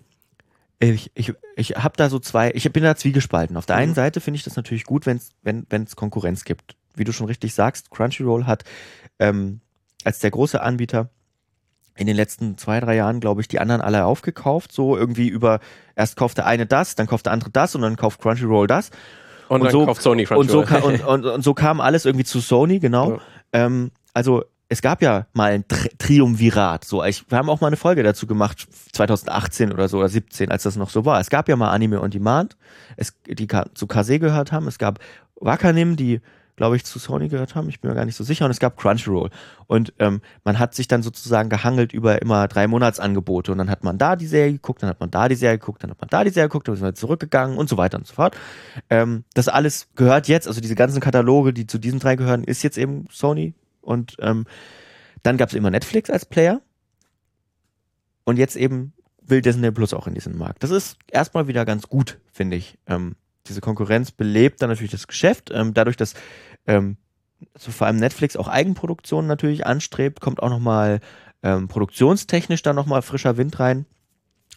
ich, 0.80 1.12
ich, 1.14 1.34
ich 1.56 1.70
habe 1.72 1.96
da 1.96 2.10
so 2.10 2.20
zwei, 2.20 2.52
ich 2.54 2.70
bin 2.74 2.84
da 2.84 2.96
zwiegespalten. 2.96 3.56
Auf 3.56 3.66
der 3.66 3.78
einen 3.78 3.92
mhm. 3.92 3.96
Seite 3.96 4.20
finde 4.20 4.38
ich 4.38 4.44
das 4.44 4.58
natürlich 4.58 4.84
gut, 4.84 5.06
wenn's, 5.06 5.32
wenn 5.42 5.66
es 5.72 5.96
Konkurrenz 5.96 6.44
gibt. 6.44 6.76
Wie 6.96 7.06
du 7.06 7.14
schon 7.14 7.28
richtig 7.28 7.54
sagst, 7.54 7.90
Crunchyroll 7.90 8.46
hat 8.46 8.66
ähm, 9.18 9.62
als 10.04 10.20
der 10.20 10.32
große 10.32 10.62
Anbieter 10.62 11.10
in 11.96 12.08
den 12.08 12.16
letzten 12.16 12.58
zwei, 12.58 12.80
drei 12.80 12.96
Jahren, 12.96 13.20
glaube 13.20 13.42
ich, 13.42 13.48
die 13.48 13.60
anderen 13.60 13.82
alle 13.82 14.06
aufgekauft. 14.06 14.72
So 14.72 14.98
irgendwie 14.98 15.28
über, 15.28 15.60
erst 15.96 16.16
kauft 16.16 16.38
der 16.38 16.46
eine 16.46 16.66
das, 16.66 16.96
dann 16.96 17.08
kauft 17.08 17.26
der 17.26 17.34
andere 17.34 17.52
das 17.52 17.76
und 17.76 17.82
dann 17.82 17.96
kauft 17.96 18.22
Crunchyroll 18.22 18.68
das. 18.68 18.90
Und, 19.48 19.62
und 19.62 19.64
dann 19.66 19.72
so, 19.72 19.86
kauft 19.86 20.02
Sony 20.02 20.24
Crunchyroll. 20.26 20.64
Und 20.84 21.00
so, 21.00 21.08
und, 21.08 21.26
und, 21.26 21.44
so 21.44 21.54
kam 21.54 21.82
alles 21.82 22.06
irgendwie 22.06 22.26
zu 22.26 22.40
Sony, 22.40 22.80
genau. 22.80 23.12
Ja. 23.12 23.20
Ähm, 23.54 23.92
also 24.14 24.44
es 24.70 24.82
gab 24.82 25.04
ja 25.04 25.28
mal 25.34 25.52
ein 25.52 25.68
Tri 25.68 25.90
Triumvirat. 26.00 26.86
So, 26.86 27.04
ich, 27.04 27.30
wir 27.30 27.38
haben 27.38 27.50
auch 27.50 27.62
mal 27.62 27.68
eine 27.68 27.78
Folge 27.78 28.02
dazu 28.02 28.26
gemacht, 28.26 28.68
2018 28.94 29.72
oder 29.72 29.88
so 29.88 30.00
oder 30.00 30.10
17, 30.10 30.50
als 30.50 30.64
das 30.64 30.76
noch 30.76 30.90
so 30.90 31.06
war. 31.06 31.20
Es 31.20 31.30
gab 31.30 31.48
ja 31.48 31.56
mal 31.56 31.70
Anime 31.70 32.02
on 32.02 32.10
Demand, 32.10 32.58
es, 32.98 33.14
die 33.28 33.48
zu 33.76 33.86
Kase 33.86 34.18
gehört 34.18 34.52
haben. 34.52 34.68
Es 34.68 34.80
gab 34.80 35.00
Wakanim, 35.36 35.96
die 35.96 36.22
glaube 36.56 36.76
ich, 36.76 36.86
zu 36.86 37.00
Sony 37.00 37.30
gehört 37.30 37.56
haben. 37.56 37.70
Ich 37.70 37.80
bin 37.80 37.90
mir 37.90 37.96
gar 37.96 38.06
nicht 38.06 38.16
so 38.16 38.24
sicher. 38.24 38.46
Und 38.46 38.52
es 38.52 38.60
gab 38.60 38.78
Crunchyroll. 38.78 39.30
Und 39.68 39.94
ähm, 40.00 40.22
man 40.44 40.60
hat 40.60 40.76
sich 40.76 40.88
dann 40.88 41.02
sozusagen 41.02 41.50
gehangelt 41.50 41.94
über 41.94 42.22
immer 42.22 42.48
drei 42.48 42.68
Monatsangebote. 42.68 43.52
Und 43.52 43.58
dann 43.58 43.70
hat 43.70 43.84
man 43.84 43.98
da 43.98 44.16
die 44.16 44.28
Serie 44.28 44.54
geguckt, 44.54 44.84
dann 44.84 44.90
hat 44.90 45.00
man 45.00 45.12
da 45.12 45.28
die 45.28 45.36
Serie 45.36 45.58
geguckt, 45.58 45.84
dann 45.84 45.90
hat 45.90 46.00
man 46.00 46.10
da 46.10 46.24
die 46.24 46.30
Serie 46.30 46.50
geguckt, 46.50 46.68
dann 46.68 46.76
ist 46.76 46.82
man 46.82 46.96
zurückgegangen 46.96 47.58
und 47.58 47.70
so 47.70 47.78
weiter 47.78 47.98
und 47.98 48.06
so 48.06 48.14
fort. 48.14 48.38
Ähm, 48.90 49.24
das 49.34 49.48
alles 49.48 49.88
gehört 49.96 50.28
jetzt, 50.28 50.48
also 50.48 50.62
diese 50.62 50.76
ganzen 50.76 51.00
Kataloge, 51.00 51.54
die 51.54 51.66
zu 51.66 51.80
diesen 51.80 52.00
drei 52.00 52.16
gehören, 52.16 52.44
ist 52.44 52.64
jetzt 52.64 52.78
eben 52.78 53.08
Sony. 53.12 53.54
Und 53.82 54.16
ähm, 54.20 54.46
dann 55.24 55.38
gab 55.38 55.50
es 55.50 55.56
immer 55.56 55.72
Netflix 55.72 56.10
als 56.10 56.26
Player. 56.26 56.62
Und 58.26 58.38
jetzt 58.38 58.56
eben 58.56 58.94
will 59.26 59.42
Disney 59.42 59.72
Plus 59.72 59.94
auch 59.94 60.08
in 60.08 60.14
diesen 60.14 60.38
Markt. 60.38 60.64
Das 60.64 60.72
ist 60.72 60.98
erstmal 61.12 61.48
wieder 61.48 61.66
ganz 61.66 61.88
gut, 61.88 62.20
finde 62.32 62.58
ich. 62.58 62.78
Ähm, 62.88 63.16
diese 63.48 63.62
Konkurrenz 63.62 64.12
belebt 64.12 64.62
dann 64.62 64.70
natürlich 64.70 64.92
das 64.92 65.08
Geschäft. 65.08 65.52
Ähm, 65.54 65.74
dadurch, 65.74 65.98
dass 65.98 66.14
ähm, 66.68 66.98
so 67.58 67.72
vor 67.72 67.88
allem 67.88 67.98
Netflix 67.98 68.38
auch 68.38 68.48
Eigenproduktionen 68.48 69.28
natürlich 69.28 69.66
anstrebt, 69.66 70.22
kommt 70.22 70.42
auch 70.42 70.50
nochmal 70.50 71.00
ähm, 71.42 71.68
produktionstechnisch 71.68 72.62
da 72.62 72.74
nochmal 72.74 73.02
frischer 73.02 73.38
Wind 73.38 73.60
rein. 73.60 73.86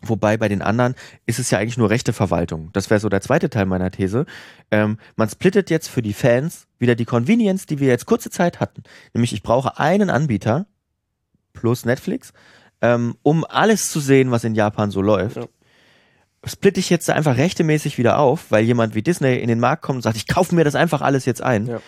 Wobei 0.02 0.36
bei 0.36 0.48
den 0.48 0.62
anderen 0.62 0.94
ist 1.24 1.38
es 1.38 1.50
ja 1.50 1.58
eigentlich 1.58 1.78
nur 1.78 1.88
rechte 1.88 2.12
Verwaltung. 2.12 2.70
Das 2.74 2.90
wäre 2.90 3.00
so 3.00 3.08
der 3.08 3.22
zweite 3.22 3.48
Teil 3.48 3.66
meiner 3.66 3.90
These. 3.90 4.26
Ähm, 4.70 4.98
man 5.16 5.28
splittet 5.28 5.70
jetzt 5.70 5.88
für 5.88 6.02
die 6.02 6.12
Fans 6.12 6.66
wieder 6.78 6.94
die 6.94 7.06
Convenience, 7.06 7.66
die 7.66 7.80
wir 7.80 7.88
jetzt 7.88 8.04
kurze 8.04 8.30
Zeit 8.30 8.60
hatten. 8.60 8.82
Nämlich 9.14 9.32
ich 9.32 9.42
brauche 9.42 9.78
einen 9.78 10.10
Anbieter 10.10 10.66
plus 11.54 11.86
Netflix, 11.86 12.34
ähm, 12.82 13.16
um 13.22 13.44
alles 13.46 13.90
zu 13.90 13.98
sehen, 13.98 14.30
was 14.30 14.44
in 14.44 14.54
Japan 14.54 14.90
so 14.90 15.00
läuft. 15.00 15.36
Ja 15.36 15.48
splitte 16.46 16.80
ich 16.80 16.90
jetzt 16.90 17.10
einfach 17.10 17.36
rechtemäßig 17.36 17.98
wieder 17.98 18.18
auf, 18.18 18.50
weil 18.50 18.64
jemand 18.64 18.94
wie 18.94 19.02
Disney 19.02 19.36
in 19.36 19.48
den 19.48 19.60
Markt 19.60 19.82
kommt 19.82 19.96
und 19.96 20.02
sagt, 20.02 20.16
ich 20.16 20.26
kaufe 20.26 20.54
mir 20.54 20.64
das 20.64 20.74
einfach 20.74 21.02
alles 21.02 21.24
jetzt 21.24 21.42
ein. 21.42 21.66
Ja. 21.66 21.80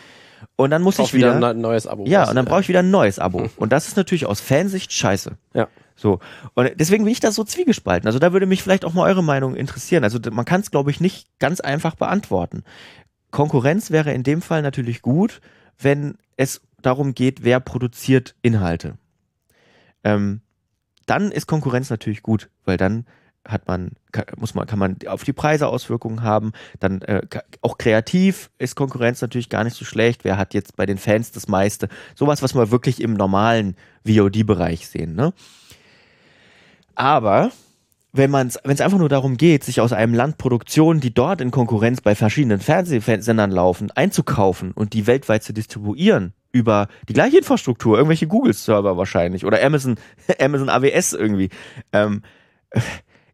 Und 0.56 0.70
dann 0.70 0.82
muss 0.82 0.96
Kauf 0.96 1.08
ich 1.08 1.14
wieder, 1.14 1.36
wieder 1.36 1.50
ein 1.50 1.60
neues 1.60 1.86
Abo. 1.86 2.04
Ja, 2.06 2.28
und 2.28 2.36
dann 2.36 2.44
brauche 2.44 2.60
ich 2.60 2.68
wieder 2.68 2.80
ein 2.80 2.90
neues 2.90 3.18
Abo. 3.18 3.48
und 3.56 3.72
das 3.72 3.88
ist 3.88 3.96
natürlich 3.96 4.26
aus 4.26 4.40
Fansicht 4.40 4.92
scheiße. 4.92 5.36
Ja. 5.54 5.68
So. 5.96 6.20
Und 6.54 6.70
deswegen 6.76 7.04
bin 7.04 7.12
ich 7.12 7.20
da 7.20 7.32
so 7.32 7.42
zwiegespalten. 7.42 8.06
Also 8.06 8.20
da 8.20 8.32
würde 8.32 8.46
mich 8.46 8.62
vielleicht 8.62 8.84
auch 8.84 8.94
mal 8.94 9.08
eure 9.08 9.24
Meinung 9.24 9.56
interessieren. 9.56 10.04
Also 10.04 10.18
man 10.30 10.44
kann 10.44 10.60
es, 10.60 10.70
glaube 10.70 10.90
ich, 10.90 11.00
nicht 11.00 11.26
ganz 11.40 11.60
einfach 11.60 11.96
beantworten. 11.96 12.62
Konkurrenz 13.30 13.90
wäre 13.90 14.12
in 14.12 14.22
dem 14.22 14.40
Fall 14.40 14.62
natürlich 14.62 15.02
gut, 15.02 15.40
wenn 15.78 16.16
es 16.36 16.60
darum 16.80 17.14
geht, 17.14 17.42
wer 17.42 17.58
produziert 17.60 18.36
Inhalte. 18.42 18.96
Ähm, 20.04 20.40
dann 21.06 21.32
ist 21.32 21.46
Konkurrenz 21.46 21.90
natürlich 21.90 22.22
gut, 22.22 22.48
weil 22.64 22.76
dann 22.76 23.06
hat 23.48 23.66
man, 23.66 23.92
muss 24.36 24.54
man, 24.54 24.66
kann 24.66 24.78
man 24.78 24.96
auf 25.06 25.24
die 25.24 25.32
Preise 25.32 25.68
Auswirkungen 25.68 26.22
haben. 26.22 26.52
Dann 26.80 27.00
äh, 27.02 27.22
auch 27.62 27.78
kreativ 27.78 28.50
ist 28.58 28.76
Konkurrenz 28.76 29.22
natürlich 29.22 29.48
gar 29.48 29.64
nicht 29.64 29.74
so 29.74 29.84
schlecht. 29.84 30.22
Wer 30.24 30.36
hat 30.36 30.54
jetzt 30.54 30.76
bei 30.76 30.84
den 30.84 30.98
Fans 30.98 31.32
das 31.32 31.48
meiste? 31.48 31.88
Sowas, 32.14 32.42
was 32.42 32.54
wir 32.54 32.70
wirklich 32.70 33.00
im 33.00 33.14
normalen 33.14 33.74
VOD-Bereich 34.06 34.86
sehen. 34.86 35.14
Ne? 35.14 35.32
Aber 36.94 37.50
wenn 38.12 38.32
wenn 38.32 38.48
es 38.48 38.80
einfach 38.80 38.98
nur 38.98 39.08
darum 39.08 39.36
geht, 39.38 39.64
sich 39.64 39.80
aus 39.80 39.92
einem 39.92 40.12
Land 40.12 40.36
Produktionen, 40.36 41.00
die 41.00 41.14
dort 41.14 41.40
in 41.40 41.50
Konkurrenz 41.50 42.02
bei 42.02 42.14
verschiedenen 42.14 42.60
Fernsehsendern 42.60 43.50
laufen, 43.50 43.90
einzukaufen 43.92 44.72
und 44.72 44.92
die 44.92 45.06
weltweit 45.06 45.42
zu 45.42 45.54
distribuieren 45.54 46.34
über 46.52 46.88
die 47.08 47.12
gleiche 47.12 47.38
Infrastruktur, 47.38 47.96
irgendwelche 47.96 48.26
Google-Server 48.26 48.96
wahrscheinlich 48.96 49.46
oder 49.46 49.62
Amazon 49.62 49.96
Amazon 50.38 50.68
AWS 50.68 51.12
irgendwie, 51.14 51.50
ähm, 51.92 52.22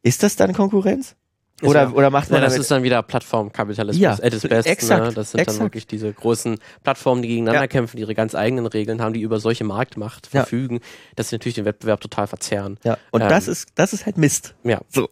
ist 0.04 0.22
das 0.22 0.36
dann 0.36 0.52
Konkurrenz? 0.52 1.16
Oder, 1.62 1.84
ja, 1.84 1.90
oder 1.90 2.10
macht 2.10 2.30
man. 2.30 2.42
Ja, 2.42 2.48
das 2.48 2.58
ist 2.58 2.70
dann 2.70 2.82
wieder 2.82 3.02
Plattformkapitalismus 3.02 4.00
ja, 4.00 4.12
at 4.12 4.34
its 4.34 4.46
best. 4.46 4.66
Exakt, 4.66 5.04
ne? 5.04 5.12
Das 5.12 5.30
sind 5.30 5.40
exakt. 5.40 5.58
dann 5.58 5.66
wirklich 5.66 5.86
diese 5.86 6.12
großen 6.12 6.58
Plattformen, 6.82 7.22
die 7.22 7.28
gegeneinander 7.28 7.62
ja. 7.62 7.66
kämpfen, 7.68 7.96
die 7.96 8.02
ihre 8.02 8.14
ganz 8.14 8.34
eigenen 8.34 8.66
Regeln 8.66 9.00
haben, 9.00 9.14
die 9.14 9.20
über 9.20 9.38
solche 9.38 9.62
Marktmacht 9.62 10.26
verfügen, 10.26 10.80
dass 11.14 11.28
sie 11.28 11.36
natürlich 11.36 11.54
den 11.54 11.64
Wettbewerb 11.64 12.00
total 12.00 12.26
verzerren. 12.26 12.78
Ja. 12.82 12.98
Und 13.12 13.22
ähm, 13.22 13.28
das 13.28 13.46
ist, 13.46 13.68
das 13.76 13.92
ist 13.92 14.04
halt 14.04 14.18
Mist. 14.18 14.54
Ja. 14.64 14.80
So. 14.88 15.08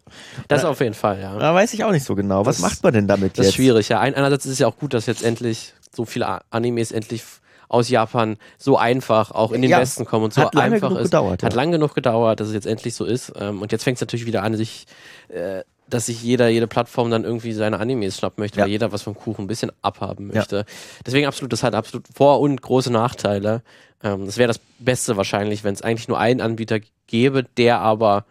Das 0.48 0.62
da, 0.62 0.68
auf 0.68 0.80
jeden 0.80 0.94
Fall, 0.94 1.20
ja. 1.20 1.38
Da 1.38 1.54
weiß 1.54 1.72
ich 1.74 1.84
auch 1.84 1.92
nicht 1.92 2.04
so 2.04 2.16
genau. 2.16 2.44
Was 2.44 2.56
das, 2.56 2.62
macht 2.62 2.82
man 2.82 2.92
denn 2.92 3.06
damit 3.06 3.32
das 3.32 3.36
jetzt? 3.36 3.38
Das 3.38 3.46
ist 3.46 3.54
schwierig, 3.54 3.88
ja. 3.88 4.00
einerseits 4.00 4.44
ist 4.44 4.52
es 4.52 4.58
ja 4.58 4.66
auch 4.66 4.76
gut, 4.76 4.94
dass 4.94 5.06
jetzt 5.06 5.22
endlich 5.22 5.74
so 5.94 6.04
viele 6.04 6.40
Animes 6.50 6.90
endlich 6.90 7.22
aus 7.72 7.88
Japan 7.88 8.36
so 8.58 8.76
einfach 8.76 9.30
auch 9.30 9.52
in 9.52 9.62
den 9.62 9.70
ja, 9.70 9.80
Westen 9.80 10.04
kommen 10.04 10.24
und 10.24 10.34
so 10.34 10.42
hat 10.42 10.54
lange 10.54 10.74
einfach 10.74 10.88
genug 10.88 11.02
ist. 11.02 11.10
Gedauert, 11.10 11.42
hat 11.42 11.52
ja. 11.52 11.56
lange 11.56 11.72
genug 11.72 11.94
gedauert, 11.94 12.40
dass 12.40 12.48
es 12.48 12.54
jetzt 12.54 12.66
endlich 12.66 12.94
so 12.94 13.04
ist. 13.04 13.32
Ähm, 13.36 13.62
und 13.62 13.72
jetzt 13.72 13.84
fängt 13.84 13.96
es 13.96 14.00
natürlich 14.00 14.26
wieder 14.26 14.42
an, 14.42 14.54
sich 14.56 14.86
äh, 15.28 15.62
dass 15.88 16.06
sich 16.06 16.22
jeder, 16.22 16.48
jede 16.48 16.66
Plattform 16.66 17.10
dann 17.10 17.24
irgendwie 17.24 17.52
seine 17.52 17.78
Animes 17.78 18.18
schnappen 18.18 18.42
möchte, 18.42 18.58
ja. 18.58 18.64
weil 18.64 18.70
jeder 18.70 18.92
was 18.92 19.02
vom 19.02 19.14
Kuchen 19.14 19.44
ein 19.44 19.48
bisschen 19.48 19.72
abhaben 19.82 20.28
möchte. 20.28 20.64
Deswegen 21.04 21.26
absolut, 21.26 21.52
das 21.52 21.62
hat 21.62 21.74
absolut 21.74 22.06
Vor- 22.14 22.40
und 22.40 22.60
große 22.60 22.90
Nachteile. 22.90 23.62
Ähm, 24.02 24.26
das 24.26 24.38
wäre 24.38 24.48
das 24.48 24.60
Beste 24.78 25.16
wahrscheinlich, 25.16 25.64
wenn 25.64 25.74
es 25.74 25.82
eigentlich 25.82 26.08
nur 26.08 26.18
einen 26.18 26.40
Anbieter 26.40 26.78
gäbe, 27.06 27.44
der 27.56 27.80
aber 27.80 28.24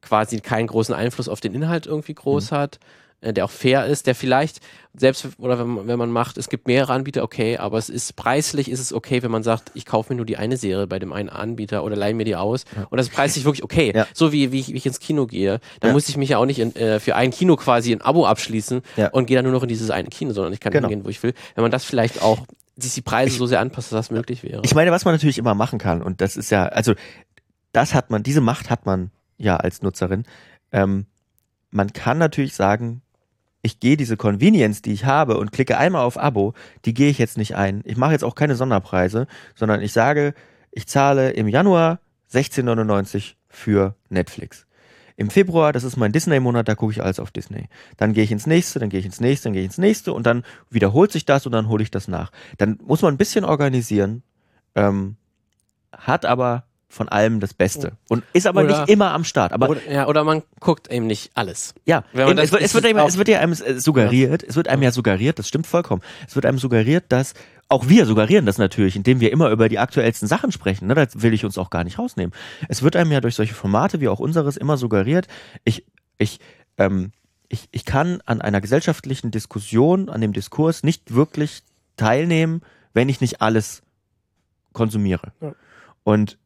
quasi 0.00 0.40
keinen 0.40 0.66
großen 0.66 0.94
Einfluss 0.94 1.28
auf 1.28 1.40
den 1.40 1.54
Inhalt 1.54 1.86
irgendwie 1.86 2.14
groß 2.14 2.50
mhm. 2.50 2.56
hat 2.56 2.78
der 3.22 3.44
auch 3.44 3.50
fair 3.50 3.86
ist, 3.86 4.06
der 4.06 4.14
vielleicht, 4.14 4.60
selbst 4.94 5.26
oder 5.38 5.58
wenn 5.58 5.68
man, 5.68 5.86
wenn 5.86 5.98
man 5.98 6.10
macht, 6.10 6.36
es 6.36 6.48
gibt 6.48 6.66
mehrere 6.66 6.92
Anbieter, 6.92 7.22
okay, 7.22 7.56
aber 7.56 7.78
es 7.78 7.88
ist 7.88 8.16
preislich 8.16 8.70
ist 8.70 8.80
es 8.80 8.92
okay, 8.92 9.22
wenn 9.22 9.30
man 9.30 9.42
sagt, 9.42 9.70
ich 9.74 9.86
kaufe 9.86 10.12
mir 10.12 10.16
nur 10.16 10.26
die 10.26 10.36
eine 10.36 10.56
Serie 10.56 10.86
bei 10.86 10.98
dem 10.98 11.12
einen 11.12 11.28
Anbieter 11.28 11.84
oder 11.84 11.96
leihe 11.96 12.14
mir 12.14 12.24
die 12.24 12.36
aus. 12.36 12.64
Ja. 12.76 12.86
Und 12.90 12.98
das 12.98 13.08
ist 13.08 13.14
preislich 13.14 13.44
wirklich 13.44 13.62
okay. 13.62 13.92
Ja. 13.94 14.06
So 14.12 14.32
wie, 14.32 14.52
wie 14.52 14.60
ich, 14.60 14.68
wie, 14.68 14.76
ich, 14.76 14.86
ins 14.86 15.00
Kino 15.00 15.26
gehe. 15.26 15.60
Da 15.80 15.88
ja. 15.88 15.94
muss 15.94 16.08
ich 16.08 16.16
mich 16.16 16.30
ja 16.30 16.38
auch 16.38 16.46
nicht 16.46 16.58
in, 16.58 16.74
äh, 16.76 17.00
für 17.00 17.16
ein 17.16 17.30
Kino 17.30 17.56
quasi 17.56 17.92
ein 17.92 18.02
Abo 18.02 18.26
abschließen 18.26 18.82
und 19.12 19.26
gehe 19.26 19.36
dann 19.36 19.44
nur 19.44 19.54
noch 19.54 19.62
in 19.62 19.68
dieses 19.68 19.90
eine 19.90 20.08
Kino, 20.08 20.32
sondern 20.32 20.52
ich 20.52 20.60
kann 20.60 20.72
genau. 20.72 20.88
hingehen, 20.88 21.04
wo 21.04 21.08
ich 21.08 21.22
will. 21.22 21.32
Wenn 21.54 21.62
man 21.62 21.70
das 21.70 21.84
vielleicht 21.84 22.20
auch 22.20 22.40
sich 22.76 22.94
die 22.94 23.02
Preise 23.02 23.32
ich, 23.32 23.38
so 23.38 23.46
sehr 23.46 23.60
anpasst, 23.60 23.92
dass 23.92 24.08
das 24.08 24.10
möglich 24.10 24.42
wäre. 24.42 24.62
Ich 24.64 24.74
meine, 24.74 24.90
was 24.90 25.04
man 25.04 25.14
natürlich 25.14 25.38
immer 25.38 25.54
machen 25.54 25.78
kann, 25.78 26.02
und 26.02 26.20
das 26.20 26.36
ist 26.36 26.50
ja, 26.50 26.66
also 26.66 26.94
das 27.72 27.94
hat 27.94 28.10
man, 28.10 28.22
diese 28.22 28.40
Macht 28.40 28.70
hat 28.70 28.86
man 28.86 29.10
ja 29.36 29.56
als 29.56 29.82
Nutzerin. 29.82 30.24
Ähm, 30.72 31.06
man 31.70 31.92
kann 31.92 32.18
natürlich 32.18 32.54
sagen, 32.54 33.02
ich 33.62 33.78
gehe 33.80 33.96
diese 33.96 34.16
Convenience, 34.16 34.82
die 34.82 34.92
ich 34.92 35.04
habe 35.04 35.38
und 35.38 35.52
klicke 35.52 35.78
einmal 35.78 36.02
auf 36.02 36.18
Abo, 36.18 36.54
die 36.84 36.94
gehe 36.94 37.08
ich 37.08 37.18
jetzt 37.18 37.38
nicht 37.38 37.56
ein. 37.56 37.82
Ich 37.84 37.96
mache 37.96 38.12
jetzt 38.12 38.24
auch 38.24 38.34
keine 38.34 38.56
Sonderpreise, 38.56 39.26
sondern 39.54 39.80
ich 39.80 39.92
sage, 39.92 40.34
ich 40.72 40.88
zahle 40.88 41.30
im 41.30 41.48
Januar 41.48 42.00
16,99 42.32 43.34
für 43.48 43.94
Netflix. 44.08 44.66
Im 45.16 45.30
Februar, 45.30 45.72
das 45.72 45.84
ist 45.84 45.96
mein 45.96 46.10
Disney-Monat, 46.10 46.66
da 46.66 46.74
gucke 46.74 46.92
ich 46.92 47.02
alles 47.02 47.20
auf 47.20 47.30
Disney. 47.30 47.68
Dann 47.96 48.14
gehe 48.14 48.24
ich 48.24 48.32
ins 48.32 48.46
nächste, 48.46 48.80
dann 48.80 48.88
gehe 48.88 48.98
ich 48.98 49.06
ins 49.06 49.20
nächste, 49.20 49.44
dann 49.44 49.52
gehe 49.52 49.62
ich 49.62 49.66
ins 49.66 49.78
nächste 49.78 50.12
und 50.12 50.26
dann 50.26 50.42
wiederholt 50.70 51.12
sich 51.12 51.24
das 51.24 51.46
und 51.46 51.52
dann 51.52 51.68
hole 51.68 51.82
ich 51.82 51.90
das 51.90 52.08
nach. 52.08 52.32
Dann 52.58 52.78
muss 52.82 53.02
man 53.02 53.14
ein 53.14 53.18
bisschen 53.18 53.44
organisieren, 53.44 54.22
ähm, 54.74 55.16
hat 55.92 56.24
aber 56.24 56.64
von 56.92 57.08
allem 57.08 57.40
das 57.40 57.54
Beste. 57.54 57.92
Und 58.08 58.22
ist 58.34 58.46
aber 58.46 58.62
oder, 58.62 58.80
nicht 58.80 58.90
immer 58.90 59.12
am 59.12 59.24
Start. 59.24 59.52
Aber 59.52 59.70
oder, 59.70 59.90
ja, 59.90 60.06
oder 60.06 60.24
man 60.24 60.42
guckt 60.60 60.92
eben 60.92 61.06
nicht 61.06 61.30
alles. 61.34 61.74
Ja, 61.86 62.04
eben, 62.12 62.36
es, 62.36 62.52
wird, 62.52 62.62
es, 62.62 62.74
wird 62.74 62.84
einem, 62.84 62.98
es 62.98 63.16
wird 63.16 63.28
ja 63.28 63.40
einem 63.40 63.54
äh, 63.54 63.80
suggeriert, 63.80 64.42
es 64.42 64.56
wird 64.56 64.68
einem 64.68 64.82
ja 64.82 64.92
suggeriert, 64.92 65.38
das 65.38 65.48
stimmt 65.48 65.66
vollkommen. 65.66 66.02
Es 66.28 66.34
wird 66.34 66.44
einem 66.44 66.58
suggeriert, 66.58 67.06
dass 67.08 67.32
auch 67.70 67.88
wir 67.88 68.04
suggerieren 68.04 68.44
das 68.44 68.58
natürlich, 68.58 68.94
indem 68.94 69.20
wir 69.20 69.32
immer 69.32 69.48
über 69.48 69.70
die 69.70 69.78
aktuellsten 69.78 70.28
Sachen 70.28 70.52
sprechen. 70.52 70.86
Ne? 70.86 70.94
Da 70.94 71.06
will 71.14 71.32
ich 71.32 71.46
uns 71.46 71.56
auch 71.56 71.70
gar 71.70 71.82
nicht 71.82 71.98
rausnehmen. 71.98 72.34
Es 72.68 72.82
wird 72.82 72.94
einem 72.94 73.10
ja 73.10 73.22
durch 73.22 73.36
solche 73.36 73.54
Formate 73.54 74.02
wie 74.02 74.08
auch 74.08 74.20
unseres 74.20 74.58
immer 74.58 74.76
suggeriert, 74.76 75.28
ich, 75.64 75.86
ich, 76.18 76.40
ähm, 76.76 77.12
ich, 77.48 77.68
ich 77.70 77.86
kann 77.86 78.20
an 78.26 78.42
einer 78.42 78.60
gesellschaftlichen 78.60 79.30
Diskussion, 79.30 80.10
an 80.10 80.20
dem 80.20 80.34
Diskurs 80.34 80.82
nicht 80.82 81.14
wirklich 81.14 81.62
teilnehmen, 81.96 82.60
wenn 82.92 83.08
ich 83.08 83.22
nicht 83.22 83.40
alles 83.40 83.82
konsumiere. 84.74 85.32
Ja. 85.40 85.54
Und 86.04 86.36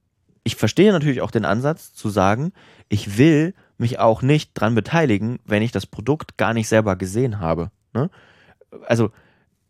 ich 0.47 0.55
verstehe 0.55 0.93
natürlich 0.93 1.23
auch 1.23 1.33
den 1.33 1.45
Ansatz 1.45 1.93
zu 1.93 2.09
sagen, 2.09 2.53
ich 2.89 3.19
will 3.19 3.53
mich 3.79 3.99
auch 3.99 4.23
nicht 4.23 4.53
dran 4.55 4.77
beteiligen, 4.77 5.41
wenn 5.45 5.61
ich 5.61 5.73
das 5.73 5.87
Produkt 5.87 6.39
gar 6.39 6.55
nicht 6.55 6.69
selber 6.69 6.95
gesehen 6.95 7.41
habe. 7.41 7.73
Ne? 7.93 8.11
Also 8.87 9.11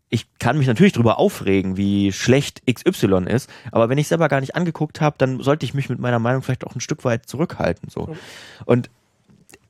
ich 0.09 0.37
kann 0.37 0.59
mich 0.59 0.67
natürlich 0.67 0.93
darüber 0.93 1.17
aufregen, 1.17 1.77
wie 1.77 2.11
schlecht 2.11 2.61
XY 2.71 3.25
ist, 3.27 3.49
aber 3.71 3.89
wenn 3.89 3.97
ich 3.97 4.07
selber 4.07 4.29
gar 4.29 4.39
nicht 4.39 4.55
angeguckt 4.55 5.01
habe, 5.01 5.15
dann 5.17 5.41
sollte 5.41 5.65
ich 5.65 5.73
mich 5.73 5.89
mit 5.89 5.97
meiner 5.97 6.19
Meinung 6.19 6.43
vielleicht 6.43 6.67
auch 6.67 6.75
ein 6.75 6.79
Stück 6.79 7.03
weit 7.03 7.25
zurückhalten. 7.25 7.89
So. 7.89 8.15
Und 8.65 8.91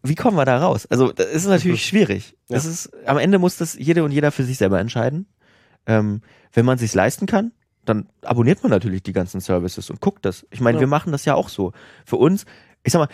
wie 0.03 0.15
kommen 0.15 0.35
wir 0.35 0.45
da 0.45 0.59
raus? 0.59 0.87
Also, 0.87 1.13
das 1.13 1.27
ist 1.27 1.47
natürlich 1.47 1.85
schwierig. 1.85 2.35
Das 2.49 2.65
ist, 2.65 2.91
am 3.07 3.17
Ende 3.17 3.39
muss 3.39 3.55
das 3.55 3.75
jede 3.75 4.03
und 4.03 4.11
jeder 4.11 4.33
für 4.33 4.43
sich 4.43 4.57
selber 4.57 4.79
entscheiden. 4.79 5.25
Ähm, 5.85 6.21
wenn 6.51 6.65
man 6.65 6.77
sich 6.77 6.93
leisten 6.93 7.27
kann, 7.27 7.53
dann 7.87 8.07
abonniert 8.21 8.63
man 8.63 8.69
natürlich 8.69 9.03
die 9.03 9.13
ganzen 9.13 9.39
Services 9.39 9.89
und 9.89 10.01
guckt 10.01 10.25
das. 10.25 10.45
Ich 10.51 10.61
meine, 10.61 10.77
ja. 10.77 10.81
wir 10.81 10.87
machen 10.87 11.11
das 11.11 11.25
ja 11.25 11.35
auch 11.35 11.49
so. 11.49 11.73
Für 12.05 12.17
uns, 12.17 12.45
ich 12.83 12.93
sag 12.93 12.99
mal, 12.99 13.09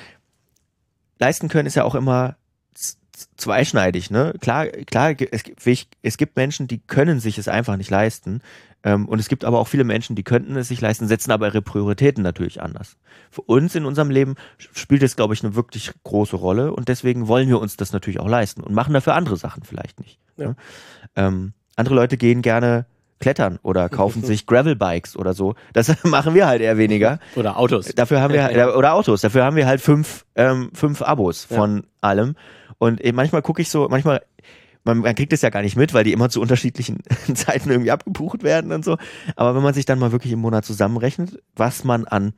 leisten 1.19 1.47
können 1.47 1.67
ist 1.67 1.75
ja 1.75 1.83
auch 1.83 1.95
immer 1.95 2.36
zweischneidig, 3.38 4.09
ne? 4.09 4.33
Klar, 4.41 4.67
klar, 4.67 5.13
es, 5.31 5.43
es 6.01 6.17
gibt 6.17 6.36
Menschen, 6.36 6.67
die 6.67 6.79
können 6.79 7.19
sich 7.19 7.38
es 7.38 7.47
einfach 7.47 7.77
nicht 7.77 7.91
leisten. 7.91 8.41
Ähm, 8.83 9.07
und 9.07 9.19
es 9.19 9.29
gibt 9.29 9.45
aber 9.45 9.59
auch 9.59 9.67
viele 9.67 9.83
Menschen, 9.83 10.15
die 10.15 10.23
könnten 10.23 10.55
es 10.57 10.67
sich 10.67 10.81
leisten, 10.81 11.07
setzen 11.07 11.31
aber 11.31 11.47
ihre 11.47 11.62
Prioritäten 11.62 12.23
natürlich 12.23 12.62
anders. 12.62 12.97
Für 13.31 13.41
uns 13.41 13.75
in 13.75 13.86
unserem 13.86 14.09
Leben 14.09 14.36
spielt 14.57 15.03
es, 15.03 15.15
glaube 15.15 15.33
ich, 15.33 15.43
eine 15.43 15.55
wirklich 15.55 15.91
große 16.03 16.36
Rolle 16.36 16.73
und 16.73 16.89
deswegen 16.89 17.27
wollen 17.27 17.47
wir 17.47 17.59
uns 17.59 17.77
das 17.77 17.93
natürlich 17.93 18.19
auch 18.19 18.27
leisten 18.27 18.62
und 18.62 18.73
machen 18.73 18.93
dafür 18.93 19.15
andere 19.15 19.38
Sachen 19.38 19.63
vielleicht 19.63 19.99
nicht. 19.99 20.19
Ja. 20.36 20.47
Ne? 20.47 20.55
Ähm, 21.15 21.53
andere 21.75 21.95
Leute 21.95 22.17
gehen 22.17 22.41
gerne 22.41 22.86
klettern 23.23 23.57
oder 23.63 23.89
kaufen 24.01 24.23
sich 24.23 24.45
Gravelbikes 24.45 25.15
oder 25.15 25.33
so. 25.33 25.55
Das 25.71 25.91
machen 26.03 26.36
wir 26.36 26.45
halt 26.45 26.62
eher 26.62 26.77
weniger. 26.77 27.19
Oder 27.36 27.57
Autos. 27.57 27.88
Dafür 27.95 28.21
haben 28.21 28.33
wir 28.33 28.43
halt, 28.43 28.75
oder 28.75 28.93
Autos. 28.93 29.21
Dafür 29.21 29.45
haben 29.45 29.55
wir 29.55 29.65
halt 29.65 29.81
fünf, 29.81 30.25
ähm, 30.36 30.69
fünf 30.73 31.01
Abos 31.01 31.45
von 31.45 31.77
ja. 31.77 31.83
allem. 32.01 32.36
Und 32.77 33.01
manchmal 33.13 33.41
gucke 33.41 33.62
ich 33.62 33.69
so, 33.69 33.88
manchmal 33.89 34.21
man, 34.83 34.97
man 34.97 35.15
kriegt 35.15 35.31
es 35.31 35.41
ja 35.41 35.49
gar 35.49 35.62
nicht 35.62 35.77
mit, 35.77 35.93
weil 35.93 36.03
die 36.03 36.12
immer 36.12 36.29
zu 36.29 36.41
unterschiedlichen 36.41 36.99
Zeiten 37.33 37.71
irgendwie 37.71 37.91
abgebucht 37.91 38.43
werden 38.43 38.73
und 38.73 38.83
so. 38.83 38.97
Aber 39.38 39.55
wenn 39.55 39.63
man 39.63 39.73
sich 39.73 39.86
dann 39.86 39.97
mal 39.97 40.12
wirklich 40.12 40.33
im 40.33 40.39
Monat 40.39 40.65
zusammenrechnet, 40.65 41.41
was 41.55 41.86
man 41.86 42.05
an 42.05 42.33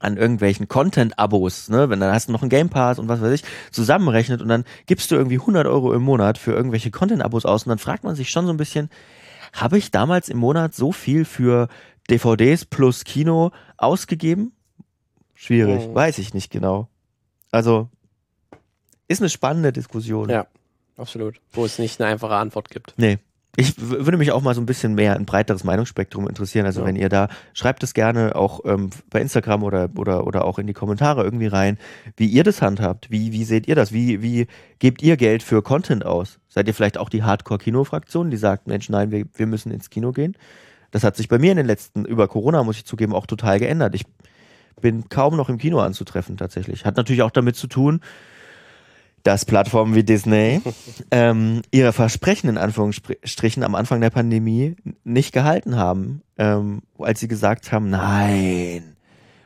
an 0.00 0.16
irgendwelchen 0.16 0.66
Content-Abos, 0.66 1.68
ne, 1.68 1.88
wenn 1.88 2.00
dann 2.00 2.12
hast 2.12 2.28
du 2.28 2.32
noch 2.32 2.42
einen 2.42 2.50
Game 2.50 2.68
Pass 2.68 2.98
und 2.98 3.08
was 3.08 3.20
weiß 3.20 3.32
ich, 3.32 3.44
zusammenrechnet 3.70 4.42
und 4.42 4.48
dann 4.48 4.64
gibst 4.86 5.10
du 5.12 5.14
irgendwie 5.14 5.38
100 5.38 5.66
Euro 5.66 5.92
im 5.92 6.02
Monat 6.02 6.38
für 6.38 6.52
irgendwelche 6.52 6.90
Content-Abos 6.90 7.44
aus 7.44 7.64
und 7.64 7.70
dann 7.70 7.78
fragt 7.78 8.02
man 8.02 8.16
sich 8.16 8.30
schon 8.30 8.46
so 8.46 8.52
ein 8.52 8.56
bisschen, 8.56 8.90
habe 9.52 9.78
ich 9.78 9.90
damals 9.90 10.28
im 10.28 10.38
Monat 10.38 10.74
so 10.74 10.92
viel 10.92 11.24
für 11.24 11.68
DVDs 12.10 12.64
plus 12.64 13.04
Kino 13.04 13.52
ausgegeben? 13.76 14.52
Schwierig, 15.34 15.82
oh. 15.88 15.94
weiß 15.94 16.18
ich 16.18 16.34
nicht 16.34 16.50
genau. 16.50 16.88
Also, 17.50 17.88
ist 19.08 19.20
eine 19.20 19.28
spannende 19.28 19.72
Diskussion. 19.72 20.30
Ja, 20.30 20.46
absolut. 20.96 21.40
Wo 21.52 21.64
es 21.64 21.78
nicht 21.78 22.00
eine 22.00 22.10
einfache 22.10 22.34
Antwort 22.34 22.70
gibt. 22.70 22.94
Nee. 22.96 23.18
Ich 23.54 23.74
würde 23.78 24.16
mich 24.16 24.32
auch 24.32 24.40
mal 24.40 24.54
so 24.54 24.62
ein 24.62 24.66
bisschen 24.66 24.94
mehr 24.94 25.14
ein 25.14 25.26
breiteres 25.26 25.62
Meinungsspektrum 25.62 26.26
interessieren. 26.26 26.64
Also 26.64 26.80
ja. 26.80 26.86
wenn 26.86 26.96
ihr 26.96 27.10
da, 27.10 27.28
schreibt 27.52 27.82
es 27.82 27.92
gerne 27.92 28.34
auch 28.34 28.60
ähm, 28.64 28.88
bei 29.10 29.20
Instagram 29.20 29.62
oder, 29.62 29.90
oder, 29.96 30.26
oder 30.26 30.46
auch 30.46 30.58
in 30.58 30.66
die 30.66 30.72
Kommentare 30.72 31.22
irgendwie 31.22 31.48
rein, 31.48 31.76
wie 32.16 32.26
ihr 32.26 32.44
das 32.44 32.62
handhabt. 32.62 33.10
Wie, 33.10 33.32
wie 33.32 33.44
seht 33.44 33.68
ihr 33.68 33.74
das? 33.74 33.92
Wie, 33.92 34.22
wie 34.22 34.46
gebt 34.78 35.02
ihr 35.02 35.18
Geld 35.18 35.42
für 35.42 35.60
Content 35.60 36.06
aus? 36.06 36.38
Seid 36.48 36.66
ihr 36.66 36.72
vielleicht 36.72 36.96
auch 36.96 37.10
die 37.10 37.24
Hardcore-Kino-Fraktion, 37.24 38.30
die 38.30 38.38
sagt, 38.38 38.68
Mensch, 38.68 38.88
nein, 38.88 39.10
wir, 39.10 39.26
wir 39.34 39.46
müssen 39.46 39.70
ins 39.70 39.90
Kino 39.90 40.12
gehen? 40.12 40.34
Das 40.90 41.04
hat 41.04 41.16
sich 41.16 41.28
bei 41.28 41.38
mir 41.38 41.50
in 41.50 41.58
den 41.58 41.66
letzten, 41.66 42.06
über 42.06 42.28
Corona, 42.28 42.62
muss 42.62 42.78
ich 42.78 42.86
zugeben, 42.86 43.12
auch 43.12 43.26
total 43.26 43.58
geändert. 43.58 43.94
Ich 43.94 44.06
bin 44.80 45.10
kaum 45.10 45.36
noch 45.36 45.50
im 45.50 45.58
Kino 45.58 45.78
anzutreffen 45.78 46.38
tatsächlich. 46.38 46.86
Hat 46.86 46.96
natürlich 46.96 47.22
auch 47.22 47.30
damit 47.30 47.56
zu 47.56 47.66
tun, 47.66 48.00
dass 49.22 49.44
Plattformen 49.44 49.94
wie 49.94 50.04
Disney 50.04 50.60
ähm, 51.10 51.62
ihre 51.70 51.92
Versprechen 51.92 52.48
in 52.48 52.58
Anführungsstrichen 52.58 53.62
am 53.62 53.74
Anfang 53.74 54.00
der 54.00 54.10
Pandemie 54.10 54.76
nicht 55.04 55.32
gehalten 55.32 55.76
haben, 55.76 56.22
ähm, 56.38 56.82
als 56.98 57.20
sie 57.20 57.28
gesagt 57.28 57.72
haben, 57.72 57.90
nein, 57.90 58.96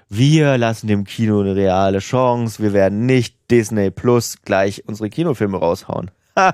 wir 0.08 0.56
lassen 0.56 0.86
dem 0.86 1.04
Kino 1.04 1.40
eine 1.40 1.56
reale 1.56 1.98
Chance, 1.98 2.62
wir 2.62 2.72
werden 2.72 3.06
nicht 3.06 3.36
Disney 3.50 3.90
Plus 3.90 4.36
gleich 4.42 4.84
unsere 4.86 5.10
Kinofilme 5.10 5.58
raushauen. 5.58 6.10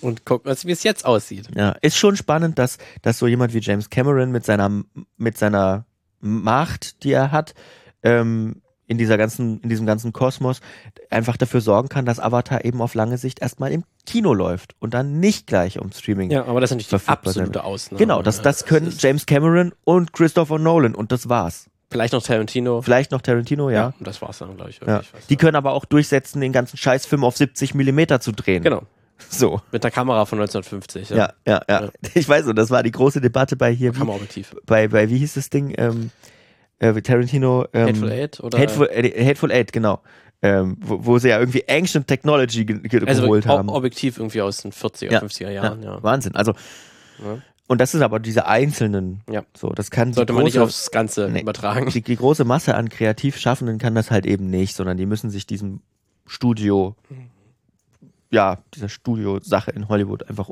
Und 0.00 0.24
gucken, 0.24 0.52
wie 0.64 0.72
es 0.72 0.82
jetzt 0.82 1.04
aussieht. 1.04 1.48
Ja, 1.54 1.76
ist 1.82 1.98
schon 1.98 2.16
spannend, 2.16 2.58
dass, 2.58 2.78
dass 3.02 3.18
so 3.18 3.26
jemand 3.26 3.52
wie 3.52 3.60
James 3.60 3.90
Cameron 3.90 4.32
mit 4.32 4.46
seiner, 4.46 4.82
mit 5.18 5.36
seiner 5.36 5.84
Macht, 6.20 7.04
die 7.04 7.12
er 7.12 7.32
hat, 7.32 7.54
ähm, 8.02 8.62
in 8.90 8.98
dieser 8.98 9.16
ganzen, 9.16 9.60
in 9.60 9.68
diesem 9.68 9.86
ganzen 9.86 10.12
Kosmos 10.12 10.60
einfach 11.10 11.36
dafür 11.36 11.60
sorgen 11.60 11.88
kann, 11.88 12.06
dass 12.06 12.18
Avatar 12.18 12.64
eben 12.64 12.82
auf 12.82 12.94
lange 12.94 13.18
Sicht 13.18 13.40
erstmal 13.40 13.70
im 13.70 13.84
Kino 14.04 14.34
läuft 14.34 14.74
und 14.80 14.94
dann 14.94 15.20
nicht 15.20 15.46
gleich 15.46 15.78
um 15.78 15.92
Streaming. 15.92 16.32
Ja, 16.32 16.44
aber 16.46 16.60
das 16.60 16.72
ist 16.72 16.76
natürlich 16.76 17.04
die 17.04 17.08
absolute 17.08 17.62
Ausnahme. 17.62 18.00
Genau, 18.00 18.20
das, 18.20 18.42
das 18.42 18.66
können 18.66 18.92
James 18.98 19.26
Cameron 19.26 19.72
und 19.84 20.12
Christopher 20.12 20.58
Nolan 20.58 20.96
und 20.96 21.12
das 21.12 21.28
war's. 21.28 21.70
Vielleicht 21.88 22.12
noch 22.12 22.22
Tarantino. 22.22 22.82
Vielleicht 22.82 23.12
noch 23.12 23.22
Tarantino, 23.22 23.70
ja. 23.70 23.76
ja 23.76 23.94
das 24.00 24.20
war's 24.22 24.38
dann 24.38 24.56
gleich. 24.56 24.80
Ja. 24.84 25.02
Die 25.28 25.36
können 25.36 25.54
aber 25.54 25.70
auch 25.70 25.84
durchsetzen, 25.84 26.40
den 26.40 26.52
ganzen 26.52 26.76
Scheißfilm 26.76 27.22
auf 27.22 27.36
70 27.36 27.74
Millimeter 27.74 28.20
zu 28.20 28.32
drehen. 28.32 28.62
Genau. 28.62 28.82
So. 29.28 29.60
Mit 29.70 29.84
der 29.84 29.90
Kamera 29.90 30.24
von 30.24 30.40
1950. 30.40 31.10
Ja, 31.10 31.34
ja, 31.46 31.60
ja. 31.68 31.82
ja. 31.82 31.90
Ich 32.14 32.26
weiß 32.26 32.46
so, 32.46 32.54
das 32.54 32.70
war 32.70 32.82
die 32.82 32.90
große 32.90 33.20
Debatte 33.20 33.54
bei 33.54 33.70
hier. 33.70 33.92
Kameraobjektiv. 33.92 34.56
Bei, 34.64 34.88
bei, 34.88 35.10
wie 35.10 35.18
hieß 35.18 35.34
das 35.34 35.50
Ding? 35.50 35.74
Ähm, 35.76 36.10
äh, 36.80 37.00
Tarantino. 37.00 37.66
Ähm, 37.72 37.88
Hateful 37.88 38.10
Eight? 38.10 38.40
Oder? 38.40 38.58
Hateful, 38.58 38.88
äh, 38.88 39.24
Hateful 39.24 39.52
Eight, 39.52 39.72
genau. 39.72 40.00
Ähm, 40.42 40.76
wo, 40.80 41.04
wo, 41.04 41.18
sie 41.18 41.28
ja 41.28 41.38
irgendwie 41.38 41.68
Ancient 41.68 42.06
Technology 42.06 42.64
ge 42.64 42.78
ge 42.78 43.06
also 43.06 43.22
geholt 43.22 43.46
haben. 43.46 43.68
Objektiv 43.68 44.16
irgendwie 44.16 44.40
aus 44.40 44.58
den 44.58 44.72
40er, 44.72 45.12
ja, 45.12 45.20
50er 45.20 45.50
Jahren. 45.50 45.82
Ja. 45.82 46.02
Wahnsinn. 46.02 46.34
Also, 46.34 46.54
und 47.66 47.80
das 47.80 47.94
ist 47.94 48.00
aber 48.00 48.18
diese 48.18 48.46
einzelnen. 48.46 49.20
Ja. 49.30 49.44
So, 49.56 49.68
das 49.68 49.90
kann 49.90 50.14
Sollte 50.14 50.32
große, 50.32 50.42
man 50.42 50.44
nicht 50.44 50.58
aufs 50.58 50.90
Ganze 50.90 51.28
nee, 51.30 51.42
übertragen. 51.42 51.90
Die, 51.90 52.00
die, 52.00 52.16
große 52.16 52.44
Masse 52.44 52.74
an 52.74 52.88
Kreativschaffenden 52.88 53.78
kann 53.78 53.94
das 53.94 54.10
halt 54.10 54.24
eben 54.24 54.48
nicht, 54.48 54.74
sondern 54.74 54.96
die 54.96 55.06
müssen 55.06 55.28
sich 55.30 55.46
diesem 55.46 55.82
Studio, 56.26 56.96
ja, 58.30 58.58
dieser 58.74 58.88
Studio-Sache 58.88 59.70
in 59.72 59.88
Hollywood 59.88 60.28
einfach 60.28 60.50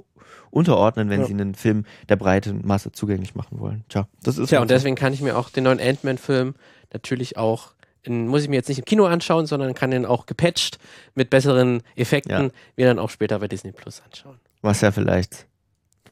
unterordnen, 0.51 1.11
wenn 1.11 1.20
ja. 1.20 1.26
sie 1.26 1.33
einen 1.33 1.55
Film 1.55 1.85
der 2.09 2.16
breiten 2.16 2.66
Masse 2.66 2.93
zugänglich 2.93 3.35
machen 3.35 3.61
wollen. 3.61 3.85
Tja, 3.89 4.09
das 4.22 4.39
ist. 4.39 4.51
Ja, 4.51 4.61
und 4.61 4.70
deswegen 4.70 4.97
kann 4.97 5.12
ich 5.12 5.20
mir 5.20 5.37
auch 5.37 5.51
den 5.51 5.64
neuen 5.64 5.81
Ant-Man-Film 5.81 6.55
natürlich 6.93 7.37
auch 7.37 7.72
in, 8.03 8.29
muss 8.29 8.43
ich 8.43 8.49
mir 8.49 8.57
jetzt 8.57 8.68
nicht 8.68 8.79
im 8.79 8.85
Kino 8.85 9.07
anschauen, 9.07 9.47
sondern 9.47 9.74
kann 9.74 9.91
den 9.91 10.07
auch 10.07 10.26
gepatcht 10.26 10.79
mit 11.14 11.31
besseren 11.31 11.83
Effekten 11.97 12.45
ja. 12.45 12.51
mir 12.76 12.87
dann 12.87 12.99
auch 12.99 13.11
später 13.11 13.39
bei 13.39 13.49
Disney 13.49 13.72
Plus 13.72 14.03
anschauen. 14.05 14.39
Was 14.62 14.81
ja 14.81 14.91
vielleicht 14.91 15.47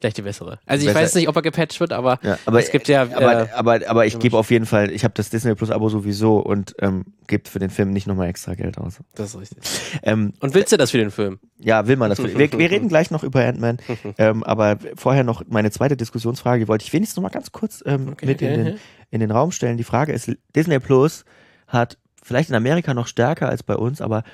Vielleicht 0.00 0.18
die 0.18 0.22
bessere. 0.22 0.58
Also 0.66 0.82
ich 0.82 0.92
Besser. 0.92 1.00
weiß 1.00 1.14
nicht, 1.14 1.28
ob 1.28 1.36
er 1.36 1.42
gepatcht 1.42 1.80
wird, 1.80 1.92
aber, 1.92 2.18
ja, 2.22 2.38
aber 2.44 2.58
es 2.58 2.70
gibt 2.70 2.88
ja. 2.88 3.02
Aber, 3.02 3.42
äh, 3.42 3.48
aber, 3.52 3.80
aber 3.86 4.06
ich 4.06 4.18
gebe 4.18 4.36
auf 4.36 4.50
jeden 4.50 4.66
Fall, 4.66 4.90
ich 4.90 5.04
habe 5.04 5.14
das 5.14 5.30
Disney 5.30 5.54
Plus 5.54 5.70
Abo 5.70 5.88
sowieso 5.88 6.38
und 6.38 6.74
ähm, 6.80 7.04
gebe 7.26 7.48
für 7.48 7.58
den 7.58 7.70
Film 7.70 7.90
nicht 7.90 8.06
nochmal 8.06 8.28
extra 8.28 8.54
Geld 8.54 8.78
aus. 8.78 8.98
Das 9.14 9.34
ist 9.34 9.40
richtig. 9.40 9.58
Ähm, 10.02 10.34
und 10.40 10.54
willst 10.54 10.72
du 10.72 10.76
das 10.76 10.90
für 10.90 10.98
den 10.98 11.10
Film? 11.10 11.38
Ja, 11.58 11.86
will 11.86 11.96
man 11.96 12.10
das. 12.10 12.22
wir, 12.22 12.36
wir 12.36 12.70
reden 12.70 12.88
gleich 12.90 13.10
noch 13.10 13.22
über 13.22 13.44
Ant-Man, 13.44 13.78
ähm, 14.18 14.42
aber 14.44 14.78
vorher 14.96 15.24
noch 15.24 15.42
meine 15.48 15.70
zweite 15.70 15.96
Diskussionsfrage, 15.96 16.64
die 16.64 16.68
wollte 16.68 16.84
ich 16.84 16.92
wenigstens 16.92 17.16
nochmal 17.16 17.32
ganz 17.32 17.52
kurz 17.52 17.82
ähm, 17.86 18.08
okay. 18.12 18.26
mit 18.26 18.42
in 18.42 18.64
den, 18.64 18.78
in 19.10 19.20
den 19.20 19.30
Raum 19.30 19.50
stellen. 19.50 19.78
Die 19.78 19.84
Frage 19.84 20.12
ist, 20.12 20.30
Disney 20.54 20.78
Plus 20.78 21.24
hat 21.66 21.98
vielleicht 22.22 22.50
in 22.50 22.54
Amerika 22.54 22.92
noch 22.92 23.06
stärker 23.06 23.48
als 23.48 23.62
bei 23.62 23.76
uns, 23.76 24.00
aber 24.00 24.24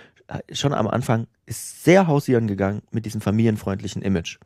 schon 0.50 0.72
am 0.72 0.88
Anfang 0.88 1.26
ist 1.46 1.84
sehr 1.84 2.06
hausieren 2.06 2.46
gegangen 2.46 2.82
mit 2.90 3.04
diesem 3.04 3.20
familienfreundlichen 3.20 4.02
Image 4.02 4.38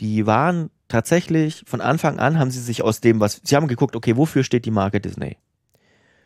die 0.00 0.26
waren 0.26 0.70
tatsächlich 0.88 1.64
von 1.66 1.80
Anfang 1.80 2.18
an 2.18 2.38
haben 2.38 2.50
sie 2.50 2.60
sich 2.60 2.82
aus 2.82 3.00
dem, 3.00 3.20
was 3.20 3.40
sie 3.42 3.56
haben 3.56 3.68
geguckt, 3.68 3.96
okay, 3.96 4.16
wofür 4.16 4.44
steht 4.44 4.64
die 4.64 4.70
Marke 4.70 5.00
Disney? 5.00 5.36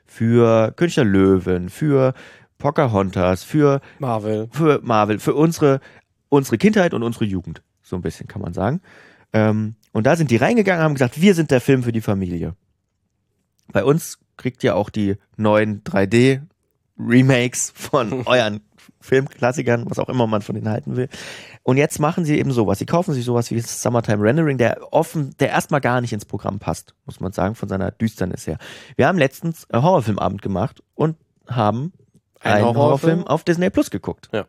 Für 0.05 0.73
König 0.73 0.97
der 0.97 1.05
Löwen, 1.05 1.69
für 1.69 2.15
Pocahontas, 2.59 3.43
für 3.45 3.81
Marvel, 3.99 4.49
für 4.51 4.81
Marvel, 4.83 5.19
für 5.19 5.35
unsere 5.35 5.81
unsere 6.31 6.59
Kindheit 6.59 6.95
und 6.95 7.03
unsere 7.03 7.27
Jugend, 7.27 7.63
so 7.83 7.97
ein 7.97 8.03
bisschen 8.03 8.29
kann 8.29 8.41
man 8.41 8.55
sagen. 8.55 8.81
Ähm, 9.33 9.75
und 9.93 10.07
da 10.07 10.17
sind 10.17 10.31
die 10.31 10.37
reingegangen, 10.37 10.83
haben 10.83 10.95
gesagt, 10.95 11.21
wir 11.21 11.35
sind 11.35 11.51
der 11.51 11.61
Film 11.61 11.83
für 11.83 11.93
die 11.93 12.01
Familie. 12.01 12.55
Bei 13.73 13.85
uns 13.85 14.19
kriegt 14.37 14.65
ihr 14.65 14.77
auch 14.77 14.91
die 14.91 15.17
neuen 15.37 15.85
3D 15.85 16.43
Remakes 16.99 17.73
von 17.75 18.23
euren 18.27 18.61
Filmklassikern, 19.01 19.85
was 19.89 19.99
auch 19.99 20.09
immer 20.09 20.27
man 20.27 20.43
von 20.43 20.55
denen 20.55 20.69
halten 20.69 20.97
will. 20.97 21.09
Und 21.63 21.77
jetzt 21.77 21.99
machen 21.99 22.25
sie 22.25 22.39
eben 22.39 22.53
sowas. 22.53 22.79
Sie 22.79 22.87
kaufen 22.87 23.15
sich 23.15 23.25
sowas 23.25 23.51
wie 23.51 23.61
Summertime 23.61 24.23
Rendering, 24.23 24.59
der 24.59 24.93
offen, 24.93 25.35
der 25.39 25.51
erstmal 25.51 25.81
gar 25.81 26.01
nicht 26.01 26.13
ins 26.13 26.25
Programm 26.25 26.59
passt, 26.59 26.95
muss 27.07 27.21
man 27.21 27.33
sagen, 27.33 27.55
von 27.55 27.69
seiner 27.69 27.91
Düsternis 27.91 28.47
her. 28.47 28.59
Wir 28.97 29.07
haben 29.07 29.19
letztens 29.19 29.69
einen 29.71 29.83
Horrorfilmabend 29.83 30.43
gemacht 30.43 30.83
und 30.95 31.17
haben 31.47 31.93
Ein 32.41 32.53
einen 32.53 32.65
Horrorfilm? 32.65 32.77
Horrorfilm 32.77 33.27
auf 33.27 33.45
Disney 33.45 33.71
Plus 33.71 33.91
geguckt. 33.91 34.29
Ja. 34.33 34.47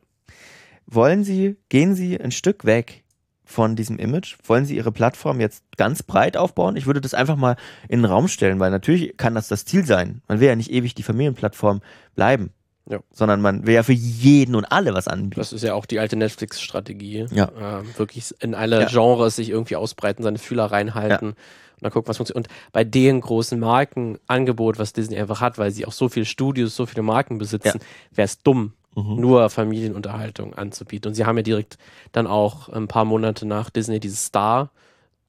Wollen 0.85 1.23
Sie, 1.23 1.57
gehen 1.69 1.95
Sie 1.95 2.19
ein 2.19 2.31
Stück 2.31 2.65
weg 2.65 3.03
von 3.45 3.75
diesem 3.75 3.97
Image? 3.97 4.37
Wollen 4.43 4.65
Sie 4.65 4.75
Ihre 4.75 4.91
Plattform 4.91 5.39
jetzt 5.39 5.63
ganz 5.77 6.03
breit 6.03 6.37
aufbauen? 6.37 6.75
Ich 6.75 6.85
würde 6.85 7.01
das 7.01 7.13
einfach 7.13 7.35
mal 7.35 7.55
in 7.87 8.01
den 8.01 8.05
Raum 8.05 8.27
stellen, 8.27 8.59
weil 8.59 8.71
natürlich 8.71 9.15
kann 9.17 9.35
das 9.35 9.47
das 9.47 9.65
Ziel 9.65 9.85
sein. 9.85 10.21
Man 10.27 10.39
will 10.39 10.47
ja 10.47 10.55
nicht 10.55 10.71
ewig 10.71 10.95
die 10.95 11.03
Familienplattform 11.03 11.81
bleiben. 12.15 12.51
Ja. 12.91 12.99
Sondern 13.13 13.41
man 13.41 13.65
will 13.65 13.73
ja 13.73 13.83
für 13.83 13.93
jeden 13.93 14.53
und 14.53 14.65
alle 14.65 14.93
was 14.93 15.07
anbieten. 15.07 15.39
Das 15.39 15.53
ist 15.53 15.63
ja 15.63 15.73
auch 15.75 15.85
die 15.85 15.99
alte 15.99 16.17
Netflix-Strategie. 16.17 17.25
Ja. 17.31 17.45
Äh, 17.45 17.97
wirklich 17.97 18.35
in 18.41 18.53
alle 18.53 18.81
ja. 18.81 18.87
Genres 18.87 19.37
sich 19.37 19.49
irgendwie 19.49 19.77
ausbreiten, 19.77 20.23
seine 20.23 20.37
Fühler 20.37 20.65
reinhalten. 20.65 21.29
Ja. 21.29 21.35
Und 21.35 21.83
dann 21.83 21.91
gucken, 21.93 22.09
was 22.09 22.17
funktioniert. 22.17 22.49
Und 22.49 22.55
bei 22.73 22.83
dem 22.83 23.21
großen 23.21 23.57
Markenangebot, 23.57 24.77
was 24.77 24.91
Disney 24.91 25.17
einfach 25.17 25.39
hat, 25.39 25.57
weil 25.57 25.71
sie 25.71 25.85
auch 25.85 25.93
so 25.93 26.09
viele 26.09 26.25
Studios, 26.25 26.75
so 26.75 26.85
viele 26.85 27.01
Marken 27.01 27.37
besitzen, 27.37 27.79
wäre 28.13 28.25
es 28.25 28.43
dumm, 28.43 28.73
mhm. 28.93 29.15
nur 29.21 29.49
Familienunterhaltung 29.49 30.53
anzubieten. 30.53 31.09
Und 31.09 31.15
sie 31.15 31.25
haben 31.25 31.37
ja 31.37 31.43
direkt 31.43 31.77
dann 32.11 32.27
auch 32.27 32.67
ein 32.67 32.89
paar 32.89 33.05
Monate 33.05 33.47
nach 33.47 33.69
Disney 33.69 34.01
dieses 34.01 34.25
Star, 34.25 34.69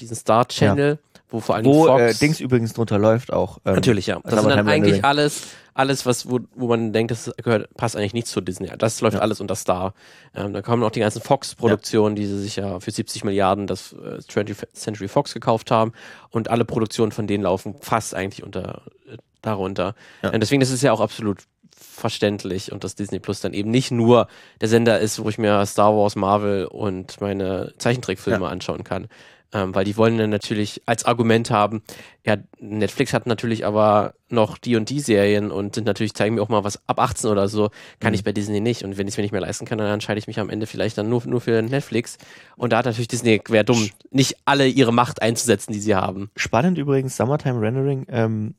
diesen 0.00 0.16
Star 0.16 0.48
Channel, 0.48 0.98
ja. 1.00 1.11
Wo 1.32 1.40
vor 1.40 1.56
allem 1.56 1.64
wo, 1.64 1.86
Fox. 1.86 2.02
Äh, 2.02 2.14
Dings 2.14 2.40
übrigens 2.40 2.72
drunter 2.72 2.98
läuft 2.98 3.32
auch. 3.32 3.58
Ähm, 3.64 3.74
Natürlich, 3.74 4.06
ja. 4.06 4.20
Das 4.22 4.40
sind 4.40 4.50
dann 4.50 4.68
eigentlich 4.68 5.04
alles 5.04 5.42
alles, 5.74 6.04
was, 6.04 6.28
wo, 6.28 6.40
wo 6.54 6.68
man 6.68 6.92
denkt, 6.92 7.10
das 7.10 7.32
gehört, 7.42 7.74
passt 7.76 7.96
eigentlich 7.96 8.14
nicht 8.14 8.26
zu 8.26 8.40
Disney. 8.40 8.70
Das 8.76 9.00
läuft 9.00 9.14
ja. 9.14 9.20
alles 9.20 9.40
unter 9.40 9.56
Star. 9.56 9.94
Ähm, 10.34 10.52
da 10.52 10.62
kommen 10.62 10.82
auch 10.82 10.90
die 10.90 11.00
ganzen 11.00 11.22
Fox-Produktionen, 11.22 12.16
ja. 12.16 12.22
die 12.22 12.26
sie 12.28 12.40
sich 12.40 12.56
ja 12.56 12.80
für 12.80 12.90
70 12.90 13.24
Milliarden 13.24 13.66
das 13.66 13.92
äh, 13.92 14.18
20th 14.18 14.72
Century 14.74 15.08
Fox 15.08 15.32
gekauft 15.32 15.70
haben. 15.70 15.92
Und 16.30 16.50
alle 16.50 16.64
Produktionen 16.64 17.12
von 17.12 17.26
denen 17.26 17.44
laufen 17.44 17.76
fast 17.80 18.14
eigentlich 18.14 18.42
unter 18.42 18.82
äh, 19.08 19.16
darunter. 19.40 19.94
Ja. 20.22 20.30
Und 20.30 20.40
deswegen 20.40 20.62
ist 20.62 20.70
es 20.70 20.82
ja 20.82 20.92
auch 20.92 21.00
absolut 21.00 21.44
verständlich 21.82 22.72
und 22.72 22.84
dass 22.84 22.94
Disney 22.94 23.18
Plus 23.18 23.40
dann 23.40 23.54
eben 23.54 23.70
nicht 23.70 23.90
nur 23.90 24.28
der 24.60 24.68
Sender 24.68 24.98
ist, 25.00 25.22
wo 25.22 25.28
ich 25.28 25.38
mir 25.38 25.64
Star 25.66 25.94
Wars, 25.94 26.16
Marvel 26.16 26.66
und 26.66 27.20
meine 27.20 27.72
Zeichentrickfilme 27.78 28.46
ja. 28.46 28.50
anschauen 28.50 28.84
kann, 28.84 29.08
ähm, 29.52 29.74
weil 29.74 29.84
die 29.84 29.96
wollen 29.96 30.16
dann 30.16 30.30
natürlich 30.30 30.82
als 30.86 31.04
Argument 31.04 31.50
haben, 31.50 31.82
ja, 32.24 32.36
Netflix 32.58 33.12
hat 33.12 33.26
natürlich 33.26 33.66
aber 33.66 34.14
noch 34.30 34.56
die 34.56 34.76
und 34.76 34.88
die 34.88 35.00
Serien 35.00 35.50
und 35.50 35.74
sind 35.74 35.86
natürlich, 35.86 36.14
zeigen 36.14 36.36
mir 36.36 36.42
auch 36.42 36.48
mal 36.48 36.64
was 36.64 36.80
ab 36.88 36.98
18 36.98 37.28
oder 37.28 37.48
so, 37.48 37.70
kann 38.00 38.12
mhm. 38.12 38.14
ich 38.14 38.24
bei 38.24 38.32
Disney 38.32 38.60
nicht. 38.60 38.82
Und 38.82 38.96
wenn 38.96 39.06
ich 39.06 39.14
es 39.14 39.18
mir 39.18 39.24
nicht 39.24 39.32
mehr 39.32 39.40
leisten 39.40 39.66
kann, 39.66 39.78
dann 39.78 39.88
entscheide 39.88 40.18
ich 40.18 40.26
mich 40.26 40.40
am 40.40 40.48
Ende 40.48 40.66
vielleicht 40.66 40.96
dann 40.96 41.08
nur, 41.08 41.22
nur 41.26 41.40
für 41.40 41.60
Netflix. 41.60 42.16
Und 42.56 42.72
da 42.72 42.78
hat 42.78 42.86
natürlich 42.86 43.08
Disney, 43.08 43.42
wäre 43.48 43.64
dumm, 43.64 43.90
nicht 44.10 44.36
alle 44.46 44.66
ihre 44.66 44.92
Macht 44.92 45.20
einzusetzen, 45.20 45.72
die 45.72 45.80
sie 45.80 45.94
haben. 45.94 46.30
Spannend 46.36 46.78
übrigens, 46.78 47.16
Summertime 47.16 47.60
Rendering 47.60 48.06
ähm, 48.08 48.54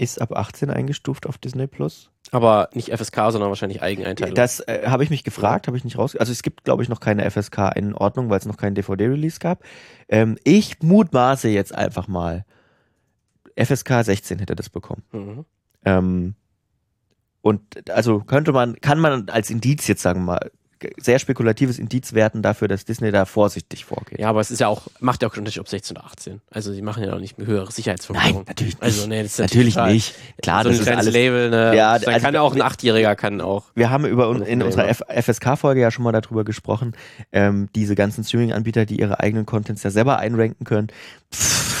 ist 0.00 0.20
ab 0.20 0.32
18 0.32 0.70
eingestuft 0.70 1.26
auf 1.26 1.36
Disney 1.36 1.66
Plus. 1.66 2.10
Aber 2.30 2.70
nicht 2.72 2.88
FSK, 2.90 3.16
sondern 3.30 3.50
wahrscheinlich 3.50 3.82
Eigeneinteilung. 3.82 4.34
Das 4.34 4.60
äh, 4.60 4.84
habe 4.86 5.04
ich 5.04 5.10
mich 5.10 5.24
gefragt, 5.24 5.66
habe 5.66 5.76
ich 5.76 5.84
nicht 5.84 5.98
raus. 5.98 6.16
Also 6.16 6.32
es 6.32 6.42
gibt, 6.42 6.64
glaube 6.64 6.82
ich, 6.82 6.88
noch 6.88 7.00
keine 7.00 7.30
FSK 7.30 7.72
in 7.76 7.94
Ordnung, 7.94 8.30
weil 8.30 8.38
es 8.38 8.46
noch 8.46 8.56
keinen 8.56 8.74
DVD-Release 8.74 9.40
gab. 9.40 9.62
Ähm, 10.08 10.38
ich 10.44 10.80
mutmaße 10.82 11.48
jetzt 11.48 11.74
einfach 11.74 12.08
mal, 12.08 12.46
FSK 13.56 14.04
16 14.04 14.38
hätte 14.38 14.54
das 14.54 14.70
bekommen. 14.70 15.02
Mhm. 15.12 15.44
Ähm, 15.84 16.34
und 17.42 17.90
also 17.90 18.20
könnte 18.20 18.52
man, 18.52 18.80
kann 18.80 19.00
man 19.00 19.28
als 19.28 19.50
Indiz 19.50 19.86
jetzt 19.86 20.02
sagen 20.02 20.24
mal 20.24 20.50
sehr 20.98 21.18
spekulatives 21.18 21.78
Indiz 21.78 22.12
werten 22.12 22.42
dafür, 22.42 22.68
dass 22.68 22.84
Disney 22.84 23.10
da 23.10 23.24
vorsichtig 23.24 23.84
vorgeht. 23.84 24.18
Ja, 24.18 24.28
aber 24.28 24.40
es 24.40 24.50
ist 24.50 24.60
ja 24.60 24.68
auch, 24.68 24.82
macht 25.00 25.22
ja 25.22 25.28
auch 25.28 25.36
Unterschied 25.36 25.60
ob 25.60 25.68
16 25.68 25.96
oder 25.96 26.06
18. 26.06 26.40
Also 26.50 26.72
sie 26.72 26.82
machen 26.82 27.04
ja 27.04 27.14
auch 27.14 27.18
nicht 27.18 27.36
höhere 27.38 27.70
Sicherheitsvorkehrungen. 27.70 28.36
Nein, 28.36 28.44
natürlich 28.48 28.74
nicht. 28.74 28.82
Also, 28.82 29.06
nee, 29.06 29.22
das 29.22 29.32
ist 29.32 29.38
natürlich 29.38 29.74
total, 29.74 29.92
nicht. 29.92 30.14
Klar, 30.42 30.62
so 30.62 30.70
das 30.70 30.80
ist 30.80 30.88
alles 30.88 31.12
Label, 31.12 31.50
ne? 31.50 31.76
Ja, 31.76 31.92
also, 31.92 32.10
kann 32.10 32.34
ja 32.34 32.40
auch 32.40 32.54
ein 32.54 32.62
Achtjähriger 32.62 33.16
kann 33.16 33.40
auch. 33.40 33.64
Wir 33.74 33.90
haben 33.90 34.04
über 34.06 34.46
in 34.46 34.62
unserer 34.62 34.94
FSK-Folge 34.94 35.80
ja 35.80 35.90
schon 35.90 36.04
mal 36.04 36.12
darüber 36.12 36.44
gesprochen, 36.44 36.94
ähm, 37.32 37.68
diese 37.74 37.94
ganzen 37.94 38.24
Streaming-Anbieter, 38.24 38.86
die 38.86 39.00
ihre 39.00 39.20
eigenen 39.20 39.46
Contents 39.46 39.82
ja 39.82 39.90
selber 39.90 40.18
einranken 40.18 40.64
können. 40.64 40.88
Pff, 41.32 41.79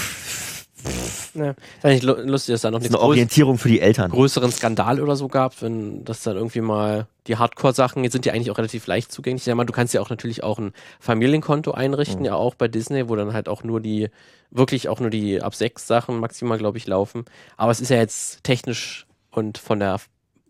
ja. 1.34 1.50
Ist 1.50 1.84
eigentlich 1.84 2.02
lustig, 2.02 2.54
dass 2.54 2.62
da 2.62 2.70
noch 2.70 2.82
eine 2.82 2.98
Orientierung 2.98 3.58
für 3.58 3.68
die 3.68 3.80
Eltern. 3.80 4.10
größeren 4.10 4.50
Skandal 4.52 5.00
oder 5.00 5.16
so 5.16 5.28
gab, 5.28 5.60
wenn 5.62 6.04
das 6.04 6.22
dann 6.22 6.36
irgendwie 6.36 6.60
mal 6.60 7.06
die 7.26 7.36
Hardcore-Sachen, 7.36 8.02
jetzt 8.04 8.12
sind 8.12 8.24
die 8.24 8.30
eigentlich 8.30 8.50
auch 8.50 8.58
relativ 8.58 8.86
leicht 8.86 9.12
zugänglich. 9.12 9.46
Ja, 9.46 9.54
du 9.54 9.72
kannst 9.72 9.94
ja 9.94 10.00
auch 10.00 10.10
natürlich 10.10 10.42
auch 10.42 10.58
ein 10.58 10.72
Familienkonto 10.98 11.72
einrichten, 11.72 12.20
mhm. 12.20 12.26
ja 12.26 12.34
auch 12.34 12.54
bei 12.54 12.68
Disney, 12.68 13.08
wo 13.08 13.16
dann 13.16 13.32
halt 13.32 13.48
auch 13.48 13.62
nur 13.62 13.80
die, 13.80 14.08
wirklich 14.50 14.88
auch 14.88 15.00
nur 15.00 15.10
die 15.10 15.40
ab 15.40 15.54
sechs 15.54 15.86
Sachen 15.86 16.18
maximal, 16.18 16.58
glaube 16.58 16.78
ich, 16.78 16.86
laufen. 16.86 17.24
Aber 17.56 17.70
es 17.70 17.80
ist 17.80 17.90
ja 17.90 17.98
jetzt 17.98 18.42
technisch 18.42 19.06
und 19.30 19.58
von 19.58 19.80
der 19.80 20.00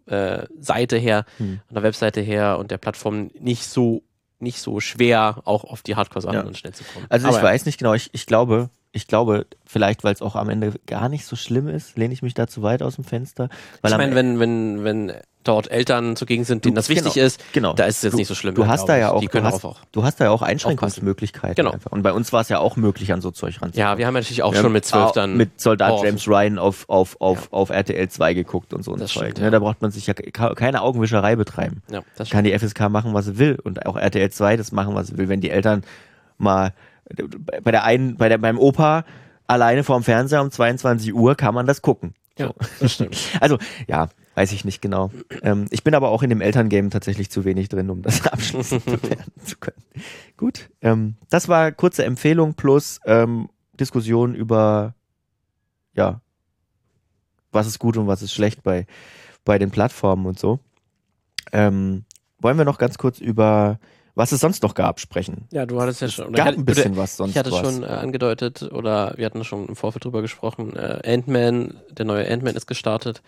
äh, 0.07 0.47
Seite 0.59 0.97
her, 0.97 1.25
mhm. 1.39 1.61
von 1.67 1.75
der 1.75 1.83
Webseite 1.83 2.21
her 2.21 2.59
und 2.59 2.71
der 2.71 2.79
Plattform 2.79 3.31
nicht 3.39 3.67
so 3.67 4.03
nicht 4.41 4.61
so 4.61 4.81
schwer, 4.81 5.43
auch 5.45 5.65
auf 5.65 5.83
die 5.83 5.97
Hardcore-Sachen 5.97 6.47
ja. 6.47 6.55
schnell 6.55 6.73
zu 6.73 6.83
kommen. 6.85 7.05
Also 7.11 7.29
ich 7.29 7.35
Aber 7.35 7.43
weiß 7.43 7.67
nicht 7.67 7.79
genau, 7.79 7.93
ich, 7.93 8.09
ich 8.13 8.25
glaube, 8.25 8.71
ich 8.93 9.07
glaube, 9.07 9.47
vielleicht, 9.65 10.03
weil 10.03 10.13
es 10.13 10.23
auch 10.23 10.35
am 10.35 10.49
Ende 10.49 10.75
gar 10.87 11.09
nicht 11.09 11.25
so 11.25 11.37
schlimm 11.37 11.69
ist, 11.69 11.97
lehne 11.97 12.13
ich 12.13 12.23
mich 12.23 12.35
da 12.35 12.47
zu 12.47 12.63
weit 12.63 12.83
aus 12.83 12.97
dem 12.97 13.05
Fenster. 13.05 13.49
ich 13.85 13.91
meine, 13.91 14.15
wenn, 14.15 14.41
wenn, 14.41 14.85
wenn 14.85 15.13
dort 15.45 15.71
Eltern 15.71 16.17
zugegen 16.17 16.45
sind, 16.45 16.65
denen 16.65 16.75
das 16.75 16.89
wichtig 16.89 17.15
genau, 17.15 17.27
ist, 17.27 17.53
genau. 17.53 17.73
da 17.73 17.85
ist 17.85 17.99
es 17.99 18.03
jetzt 18.03 18.13
du, 18.13 18.19
nicht 18.19 18.29
so 18.29 18.35
schlimm. 18.35 18.55
Du 18.55 18.67
hast 18.67 18.87
da 18.87 18.97
ja 18.99 19.13
auch, 19.13 19.21
die 19.21 19.29
können 19.29 19.45
du 19.45 19.53
hast, 19.53 19.65
auch, 19.65 19.79
du 19.93 20.03
hast 20.03 20.21
da 20.21 20.25
ja 20.25 20.31
auch 20.31 20.43
Einschränkungsmöglichkeiten. 20.43 21.55
Genau. 21.55 21.71
Einfach. 21.71 21.93
Und 21.93 22.03
bei 22.03 22.13
uns 22.13 22.33
war 22.33 22.43
es 22.43 22.49
ja 22.49 22.59
auch 22.59 22.77
möglich, 22.77 23.13
an 23.13 23.21
so 23.21 23.31
Zeug 23.31 23.63
ranzukommen. 23.63 23.75
Ja, 23.75 23.97
wir 23.97 24.07
haben 24.07 24.15
natürlich 24.15 24.43
auch 24.43 24.53
wir 24.53 24.61
schon 24.61 24.73
mit 24.73 24.85
zwölf 24.85 25.13
dann 25.13 25.37
mit 25.37 25.61
Soldat 25.61 25.93
oh, 25.93 26.05
James 26.05 26.29
Ryan 26.29 26.59
auf 26.59 26.85
auf 26.89 27.21
auf 27.21 27.45
ja. 27.45 27.49
auf 27.53 27.71
RTL 27.71 28.09
2 28.09 28.35
geguckt 28.35 28.75
und 28.75 28.83
so 28.83 28.93
ein 28.93 28.99
Zeug. 28.99 29.11
Stimmt, 29.11 29.39
ne? 29.39 29.45
ja. 29.45 29.51
Da 29.51 29.61
braucht 29.61 29.81
man 29.81 29.91
sich 29.91 30.07
ja 30.07 30.15
keine 30.15 30.83
Augenwischerei 30.83 31.37
betreiben. 31.37 31.83
Ja, 31.91 32.03
das 32.17 32.29
Kann 32.29 32.45
die 32.45 32.57
FSK 32.59 32.91
machen, 32.91 33.15
was 33.15 33.25
sie 33.25 33.39
will 33.39 33.59
und 33.63 33.87
auch 33.87 33.97
RTL 33.97 34.31
2 34.31 34.57
das 34.57 34.73
machen, 34.73 34.95
was 34.95 35.07
sie 35.07 35.17
will, 35.17 35.29
wenn 35.29 35.41
die 35.41 35.51
Eltern 35.51 35.85
mal 36.37 36.75
bei 37.63 37.71
der 37.71 37.85
einen 37.85 38.17
bei 38.17 38.29
der 38.29 38.39
beim 38.39 38.59
Opa 38.59 39.05
alleine 39.47 39.85
vorm 39.85 40.05
Fernseher 40.05 40.43
um 40.43 40.51
22 40.51 41.15
Uhr 41.15 41.35
kann 41.35 41.55
man 41.55 41.67
das 41.67 41.83
gucken. 41.83 42.15
Ja, 42.39 42.53
das 42.79 42.95
stimmt. 42.95 43.17
Also, 43.41 43.59
ja, 43.87 44.09
weiß 44.35 44.53
ich 44.53 44.65
nicht 44.65 44.81
genau. 44.81 45.11
Ähm, 45.43 45.67
ich 45.71 45.85
bin 45.85 45.95
aber 45.95 46.09
auch 46.09 46.23
in 46.23 46.31
dem 46.31 46.41
Elterngame 46.41 46.89
tatsächlich 46.89 47.31
zu 47.31 47.45
wenig 47.45 47.69
drin, 47.69 47.91
um 47.91 48.03
das 48.03 48.27
abschließend 48.33 48.85
bewerten 48.85 49.33
zu 49.45 49.57
können. 49.59 49.83
Gut, 50.37 50.71
ähm, 50.81 51.17
das 51.29 51.49
war 51.49 51.73
kurze 51.73 52.05
Empfehlung 52.05 52.55
plus 52.55 53.01
ähm, 53.05 53.51
Diskussion 53.79 54.35
über, 54.35 54.95
ja, 55.95 56.21
was 57.53 57.67
ist 57.67 57.79
gut 57.79 57.97
und 57.97 58.07
was 58.07 58.23
ist 58.23 58.33
schlecht 58.33 58.63
bei, 58.63 58.87
bei 59.45 59.59
den 59.59 59.71
Plattformen 59.71 60.27
und 60.27 60.39
so. 60.39 60.61
Ähm, 61.53 62.05
wollen 62.39 62.57
wir 62.57 62.65
noch 62.65 62.79
ganz 62.79 62.97
kurz 62.97 63.19
über 63.19 63.81
was 64.15 64.33
es 64.33 64.41
sonst 64.41 64.63
noch 64.63 64.75
gab, 64.75 65.01
sprechen. 65.01 65.47
Ja, 65.51 65.67
du 65.67 65.81
hattest 65.81 66.01
ja 66.01 66.09
schon. 66.09 66.35
Es 66.35 66.37
gab 66.37 66.49
ein 66.49 66.65
bisschen 66.65 66.97
was 66.97 67.17
sonst. 67.17 67.31
Ich 67.31 67.39
hatte 67.39 67.53
was. 67.53 67.61
schon 67.61 67.83
äh, 67.83 67.87
angedeutet, 67.87 68.63
oder 68.73 69.15
wir 69.17 69.27
hatten 69.27 69.45
schon 69.45 69.67
im 69.67 69.77
Vorfeld 69.77 70.05
drüber 70.05 70.23
gesprochen, 70.23 70.77
äh, 70.77 71.01
Ant-Man, 71.05 71.75
der 71.91 72.05
neue 72.05 72.31
Ant-Man 72.31 72.55
ist 72.55 72.67
gestartet. 72.67 73.23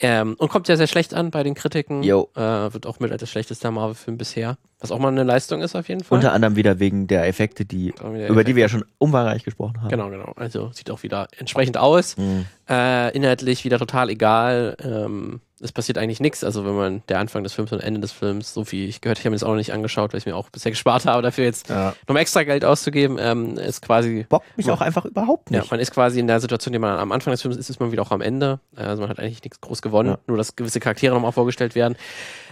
Ähm, 0.00 0.34
und 0.38 0.48
kommt 0.48 0.66
ja 0.68 0.76
sehr 0.76 0.88
schlecht 0.88 1.14
an 1.14 1.30
bei 1.30 1.42
den 1.42 1.54
Kritiken. 1.54 2.02
Jo. 2.02 2.28
Äh, 2.34 2.40
wird 2.40 2.86
auch 2.86 2.98
mit 2.98 3.12
als 3.12 3.28
schlechtester 3.30 3.70
Marvel-Film 3.70 4.18
bisher. 4.18 4.56
Was 4.80 4.90
auch 4.90 4.98
mal 4.98 5.08
eine 5.08 5.22
Leistung 5.22 5.62
ist 5.62 5.76
auf 5.76 5.88
jeden 5.88 6.02
Fall. 6.02 6.16
Unter 6.16 6.32
anderem 6.32 6.56
wieder 6.56 6.80
wegen 6.80 7.06
der 7.06 7.28
Effekte, 7.28 7.64
die, 7.64 7.90
über 7.90 8.14
Effekte. 8.16 8.44
die 8.44 8.56
wir 8.56 8.62
ja 8.62 8.68
schon 8.68 8.84
umfangreich 8.98 9.44
gesprochen 9.44 9.80
haben. 9.80 9.90
Genau, 9.90 10.10
genau. 10.10 10.32
Also 10.34 10.72
sieht 10.72 10.90
auch 10.90 11.04
wieder 11.04 11.28
entsprechend 11.36 11.76
aus. 11.76 12.16
Mhm. 12.16 12.46
Äh, 12.68 13.14
inhaltlich 13.16 13.64
wieder 13.64 13.78
total 13.78 14.10
egal. 14.10 14.76
Ähm, 14.82 15.40
es 15.62 15.72
passiert 15.72 15.96
eigentlich 15.96 16.20
nichts. 16.20 16.44
Also 16.44 16.64
wenn 16.64 16.74
man 16.74 17.02
der 17.08 17.18
Anfang 17.18 17.44
des 17.44 17.52
Films 17.52 17.72
und 17.72 17.80
Ende 17.80 18.00
des 18.00 18.12
Films, 18.12 18.52
so 18.52 18.64
viel 18.64 18.88
ich 18.88 19.00
gehört, 19.00 19.18
ich 19.18 19.24
habe 19.24 19.30
mir 19.30 19.36
das 19.36 19.44
auch 19.44 19.50
noch 19.50 19.56
nicht 19.56 19.72
angeschaut, 19.72 20.12
weil 20.12 20.18
ich 20.18 20.26
mir 20.26 20.36
auch 20.36 20.50
bisher 20.50 20.72
gespart 20.72 21.06
habe, 21.06 21.22
dafür 21.22 21.44
jetzt 21.44 21.68
ja. 21.68 21.94
noch 22.08 22.16
extra 22.16 22.42
Geld 22.42 22.64
auszugeben, 22.64 23.16
ähm, 23.20 23.56
ist 23.56 23.82
quasi. 23.82 24.26
Bockt 24.28 24.56
mich 24.56 24.66
man, 24.66 24.76
auch 24.76 24.80
einfach 24.80 25.04
überhaupt 25.04 25.50
nicht. 25.50 25.62
Ja, 25.62 25.68
man 25.70 25.80
ist 25.80 25.92
quasi 25.92 26.18
in 26.18 26.26
der 26.26 26.40
Situation, 26.40 26.72
die 26.72 26.78
man 26.78 26.98
am 26.98 27.12
Anfang 27.12 27.30
des 27.32 27.42
Films 27.42 27.56
ist, 27.56 27.70
ist 27.70 27.80
man 27.80 27.92
wieder 27.92 28.02
auch 28.02 28.10
am 28.10 28.20
Ende. 28.20 28.60
Also 28.76 29.02
man 29.02 29.10
hat 29.10 29.18
eigentlich 29.18 29.42
nichts 29.42 29.60
groß 29.60 29.82
gewonnen, 29.82 30.10
ja. 30.10 30.18
nur 30.26 30.36
dass 30.36 30.56
gewisse 30.56 30.80
Charaktere 30.80 31.14
nochmal 31.14 31.32
vorgestellt 31.32 31.74
werden. 31.74 31.96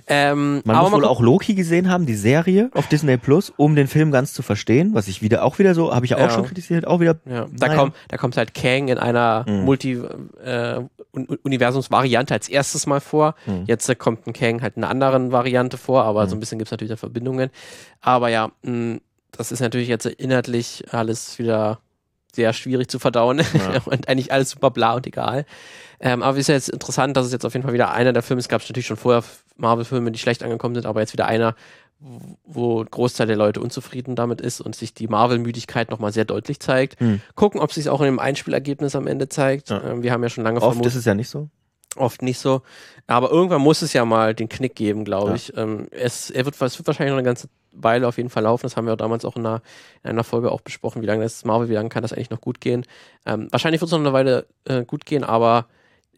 Ähm, 0.07 0.62
man 0.64 0.76
muss 0.76 0.92
wohl 0.92 1.05
auch 1.05 1.20
Loki 1.20 1.55
gesehen 1.55 1.90
haben, 1.90 2.07
die 2.07 2.14
Serie 2.14 2.70
auf 2.74 2.86
Disney 2.88 3.16
Plus, 3.16 3.53
um 3.57 3.74
den 3.76 3.86
Film 3.86 4.11
ganz 4.12 4.32
zu 4.32 4.42
verstehen, 4.42 4.94
was 4.94 5.09
ich 5.09 5.22
wieder 5.22 5.44
auch 5.44 5.59
wieder 5.59 5.74
so, 5.74 5.94
habe 5.94 6.05
ich 6.05 6.12
ja 6.12 6.18
auch 6.18 6.30
schon 6.30 6.44
kritisiert, 6.44 6.86
auch 6.86 7.01
wieder. 7.01 7.16
Ja. 7.24 7.46
Da, 7.53 7.66
naja. 7.66 7.78
kommt, 7.78 7.94
da 8.09 8.16
kommt 8.16 8.36
halt 8.36 8.55
Kang 8.55 8.88
in 8.88 8.98
einer 8.98 9.44
mhm. 9.48 9.64
Multi-Universums-Variante 9.64 12.34
äh, 12.34 12.36
als 12.36 12.48
erstes 12.48 12.86
mal 12.86 13.01
vor. 13.01 13.34
Mhm. 13.46 13.64
Jetzt 13.66 13.88
äh, 13.88 13.94
kommt 13.94 14.26
ein 14.26 14.32
Kang 14.32 14.61
halt 14.62 14.76
in 14.76 14.84
einer 14.84 14.90
anderen 14.90 15.30
Variante 15.32 15.76
vor, 15.76 16.05
aber 16.05 16.24
mhm. 16.24 16.28
so 16.28 16.36
ein 16.36 16.40
bisschen 16.40 16.59
gibt 16.59 16.68
es 16.68 16.72
natürlich 16.72 16.90
da 16.90 16.96
Verbindungen. 16.96 17.51
Aber 18.01 18.28
ja, 18.28 18.51
mh, 18.62 18.98
das 19.32 19.53
ist 19.53 19.61
natürlich 19.61 19.88
jetzt 19.88 20.07
inhaltlich 20.07 20.84
alles 20.90 21.38
wieder 21.38 21.80
sehr 22.35 22.53
schwierig 22.53 22.89
zu 22.89 22.99
verdauen 22.99 23.39
ja. 23.55 23.81
und 23.85 24.09
eigentlich 24.09 24.33
alles 24.33 24.51
super 24.51 24.70
bla 24.70 24.95
und 24.95 25.07
egal. 25.07 25.45
Ähm, 26.01 26.22
aber 26.22 26.35
es 26.35 26.43
ist 26.43 26.49
ja 26.49 26.55
jetzt 26.55 26.68
interessant, 26.70 27.16
dass 27.16 27.26
es 27.26 27.33
jetzt 27.33 27.45
auf 27.45 27.53
jeden 27.53 27.64
Fall 27.64 27.74
wieder 27.74 27.93
einer 27.93 28.12
der 28.12 28.22
Filme, 28.22 28.41
es 28.41 28.49
gab 28.49 28.62
natürlich 28.62 28.87
schon 28.87 28.97
vorher 28.97 29.22
Marvel-Filme, 29.57 30.11
die 30.11 30.18
schlecht 30.18 30.43
angekommen 30.43 30.74
sind, 30.74 30.87
aber 30.87 31.01
jetzt 31.01 31.12
wieder 31.12 31.26
einer, 31.26 31.55
wo 32.45 32.83
Großteil 32.83 33.26
der 33.26 33.37
Leute 33.37 33.61
unzufrieden 33.61 34.16
damit 34.16 34.41
ist 34.41 34.61
und 34.62 34.74
sich 34.74 34.95
die 34.95 35.07
Marvel-Müdigkeit 35.07 35.91
nochmal 35.91 36.12
sehr 36.12 36.24
deutlich 36.24 36.61
zeigt. 36.61 36.99
Hm. 36.99 37.20
Gucken, 37.35 37.61
ob 37.61 37.68
es 37.70 37.74
sich 37.74 37.91
auch 37.91 38.01
in 38.01 38.07
dem 38.07 38.18
Einspielergebnis 38.18 38.97
am 38.97 39.07
Ende 39.07 39.28
zeigt. 39.28 39.68
Ja. 39.68 39.83
Ähm, 39.85 40.03
wir 40.03 40.12
haben 40.12 40.22
ja 40.22 40.31
schon 40.31 40.45
lange 40.45 40.62
Oft 40.62 40.68
vermutet, 40.68 40.93
ist 40.93 40.99
es 40.99 41.05
ja 41.05 41.14
nicht 41.14 41.28
so. 41.28 41.49
Oft 41.97 42.22
nicht 42.22 42.39
so. 42.39 42.62
Aber 43.07 43.31
irgendwann 43.31 43.61
muss 43.61 43.83
es 43.83 43.93
ja 43.93 44.05
mal 44.05 44.35
den 44.35 44.49
Knick 44.49 44.76
geben, 44.76 45.05
glaube 45.05 45.31
ja. 45.31 45.35
ich. 45.35 45.57
Ähm, 45.57 45.89
es, 45.91 46.31
er 46.31 46.45
wird, 46.47 46.55
es 46.55 46.78
wird 46.78 46.87
wahrscheinlich 46.87 47.11
noch 47.11 47.18
eine 47.18 47.26
ganze 47.26 47.49
Weile 47.72 48.06
auf 48.08 48.16
jeden 48.16 48.30
Fall 48.30 48.44
laufen. 48.44 48.62
Das 48.64 48.76
haben 48.76 48.86
wir 48.86 48.96
damals 48.96 49.24
auch 49.24 49.36
in 49.36 49.46
einer, 49.46 49.62
in 50.02 50.10
einer 50.10 50.24
Folge 50.24 50.50
auch 50.50 50.60
besprochen, 50.60 51.02
wie 51.02 51.06
lange 51.06 51.22
das 51.22 51.44
Marvel, 51.44 51.68
wie 51.68 51.74
lange 51.74 51.88
kann 51.88 52.02
das 52.02 52.12
eigentlich 52.12 52.30
noch 52.30 52.40
gut 52.40 52.60
gehen. 52.60 52.84
Ähm, 53.26 53.48
wahrscheinlich 53.50 53.80
wird 53.80 53.88
es 53.88 53.92
noch 53.92 54.00
eine 54.00 54.12
Weile 54.12 54.46
äh, 54.64 54.84
gut 54.84 55.06
gehen, 55.06 55.24
aber 55.24 55.66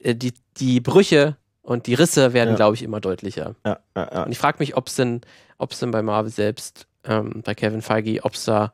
äh, 0.01 0.15
die, 0.15 0.33
die 0.59 0.81
Brüche 0.81 1.37
und 1.63 1.87
die 1.87 1.95
Risse 1.95 2.33
werden, 2.33 2.51
ja. 2.51 2.57
glaube 2.57 2.75
ich, 2.75 2.83
immer 2.83 3.01
deutlicher. 3.01 3.55
Ja, 3.65 3.79
ja. 3.97 4.25
Und 4.25 4.33
ich 4.33 4.39
frage 4.39 4.59
mich, 4.59 4.77
ob 4.77 4.89
es 4.89 4.97
denn, 4.97 5.21
denn 5.81 5.91
bei 5.91 6.03
Marvel 6.03 6.31
selbst, 6.31 6.87
ähm, 7.05 7.43
bei 7.45 7.55
Kevin 7.55 7.83
Feige, 7.83 8.25
ob 8.25 8.35
es 8.35 8.45
da, 8.45 8.73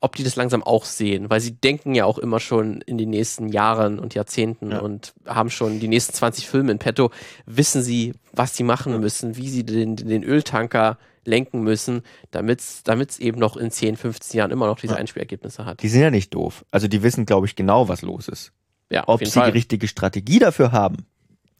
ob 0.00 0.16
die 0.16 0.24
das 0.24 0.36
langsam 0.36 0.62
auch 0.62 0.84
sehen, 0.84 1.28
weil 1.28 1.40
sie 1.40 1.52
denken 1.52 1.94
ja 1.94 2.06
auch 2.06 2.18
immer 2.18 2.40
schon 2.40 2.80
in 2.82 2.96
den 2.96 3.10
nächsten 3.10 3.48
Jahren 3.48 3.98
und 3.98 4.14
Jahrzehnten 4.14 4.70
ja. 4.70 4.78
und 4.78 5.12
haben 5.26 5.50
schon 5.50 5.78
die 5.78 5.88
nächsten 5.88 6.14
20 6.14 6.48
Filme 6.48 6.72
in 6.72 6.78
petto, 6.78 7.10
wissen 7.46 7.82
sie, 7.82 8.14
was 8.32 8.56
sie 8.56 8.64
machen 8.64 8.98
müssen, 9.00 9.36
wie 9.36 9.48
sie 9.48 9.64
den, 9.64 9.96
den 9.96 10.24
Öltanker 10.24 10.98
lenken 11.24 11.62
müssen, 11.62 12.02
damit 12.30 12.60
es 12.60 13.18
eben 13.18 13.38
noch 13.38 13.56
in 13.56 13.70
10, 13.70 13.96
15 13.96 14.38
Jahren 14.38 14.50
immer 14.50 14.66
noch 14.66 14.78
diese 14.78 14.94
ja. 14.94 14.98
Einspielergebnisse 14.98 15.64
hat. 15.64 15.82
Die 15.82 15.88
sind 15.88 16.02
ja 16.02 16.10
nicht 16.10 16.34
doof. 16.34 16.64
Also 16.70 16.88
die 16.88 17.02
wissen, 17.02 17.26
glaube 17.26 17.46
ich, 17.46 17.56
genau, 17.56 17.88
was 17.88 18.02
los 18.02 18.28
ist. 18.28 18.52
Ja, 18.90 19.04
Ob 19.06 19.24
sie 19.24 19.30
Fall. 19.30 19.50
die 19.50 19.58
richtige 19.58 19.86
Strategie 19.86 20.38
dafür 20.38 20.72
haben, 20.72 21.06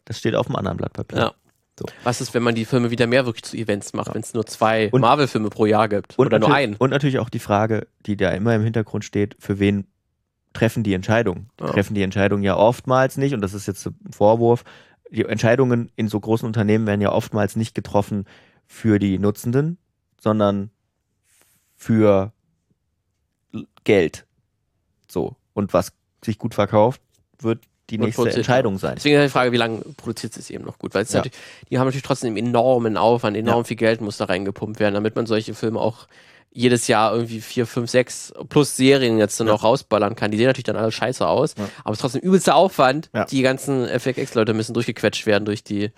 das 0.04 0.18
steht 0.18 0.34
auf 0.34 0.46
einem 0.46 0.56
anderen 0.56 0.78
Blatt 0.78 0.92
Papier. 0.92 1.18
Ja. 1.18 1.34
So. 1.78 1.86
Was 2.02 2.20
ist, 2.20 2.34
wenn 2.34 2.42
man 2.42 2.54
die 2.54 2.66
Filme 2.66 2.90
wieder 2.90 3.06
mehr 3.06 3.24
wirklich 3.24 3.44
zu 3.44 3.56
Events 3.56 3.94
macht, 3.94 4.08
ja. 4.08 4.14
wenn 4.14 4.20
es 4.20 4.34
nur 4.34 4.44
zwei 4.44 4.90
Marvel-Filme 4.92 5.48
pro 5.48 5.64
Jahr 5.64 5.88
gibt 5.88 6.18
oder 6.18 6.38
nur 6.38 6.52
einen? 6.52 6.74
Und 6.76 6.90
natürlich 6.90 7.18
auch 7.18 7.30
die 7.30 7.38
Frage, 7.38 7.86
die 8.04 8.16
da 8.16 8.30
immer 8.30 8.54
im 8.54 8.62
Hintergrund 8.62 9.04
steht, 9.04 9.36
für 9.38 9.58
wen 9.58 9.86
treffen 10.52 10.82
die 10.82 10.92
Entscheidung? 10.92 11.48
Die 11.58 11.64
ja. 11.64 11.70
treffen 11.70 11.94
die 11.94 12.02
Entscheidung 12.02 12.42
ja 12.42 12.56
oftmals 12.56 13.16
nicht, 13.16 13.32
und 13.32 13.40
das 13.40 13.54
ist 13.54 13.66
jetzt 13.66 13.86
ein 13.86 13.94
Vorwurf, 14.10 14.64
die 15.10 15.24
Entscheidungen 15.24 15.90
in 15.96 16.08
so 16.08 16.20
großen 16.20 16.46
Unternehmen 16.46 16.86
werden 16.86 17.00
ja 17.00 17.12
oftmals 17.12 17.56
nicht 17.56 17.74
getroffen 17.74 18.26
für 18.70 19.00
die 19.00 19.18
Nutzenden, 19.18 19.78
sondern 20.20 20.70
für 21.74 22.32
Geld. 23.82 24.26
So. 25.08 25.34
Und 25.54 25.74
was 25.74 25.92
sich 26.24 26.38
gut 26.38 26.54
verkauft, 26.54 27.02
wird 27.40 27.64
die 27.90 27.98
nächste 27.98 28.30
Entscheidung 28.30 28.78
sein. 28.78 28.94
Deswegen 28.94 29.16
ist 29.16 29.24
die 29.24 29.28
Frage, 29.28 29.50
wie 29.50 29.56
lange 29.56 29.80
produziert 29.96 30.36
es 30.36 30.50
eben 30.50 30.64
noch 30.64 30.78
gut? 30.78 30.94
Weil 30.94 31.04
ja. 31.10 31.22
die 31.68 31.78
haben 31.78 31.86
natürlich 31.86 32.04
trotzdem 32.04 32.36
enormen 32.36 32.96
Aufwand, 32.96 33.36
enorm 33.36 33.58
ja. 33.58 33.64
viel 33.64 33.76
Geld 33.76 34.00
muss 34.00 34.18
da 34.18 34.26
reingepumpt 34.26 34.78
werden, 34.78 34.94
damit 34.94 35.16
man 35.16 35.26
solche 35.26 35.52
Filme 35.52 35.80
auch 35.80 36.06
jedes 36.52 36.86
Jahr 36.86 37.12
irgendwie 37.12 37.40
vier, 37.40 37.66
fünf, 37.66 37.90
sechs 37.90 38.32
plus 38.48 38.76
Serien 38.76 39.18
jetzt 39.18 39.38
dann 39.40 39.48
ja. 39.48 39.54
noch 39.54 39.64
rausballern 39.64 40.14
kann. 40.14 40.30
Die 40.30 40.36
sehen 40.36 40.46
natürlich 40.46 40.64
dann 40.64 40.76
alle 40.76 40.92
scheiße 40.92 41.26
aus, 41.26 41.56
ja. 41.58 41.68
aber 41.82 41.90
es 41.90 41.98
ist 41.98 42.02
trotzdem 42.02 42.22
übelster 42.22 42.54
Aufwand. 42.54 43.10
Ja. 43.12 43.24
Die 43.24 43.42
ganzen 43.42 43.84
FX-Leute 43.88 44.54
müssen 44.54 44.74
durchgequetscht 44.74 45.26
werden 45.26 45.44
durch 45.44 45.64
die 45.64 45.90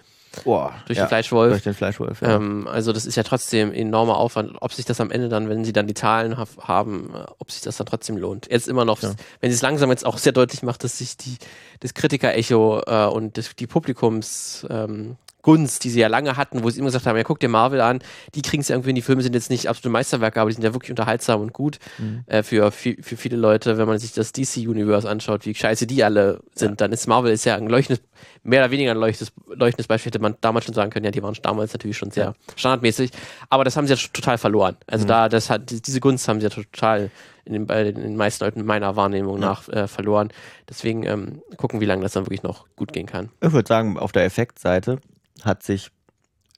Boah, 0.45 0.75
durch 0.87 0.99
den 0.99 1.09
Fleischwolf. 1.09 1.53
Durch 1.53 1.63
den 1.63 1.75
Fleischwolf, 1.75 2.23
ja. 2.23 2.37
Ähm, 2.37 2.67
also 2.67 2.93
das 2.93 3.07
ist 3.07 3.17
ja 3.17 3.23
trotzdem 3.23 3.73
enormer 3.73 4.17
Aufwand. 4.17 4.57
Ob 4.61 4.73
sich 4.73 4.85
das 4.85 5.01
am 5.01 5.11
Ende 5.11 5.29
dann, 5.29 5.49
wenn 5.49 5.65
sie 5.65 5.73
dann 5.73 5.87
die 5.87 5.95
Zahlen 5.95 6.37
ha 6.37 6.47
haben, 6.61 7.13
ob 7.39 7.51
sich 7.51 7.63
das 7.63 7.77
dann 7.77 7.87
trotzdem 7.87 8.17
lohnt. 8.17 8.51
Jetzt 8.51 8.69
immer 8.69 8.85
noch, 8.85 9.03
wenn 9.03 9.51
sie 9.51 9.55
es 9.55 9.63
langsam 9.63 9.91
jetzt 9.91 10.07
auch 10.07 10.19
sehr 10.19 10.33
deutlich 10.33 10.63
macht, 10.63 10.85
dass 10.85 10.99
sich 10.99 11.17
die 11.17 11.37
das 11.81 11.95
Kritiker-Echo 11.95 12.83
äh, 12.87 13.07
und 13.07 13.37
das, 13.37 13.55
die 13.57 13.67
Publikums 13.67 14.67
ähm, 14.71 15.17
Gunst, 15.43 15.85
die 15.85 15.91
sie 15.91 16.01
ja 16.01 16.09
lange 16.09 16.37
hatten, 16.37 16.63
wo 16.63 16.71
sie 16.71 16.79
immer 16.79 16.89
gesagt 16.89 17.07
haben, 17.07 17.17
ja, 17.17 17.25
guck 17.25 17.41
dir 17.41 17.49
Marvel 17.49 17.81
an, 17.81 18.01
die 18.35 18.43
kriegen 18.43 18.61
es 18.61 18.69
ja 18.69 18.77
irgendwie, 18.77 18.95
die 18.95 19.03
Filme 19.03 19.23
sind 19.23 19.35
jetzt 19.35 19.51
nicht 19.51 19.69
absolute 19.69 19.91
Meisterwerke, 19.91 20.41
aber 20.41 20.51
die 20.51 20.55
sind 20.55 20.65
ja 20.65 20.73
wirklich 20.73 20.91
unterhaltsam 20.91 21.41
und 21.41 21.53
gut 21.53 21.79
mhm. 21.99 22.25
äh, 22.27 22.43
für, 22.43 22.71
für, 22.71 22.97
für 23.01 23.17
viele 23.17 23.37
Leute, 23.37 23.77
wenn 23.77 23.89
man 23.89 23.99
sich 23.99 24.13
das 24.13 24.33
DC-Universe 24.33 25.09
anschaut, 25.09 25.45
wie 25.45 25.55
scheiße 25.55 25.87
die 25.87 26.05
alle 26.05 26.41
sind, 26.55 26.71
ja. 26.71 26.77
dann 26.77 26.93
ist 26.93 27.07
Marvel 27.07 27.33
ist 27.33 27.45
ja 27.45 27.57
ein 27.57 27.67
leuchtendes, 27.67 28.05
mehr 28.45 28.63
oder 28.63 28.71
weniger 28.71 28.93
ein 28.93 28.97
leuchtendes, 28.97 29.33
leuchtendes 29.49 29.89
Beispiel, 29.89 30.11
hätte 30.11 30.21
man 30.21 30.37
damals 30.41 30.65
schon 30.65 30.75
sagen 30.75 30.91
können, 30.91 31.05
ja, 31.05 31.11
die 31.11 31.23
waren 31.23 31.37
damals 31.43 31.73
natürlich 31.73 31.97
schon 31.97 32.13
sehr 32.13 32.25
ja. 32.25 32.35
standardmäßig, 32.57 33.11
aber 33.51 33.65
das 33.65 33.77
haben 33.77 33.87
sie 33.87 33.95
ja 33.95 34.01
total 34.13 34.39
verloren. 34.39 34.77
Also 34.87 35.05
mhm. 35.05 35.09
da, 35.09 35.29
das 35.29 35.51
hat, 35.51 35.71
diese 35.71 36.01
Gunst 36.01 36.29
haben 36.29 36.41
sie 36.41 36.45
ja 36.45 36.51
total 36.51 37.11
in 37.45 37.53
den, 37.53 37.67
bei 37.67 37.91
den 37.91 38.17
meisten 38.17 38.45
Leuten 38.45 38.65
meiner 38.65 38.95
Wahrnehmung 38.95 39.41
nach 39.41 39.69
äh, 39.69 39.89
verloren. 39.89 40.29
Deswegen 40.69 41.05
ähm, 41.05 41.43
gucken, 41.57 41.81
wie 41.81 41.85
lange 41.85 42.03
das 42.03 42.13
dann 42.13 42.25
wirklich 42.25 42.45
noch 42.45 42.67
gut 42.77 42.93
gehen 42.93 43.07
kann. 43.07 43.31
Ich 43.41 43.53
würde 43.53 43.67
sagen, 43.67 43.99
auf 43.99 44.13
der 44.13 44.25
Effektseite 44.25 45.01
hat 45.45 45.63
sich 45.63 45.91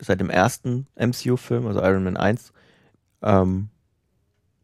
seit 0.01 0.20
dem 0.20 0.30
ersten 0.30 0.87
MCU-Film, 0.97 1.66
also 1.66 1.80
Iron 1.80 2.05
Man 2.05 2.16
1, 2.16 2.53
ähm, 3.22 3.68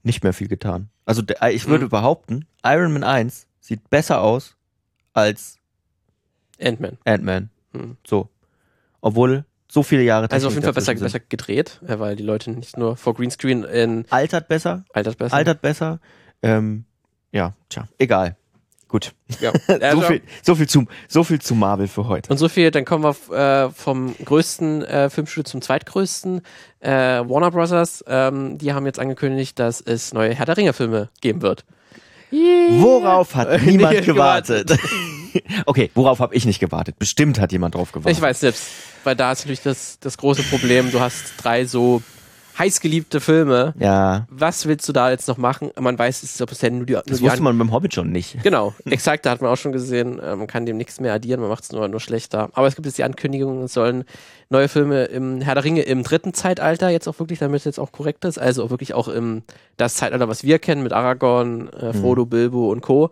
nicht 0.02 0.22
mehr 0.22 0.32
viel 0.32 0.48
getan. 0.48 0.90
Also 1.04 1.22
der, 1.22 1.52
ich 1.52 1.66
würde 1.66 1.86
mhm. 1.86 1.90
behaupten, 1.90 2.46
Iron 2.64 2.92
Man 2.92 3.04
1 3.04 3.46
sieht 3.60 3.90
besser 3.90 4.20
aus 4.20 4.56
als 5.12 5.58
Ant-Man. 6.60 6.98
Ant-Man. 7.04 7.50
Mhm. 7.72 7.96
So. 8.06 8.28
Obwohl 9.00 9.44
so 9.70 9.82
viele 9.82 10.02
Jahre 10.02 10.30
Also 10.30 10.48
auf 10.48 10.54
jeden 10.54 10.64
Fall 10.64 10.72
besser, 10.72 10.94
besser 10.94 11.20
gedreht, 11.20 11.78
weil 11.82 12.16
die 12.16 12.22
Leute 12.22 12.50
nicht 12.50 12.76
nur 12.76 12.96
vor 12.96 13.14
Greenscreen 13.14 13.64
in. 13.64 14.04
Altert 14.10 14.48
besser. 14.48 14.84
Altert 14.92 15.16
besser. 15.16 15.34
Altert 15.34 15.62
besser. 15.62 16.00
Ähm, 16.42 16.84
ja, 17.32 17.54
tja, 17.68 17.88
egal. 17.98 18.36
Gut. 18.90 19.12
Ja. 19.40 19.52
so, 19.92 20.00
viel, 20.02 20.22
so, 20.42 20.54
viel 20.54 20.68
zu, 20.68 20.86
so 21.08 21.24
viel 21.24 21.40
zu 21.40 21.54
Marvel 21.54 21.88
für 21.88 22.06
heute. 22.06 22.30
Und 22.30 22.38
so 22.38 22.48
viel, 22.48 22.70
dann 22.70 22.84
kommen 22.84 23.04
wir 23.04 23.66
äh, 23.66 23.70
vom 23.70 24.14
größten 24.24 24.84
äh, 24.84 25.10
Filmstudio 25.10 25.48
zum 25.48 25.62
zweitgrößten. 25.62 26.42
Äh, 26.80 26.90
Warner 26.90 27.50
Brothers, 27.50 28.04
ähm, 28.06 28.58
die 28.58 28.72
haben 28.72 28.86
jetzt 28.86 28.98
angekündigt, 28.98 29.58
dass 29.58 29.80
es 29.80 30.12
neue 30.12 30.34
Herr 30.34 30.46
der 30.46 30.56
Ringe-Filme 30.56 31.08
geben 31.20 31.42
wird. 31.42 31.64
Yeah. 32.32 32.80
Worauf 32.80 33.34
hat 33.34 33.62
niemand 33.66 34.04
gewartet? 34.04 34.76
okay, 35.66 35.90
worauf 35.94 36.20
habe 36.20 36.34
ich 36.34 36.44
nicht 36.44 36.60
gewartet? 36.60 36.98
Bestimmt 36.98 37.40
hat 37.40 37.52
jemand 37.52 37.74
drauf 37.74 37.92
gewartet. 37.92 38.16
Ich 38.16 38.22
weiß 38.22 38.40
selbst, 38.40 38.68
weil 39.04 39.16
da 39.16 39.32
ist 39.32 39.40
natürlich 39.40 39.62
das, 39.62 39.98
das 40.00 40.16
große 40.16 40.42
Problem, 40.44 40.90
du 40.92 41.00
hast 41.00 41.34
drei 41.38 41.64
so 41.64 42.02
heißgeliebte 42.60 43.20
Filme. 43.20 43.74
Ja. 43.78 44.26
Was 44.30 44.66
willst 44.66 44.88
du 44.88 44.92
da 44.92 45.10
jetzt 45.10 45.26
noch 45.28 45.38
machen? 45.38 45.70
Man 45.78 45.98
weiß, 45.98 46.22
es 46.22 46.38
ist 46.38 46.46
bisher 46.46 46.70
nur 46.70 46.86
die. 46.86 46.92
Nur 46.92 47.02
das 47.06 47.18
die 47.18 47.24
wusste 47.24 47.42
man 47.42 47.58
beim 47.58 47.72
Hobbit 47.72 47.94
schon 47.94 48.12
nicht. 48.12 48.42
Genau, 48.42 48.74
exakt, 48.84 49.26
da 49.26 49.30
hat 49.30 49.40
man 49.40 49.50
auch 49.50 49.56
schon 49.56 49.72
gesehen, 49.72 50.18
äh, 50.18 50.36
man 50.36 50.46
kann 50.46 50.66
dem 50.66 50.76
nichts 50.76 51.00
mehr 51.00 51.14
addieren, 51.14 51.40
man 51.40 51.48
macht 51.48 51.64
es 51.64 51.72
nur, 51.72 51.88
nur 51.88 52.00
schlechter. 52.00 52.50
Aber 52.52 52.66
es 52.66 52.76
gibt 52.76 52.86
jetzt 52.86 52.98
die 52.98 53.04
Ankündigung, 53.04 53.62
es 53.64 53.72
sollen 53.72 54.04
neue 54.50 54.68
Filme 54.68 55.04
im 55.04 55.40
Herr 55.40 55.54
der 55.54 55.64
Ringe 55.64 55.82
im 55.82 56.02
dritten 56.02 56.34
Zeitalter 56.34 56.90
jetzt 56.90 57.08
auch 57.08 57.18
wirklich, 57.18 57.38
damit 57.38 57.58
es 57.60 57.64
jetzt 57.64 57.80
auch 57.80 57.92
korrekt 57.92 58.24
ist, 58.24 58.38
also 58.38 58.64
auch 58.64 58.70
wirklich 58.70 58.94
auch 58.94 59.08
im 59.08 59.42
das 59.76 59.94
Zeitalter, 59.94 60.28
was 60.28 60.42
wir 60.42 60.58
kennen 60.58 60.82
mit 60.82 60.92
Aragorn, 60.92 61.68
äh, 61.72 61.92
Frodo, 61.92 62.24
mhm. 62.24 62.30
Bilbo 62.30 62.70
und 62.70 62.82
Co. 62.82 63.10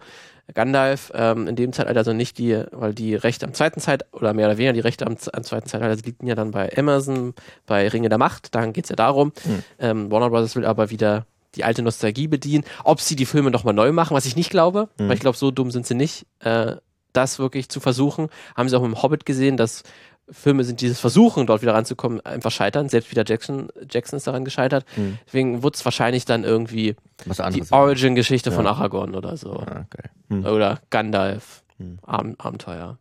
Gandalf 0.54 1.12
ähm, 1.14 1.46
in 1.46 1.56
dem 1.56 1.72
Zeitalter 1.72 1.98
also 1.98 2.12
nicht 2.12 2.38
die, 2.38 2.62
weil 2.72 2.94
die 2.94 3.14
Rechte 3.14 3.46
am 3.46 3.54
zweiten 3.54 3.80
Zeitalter, 3.80 4.16
oder 4.16 4.32
mehr 4.34 4.46
oder 4.46 4.56
weniger 4.56 4.72
die 4.72 4.80
Rechte 4.80 5.06
am, 5.06 5.16
am 5.32 5.44
zweiten 5.44 5.68
Zeitalter 5.68 6.02
liegen 6.04 6.26
ja 6.26 6.34
dann 6.34 6.50
bei 6.50 6.70
Amazon, 6.76 7.34
bei 7.66 7.88
Ringe 7.88 8.08
der 8.08 8.18
Macht, 8.18 8.54
daran 8.54 8.72
geht 8.72 8.84
es 8.84 8.90
ja 8.90 8.96
darum. 8.96 9.32
Mhm. 9.44 9.62
Ähm, 9.78 10.10
Warner 10.10 10.30
Bros. 10.30 10.56
will 10.56 10.64
aber 10.64 10.90
wieder 10.90 11.26
die 11.54 11.64
alte 11.64 11.82
Nostalgie 11.82 12.28
bedienen. 12.28 12.64
Ob 12.84 13.00
sie 13.00 13.16
die 13.16 13.26
Filme 13.26 13.50
nochmal 13.50 13.74
neu 13.74 13.92
machen, 13.92 14.14
was 14.14 14.26
ich 14.26 14.36
nicht 14.36 14.50
glaube, 14.50 14.88
mhm. 14.98 15.08
weil 15.08 15.14
ich 15.14 15.20
glaube, 15.20 15.36
so 15.36 15.50
dumm 15.50 15.70
sind 15.70 15.86
sie 15.86 15.94
nicht, 15.94 16.26
äh, 16.40 16.76
das 17.12 17.38
wirklich 17.38 17.68
zu 17.68 17.80
versuchen. 17.80 18.28
Haben 18.56 18.68
sie 18.68 18.76
auch 18.76 18.82
mit 18.82 18.92
dem 18.92 19.02
Hobbit 19.02 19.26
gesehen, 19.26 19.56
dass 19.56 19.82
Filme 20.30 20.64
sind 20.64 20.80
dieses 20.80 21.00
Versuchen, 21.00 21.46
dort 21.46 21.62
wieder 21.62 21.74
ranzukommen, 21.74 22.20
einfach 22.20 22.50
scheitern. 22.50 22.88
Selbst 22.88 23.10
wieder 23.10 23.24
Jackson, 23.26 23.68
Jackson 23.90 24.16
ist 24.18 24.26
daran 24.26 24.44
gescheitert. 24.44 24.84
Mhm. 24.96 25.18
Deswegen 25.26 25.62
wird 25.62 25.76
es 25.76 25.84
wahrscheinlich 25.84 26.24
dann 26.24 26.44
irgendwie 26.44 26.96
die 27.26 27.64
Origin-Geschichte 27.70 28.50
ja. 28.50 28.56
von 28.56 28.66
Aragorn 28.66 29.14
oder 29.14 29.36
so. 29.36 29.52
Ah, 29.52 29.86
okay. 29.86 30.08
mhm. 30.28 30.46
Oder 30.46 30.80
Gandalf. 30.90 31.62
Ab 32.02 32.26
Abenteuer. 32.38 32.98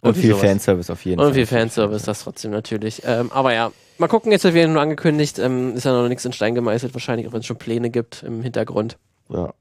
Und 0.00 0.16
viel 0.16 0.30
sowas. 0.30 0.42
Fanservice 0.42 0.90
auf 0.90 1.04
jeden 1.04 1.18
Und 1.18 1.24
Fall. 1.24 1.28
Und 1.28 1.34
viel 1.34 1.46
Fanservice, 1.46 2.04
das 2.04 2.22
trotzdem 2.22 2.50
natürlich. 2.50 3.02
Ähm, 3.04 3.32
aber 3.32 3.54
ja, 3.54 3.72
mal 3.98 4.08
gucken, 4.08 4.32
jetzt 4.32 4.44
wird 4.44 4.54
wieder 4.54 4.68
nur 4.68 4.82
angekündigt. 4.82 5.38
Ähm, 5.38 5.74
ist 5.76 5.84
ja 5.84 5.92
noch 5.92 6.08
nichts 6.08 6.24
in 6.24 6.32
Stein 6.32 6.54
gemeißelt, 6.54 6.94
wahrscheinlich, 6.94 7.26
auch 7.26 7.32
wenn 7.32 7.40
es 7.40 7.46
schon 7.46 7.56
Pläne 7.56 7.90
gibt 7.90 8.22
im 8.22 8.42
Hintergrund. 8.42 8.98
Ja. 9.28 9.54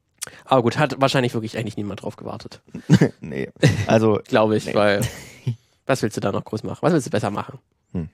Aber 0.45 0.64
gut, 0.64 0.78
hat 0.78 0.95
wahrscheinlich 0.99 1.34
wirklich 1.34 1.57
eigentlich 1.57 1.78
niemand 1.78 2.01
drauf 2.01 2.16
gewartet. 2.16 2.61
nee. 3.22 3.49
Also. 3.88 4.20
Glaube 4.28 4.57
ich, 4.57 4.66
nee. 4.66 4.76
weil 4.76 5.01
Was 5.86 6.02
willst 6.02 6.18
du 6.18 6.22
da 6.22 6.32
noch 6.32 6.46
groß 6.46 6.64
machen? 6.64 6.80
Was 6.82 6.94
willst 6.94 7.08
du 7.08 7.12
besser 7.12 7.32
machen? 7.32 7.60
Hm. 7.92 8.10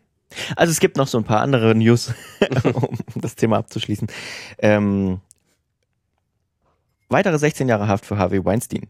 Also 0.56 0.72
es 0.72 0.80
gibt 0.80 0.98
noch 0.98 1.08
so 1.08 1.18
ein 1.18 1.24
paar 1.24 1.42
andere 1.42 1.76
News, 1.76 2.14
um 2.74 3.22
das 3.22 3.36
Thema 3.36 3.58
abzuschließen. 3.58 4.08
Ähm, 4.60 5.22
weitere 7.10 7.38
16 7.38 7.68
Jahre 7.68 7.88
Haft 7.88 8.06
für 8.06 8.18
Harvey 8.18 8.44
Weinstein 8.44 8.88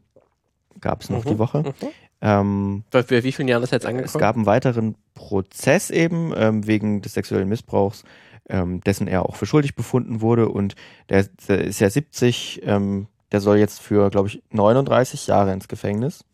gab 0.81 1.01
es 1.01 1.09
noch 1.09 1.25
mhm, 1.25 1.29
die 1.29 1.39
Woche. 1.39 1.63
Mhm. 1.63 1.73
Ähm, 2.21 2.83
Bei 2.91 3.09
wie 3.09 3.31
vielen 3.31 3.47
Jahren 3.47 3.63
ist 3.63 3.71
jetzt 3.71 3.85
angekommen? 3.85 4.13
Es 4.13 4.19
gab 4.19 4.35
einen 4.35 4.45
weiteren 4.45 4.95
Prozess 5.13 5.89
eben 5.89 6.33
ähm, 6.35 6.67
wegen 6.67 7.01
des 7.01 7.13
sexuellen 7.13 7.47
Missbrauchs, 7.47 8.03
ähm, 8.49 8.81
dessen 8.81 9.07
er 9.07 9.25
auch 9.25 9.35
für 9.35 9.45
schuldig 9.45 9.75
befunden 9.75 10.21
wurde 10.21 10.49
und 10.49 10.75
der, 11.09 11.25
der 11.47 11.63
ist 11.63 11.79
ja 11.79 11.89
70, 11.89 12.61
ähm, 12.63 13.07
der 13.31 13.41
soll 13.41 13.57
jetzt 13.57 13.81
für, 13.81 14.09
glaube 14.09 14.27
ich, 14.27 14.41
39 14.51 15.27
Jahre 15.27 15.53
ins 15.53 15.67
Gefängnis. 15.67 16.25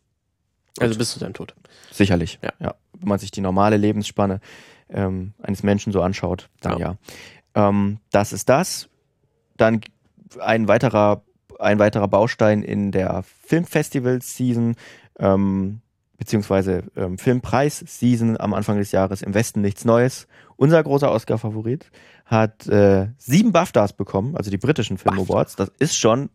Also 0.80 0.98
bis 0.98 1.12
zu 1.12 1.20
seinem 1.20 1.34
Tod. 1.34 1.56
Sicherlich, 1.92 2.40
ja. 2.44 2.52
ja. 2.60 2.76
Wenn 2.94 3.10
man 3.10 3.20
sich 3.20 3.32
die 3.32 3.42
normale 3.42 3.78
Lebensspanne 3.78 4.42
ähm, 4.90 5.34
eines 5.42 5.64
Menschen 5.64 5.94
so 5.94 6.02
anschaut, 6.02 6.50
dann 6.62 6.80
ja. 6.80 6.98
ja. 7.56 7.70
Ähm, 7.70 8.00
das 8.12 8.34
ist 8.34 8.50
das. 8.50 8.90
Dann 9.58 9.82
ein 10.40 10.68
weiterer, 10.68 11.24
ein 11.60 11.80
weiterer 11.80 12.08
Baustein 12.08 12.62
in 12.62 12.92
der 12.92 13.24
Filmfestival-Season, 13.46 14.76
ähm, 15.20 15.82
beziehungsweise 16.18 16.84
ähm, 16.96 17.18
Filmpreis-Season 17.18 18.40
am 18.40 18.54
Anfang 18.54 18.78
des 18.78 18.92
Jahres 18.92 19.22
im 19.22 19.34
Westen 19.34 19.62
nichts 19.62 19.86
Neues. 19.86 20.28
Unser 20.58 20.84
großer 20.84 21.12
Oscar-Favorit 21.12 21.90
hat 22.26 22.68
äh, 22.68 23.10
sieben 23.18 23.52
BAFTAs 23.52 23.94
bekommen, 23.94 24.36
also 24.36 24.50
die 24.50 24.58
britischen 24.58 24.98
Film 24.98 25.20
Awards. 25.20 25.56
Das 25.56 25.72
ist 25.80 25.98
schon 25.98 26.30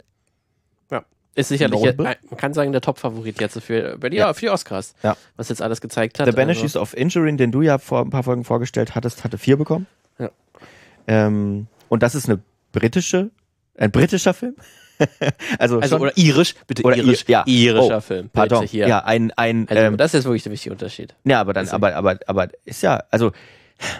ist 1.35 1.49
sicherlich, 1.49 1.83
äh, 1.85 1.95
man 1.97 2.17
kann 2.37 2.55
sagen, 2.55 2.73
der 2.73 2.81
Top-Favorit 2.81 3.41
jetzt 3.41 3.61
für, 3.63 3.99
dir, 3.99 4.13
ja. 4.13 4.33
für 4.33 4.41
die 4.41 4.51
Oscars, 4.51 4.95
ja. 5.03 5.17
was 5.37 5.49
jetzt 5.49 5.63
alles 5.63 5.81
gezeigt 5.81 6.19
hat. 6.19 6.27
The 6.27 6.33
Banishes 6.33 6.77
also. 6.77 6.81
of 6.81 6.97
Injury, 6.97 7.37
den 7.37 7.53
du 7.53 7.63
ja 7.63 7.79
vor 7.79 8.01
ein 8.01 8.11
paar 8.11 8.23
Folgen 8.23 8.45
vorgestellt 8.45 8.95
hattest, 8.95 9.25
hatte 9.25 9.39
vier 9.39 9.57
bekommen. 9.57 9.87
Ja. 10.19 10.31
Ähm, 11.07 11.69
und 11.89 12.03
das 12.03 12.15
ist 12.15 12.29
eine 12.29 12.41
britische, 12.73 13.31
ein 13.77 13.91
britischer 13.91 14.35
Film. 14.35 14.57
also, 15.59 15.79
also 15.79 15.99
oder 15.99 16.17
irisch, 16.17 16.55
bitte 16.67 16.83
oder 16.83 16.97
irisch, 16.97 17.25
ja. 17.27 17.45
irischer 17.47 17.99
oh, 17.99 18.01
Film. 18.01 18.29
Pardon, 18.31 18.67
hier. 18.67 18.87
ja, 18.87 19.05
ein, 19.05 19.33
ein, 19.33 19.69
also, 19.69 19.83
ähm, 19.83 19.97
das 19.97 20.15
ist 20.15 20.25
wirklich 20.25 20.43
der 20.43 20.53
wichtige 20.53 20.73
Unterschied. 20.73 21.15
Ja, 21.25 21.41
aber 21.41 21.53
dann, 21.53 21.69
aber, 21.69 21.95
aber, 21.95 22.19
aber 22.27 22.49
ist 22.65 22.83
ja, 22.83 23.03
also, 23.11 23.33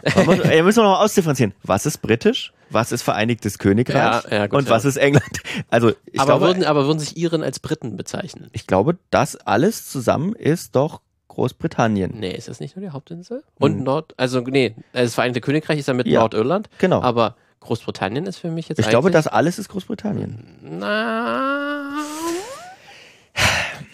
ey, 0.03 0.63
müssen 0.63 0.79
wir 0.79 0.85
noch 0.85 0.99
mal 0.99 1.05
ausdifferenzieren. 1.05 1.55
Was 1.63 1.87
ist 1.87 1.99
britisch? 1.99 2.53
Was 2.71 2.93
ist 2.93 3.03
Vereinigtes 3.03 3.59
Königreich? 3.59 4.25
Ja, 4.31 4.31
ja, 4.31 4.47
gut, 4.47 4.61
und 4.61 4.71
was 4.71 4.85
ist 4.85 4.97
England? 4.97 5.41
Also, 5.71 5.91
ich 6.07 6.21
aber, 6.21 6.39
glaube, 6.39 6.47
würden, 6.47 6.65
aber 6.65 6.87
würden 6.87 6.99
sich 6.99 7.17
Iren 7.17 7.43
als 7.43 7.59
Briten 7.59 7.97
bezeichnen? 7.97 8.49
Ich 8.53 8.67
glaube, 8.67 8.97
das 9.11 9.37
alles 9.37 9.89
zusammen 9.89 10.35
ist 10.35 10.77
doch 10.77 11.01
Großbritannien. 11.29 12.13
Nee, 12.19 12.33
ist 12.33 12.49
das 12.49 12.61
nicht 12.61 12.77
nur 12.77 12.85
die 12.85 12.91
Hauptinsel? 12.91 13.43
Und 13.59 13.79
hm. 13.79 13.85
Nord, 13.85 14.15
also 14.17 14.41
nee, 14.41 14.75
das 14.93 15.15
Vereinigte 15.15 15.41
Königreich 15.41 15.79
ist 15.79 15.89
ja 15.89 15.95
mit 15.95 16.07
ja, 16.07 16.21
Nordirland. 16.21 16.69
Genau. 16.79 17.03
Aber 17.03 17.37
Großbritannien 17.61 18.27
ist 18.27 18.39
für 18.39 18.51
mich 18.51 18.69
jetzt 18.69 18.79
Ich 18.79 18.89
glaube, 18.89 19.11
das 19.11 19.27
alles 19.27 19.59
ist 19.59 19.69
Großbritannien. 19.69 20.59
Na. 20.63 21.89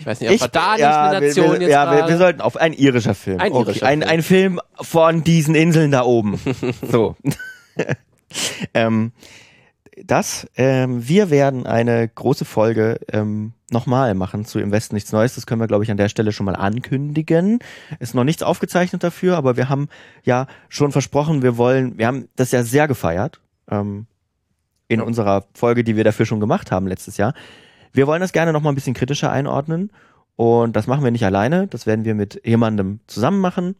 Ich 0.06 0.10
weiß 0.10 0.20
nicht, 0.20 0.30
ob 0.30 0.40
wir 0.40 0.48
da 0.48 0.72
nicht 0.72 0.80
ja, 0.80 1.10
eine 1.10 1.26
Nation 1.26 1.52
wir, 1.54 1.60
jetzt 1.62 1.70
Ja, 1.70 1.90
wir, 1.90 2.08
wir, 2.08 2.16
sollten 2.16 2.40
auf 2.40 2.56
ein 2.56 2.72
irischer 2.72 3.16
Film. 3.16 3.40
Ein 3.40 3.50
okay. 3.50 3.70
irischer 3.70 3.86
ein, 3.86 4.02
Film. 4.02 4.10
Ein 4.12 4.22
Film 4.22 4.60
von 4.80 5.24
diesen 5.24 5.56
Inseln 5.56 5.90
da 5.90 6.04
oben. 6.04 6.38
so. 6.88 7.16
ähm, 8.74 9.10
das, 10.04 10.46
ähm, 10.56 11.08
wir 11.08 11.30
werden 11.30 11.66
eine 11.66 12.06
große 12.06 12.44
Folge 12.44 13.00
ähm, 13.10 13.54
nochmal 13.72 14.14
machen 14.14 14.44
zu 14.44 14.60
Im 14.60 14.70
Westen 14.70 14.94
nichts 14.94 15.10
Neues. 15.10 15.34
Das 15.34 15.44
können 15.44 15.60
wir, 15.60 15.66
glaube 15.66 15.82
ich, 15.82 15.90
an 15.90 15.96
der 15.96 16.08
Stelle 16.08 16.30
schon 16.30 16.46
mal 16.46 16.54
ankündigen. 16.54 17.58
Ist 17.98 18.14
noch 18.14 18.22
nichts 18.22 18.44
aufgezeichnet 18.44 19.02
dafür, 19.02 19.36
aber 19.36 19.56
wir 19.56 19.68
haben 19.68 19.88
ja 20.22 20.46
schon 20.68 20.92
versprochen, 20.92 21.42
wir 21.42 21.56
wollen, 21.56 21.98
wir 21.98 22.06
haben 22.06 22.28
das 22.36 22.52
ja 22.52 22.62
sehr 22.62 22.86
gefeiert 22.86 23.40
ähm, 23.68 24.06
in 24.86 25.00
ja. 25.00 25.04
unserer 25.04 25.46
Folge, 25.52 25.82
die 25.82 25.96
wir 25.96 26.04
dafür 26.04 26.26
schon 26.26 26.38
gemacht 26.38 26.70
haben 26.70 26.86
letztes 26.86 27.16
Jahr. 27.16 27.34
Wir 27.96 28.06
wollen 28.06 28.20
das 28.20 28.32
gerne 28.32 28.52
nochmal 28.52 28.72
ein 28.72 28.74
bisschen 28.74 28.94
kritischer 28.94 29.30
einordnen 29.30 29.90
und 30.36 30.76
das 30.76 30.86
machen 30.86 31.02
wir 31.02 31.10
nicht 31.10 31.24
alleine. 31.24 31.66
Das 31.66 31.86
werden 31.86 32.04
wir 32.04 32.14
mit 32.14 32.42
jemandem 32.44 33.00
zusammen 33.06 33.40
machen. 33.40 33.74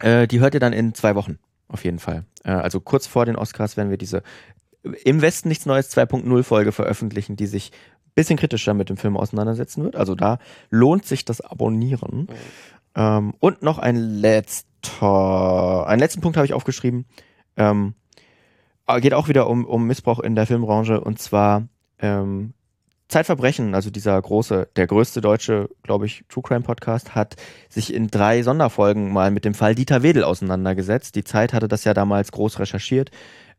Äh, 0.00 0.28
die 0.28 0.40
hört 0.40 0.52
ihr 0.52 0.60
dann 0.60 0.74
in 0.74 0.92
zwei 0.94 1.14
Wochen 1.14 1.38
auf 1.66 1.82
jeden 1.84 1.98
Fall. 1.98 2.24
Äh, 2.44 2.50
also 2.50 2.78
kurz 2.80 3.06
vor 3.06 3.24
den 3.24 3.36
Oscars 3.36 3.78
werden 3.78 3.88
wir 3.88 3.96
diese 3.96 4.22
im 5.04 5.22
Westen 5.22 5.48
nichts 5.48 5.64
Neues 5.64 5.96
2.0 5.96 6.42
Folge 6.42 6.72
veröffentlichen, 6.72 7.36
die 7.36 7.46
sich 7.46 7.72
ein 8.04 8.12
bisschen 8.14 8.36
kritischer 8.36 8.74
mit 8.74 8.90
dem 8.90 8.98
Film 8.98 9.16
auseinandersetzen 9.16 9.82
wird. 9.82 9.96
Also 9.96 10.14
da 10.14 10.38
lohnt 10.68 11.06
sich 11.06 11.24
das 11.24 11.40
Abonnieren. 11.40 12.22
Mhm. 12.22 12.28
Ähm, 12.94 13.34
und 13.40 13.62
noch 13.62 13.78
ein 13.78 13.96
letzter, 13.96 15.86
einen 15.86 16.00
letzten 16.00 16.20
Punkt 16.20 16.36
habe 16.36 16.44
ich 16.44 16.52
aufgeschrieben. 16.52 17.06
Ähm, 17.56 17.94
geht 19.00 19.14
auch 19.14 19.28
wieder 19.28 19.48
um, 19.48 19.64
um 19.64 19.86
Missbrauch 19.86 20.20
in 20.20 20.34
der 20.34 20.46
Filmbranche 20.46 21.00
und 21.00 21.18
zwar 21.18 21.66
ähm, 21.98 22.52
Zeitverbrechen, 23.08 23.74
also 23.74 23.90
dieser 23.90 24.20
große, 24.20 24.68
der 24.76 24.86
größte 24.86 25.20
deutsche, 25.20 25.68
glaube 25.82 26.06
ich, 26.06 26.24
True 26.28 26.42
Crime 26.42 26.62
Podcast, 26.62 27.14
hat 27.14 27.36
sich 27.68 27.92
in 27.92 28.08
drei 28.08 28.42
Sonderfolgen 28.42 29.12
mal 29.12 29.30
mit 29.30 29.44
dem 29.44 29.54
Fall 29.54 29.74
Dieter 29.74 30.02
Wedel 30.02 30.24
auseinandergesetzt. 30.24 31.14
Die 31.14 31.24
Zeit 31.24 31.52
hatte 31.52 31.68
das 31.68 31.84
ja 31.84 31.92
damals 31.92 32.32
groß 32.32 32.58
recherchiert, 32.58 33.10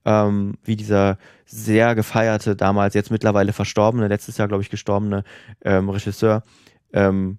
ähm, 0.05 0.55
wie 0.63 0.75
dieser 0.75 1.17
sehr 1.45 1.93
gefeierte, 1.93 2.55
damals 2.55 2.95
jetzt 2.95 3.11
mittlerweile 3.11 3.53
verstorbene, 3.53 4.07
letztes 4.07 4.37
Jahr, 4.37 4.47
glaube 4.47 4.63
ich, 4.63 4.71
gestorbene 4.71 5.23
ähm, 5.63 5.89
Regisseur, 5.89 6.43
ähm, 6.91 7.37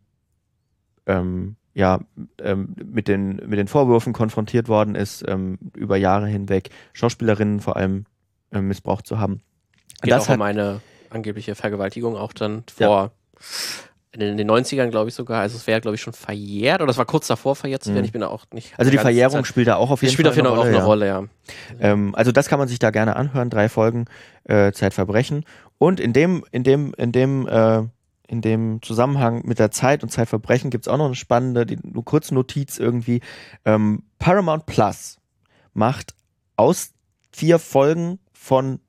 ähm, 1.06 1.56
ja, 1.74 1.98
ähm, 2.38 2.76
mit, 2.84 3.08
den, 3.08 3.42
mit 3.46 3.58
den 3.58 3.66
Vorwürfen 3.66 4.12
konfrontiert 4.12 4.68
worden 4.68 4.94
ist, 4.94 5.24
ähm, 5.26 5.58
über 5.74 5.96
Jahre 5.96 6.28
hinweg 6.28 6.70
Schauspielerinnen 6.92 7.60
vor 7.60 7.76
allem 7.76 8.06
missbraucht 8.52 9.04
zu 9.04 9.18
haben. 9.18 9.40
Geht 10.00 10.12
das 10.12 10.28
auch 10.28 10.34
um 10.34 10.42
eine 10.42 10.80
angebliche 11.14 11.54
Vergewaltigung 11.54 12.16
auch 12.16 12.32
dann 12.32 12.64
vor 12.74 13.12
ja. 14.12 14.26
in 14.26 14.36
den 14.36 14.50
90ern, 14.50 14.88
glaube 14.88 15.08
ich 15.08 15.14
sogar. 15.14 15.40
Also 15.40 15.56
es 15.56 15.66
wäre, 15.66 15.80
glaube 15.80 15.94
ich, 15.94 16.00
schon 16.00 16.12
verjährt 16.12 16.82
oder 16.82 16.90
es 16.90 16.98
war 16.98 17.06
kurz 17.06 17.26
davor 17.26 17.56
verjährt 17.56 17.82
zu 17.82 17.90
werden. 17.90 18.00
Mhm. 18.00 18.06
Ich 18.06 18.12
bin 18.12 18.20
da 18.20 18.28
auch 18.28 18.44
nicht. 18.52 18.72
Also 18.78 18.90
die 18.90 18.98
Verjährung 18.98 19.38
Zeit. 19.38 19.46
spielt 19.46 19.68
da 19.68 19.76
auch 19.76 19.90
auf 19.90 20.02
jeden 20.02 20.12
spielt 20.12 20.26
Fall 20.26 20.32
auf 20.32 20.36
jeden 20.36 20.48
Fall 20.48 20.58
auch 20.58 20.64
eine 20.64 20.84
Rolle, 20.84 21.06
ja. 21.06 21.24
Ähm, 21.80 22.14
also 22.14 22.32
das 22.32 22.48
kann 22.48 22.58
man 22.58 22.68
sich 22.68 22.78
da 22.78 22.90
gerne 22.90 23.16
anhören. 23.16 23.50
Drei 23.50 23.68
Folgen 23.68 24.06
äh, 24.44 24.72
Zeitverbrechen. 24.72 25.44
Und 25.78 26.00
in 26.00 26.12
dem, 26.12 26.44
in 26.50 26.64
dem, 26.64 26.94
in 26.94 27.12
dem, 27.12 27.48
äh, 27.48 27.82
in 28.26 28.40
dem 28.40 28.80
Zusammenhang 28.82 29.42
mit 29.44 29.58
der 29.58 29.70
Zeit 29.70 30.02
und 30.02 30.08
Zeitverbrechen 30.10 30.70
gibt 30.70 30.86
es 30.86 30.92
auch 30.92 30.96
noch 30.96 31.06
eine 31.06 31.14
spannende, 31.14 31.66
die, 31.66 31.78
nur 31.82 32.04
kurze 32.04 32.34
Notiz 32.34 32.78
irgendwie. 32.78 33.20
Ähm, 33.64 34.04
Paramount 34.18 34.66
Plus 34.66 35.18
macht 35.72 36.14
aus 36.56 36.92
vier 37.32 37.58
Folgen 37.58 38.18
von 38.32 38.80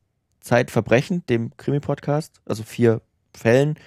Zeitverbrechen, 0.45 1.25
dem 1.25 1.57
Krimi-Podcast, 1.57 2.39
also 2.45 2.61
vier 2.61 3.01
Fällen, 3.35 3.77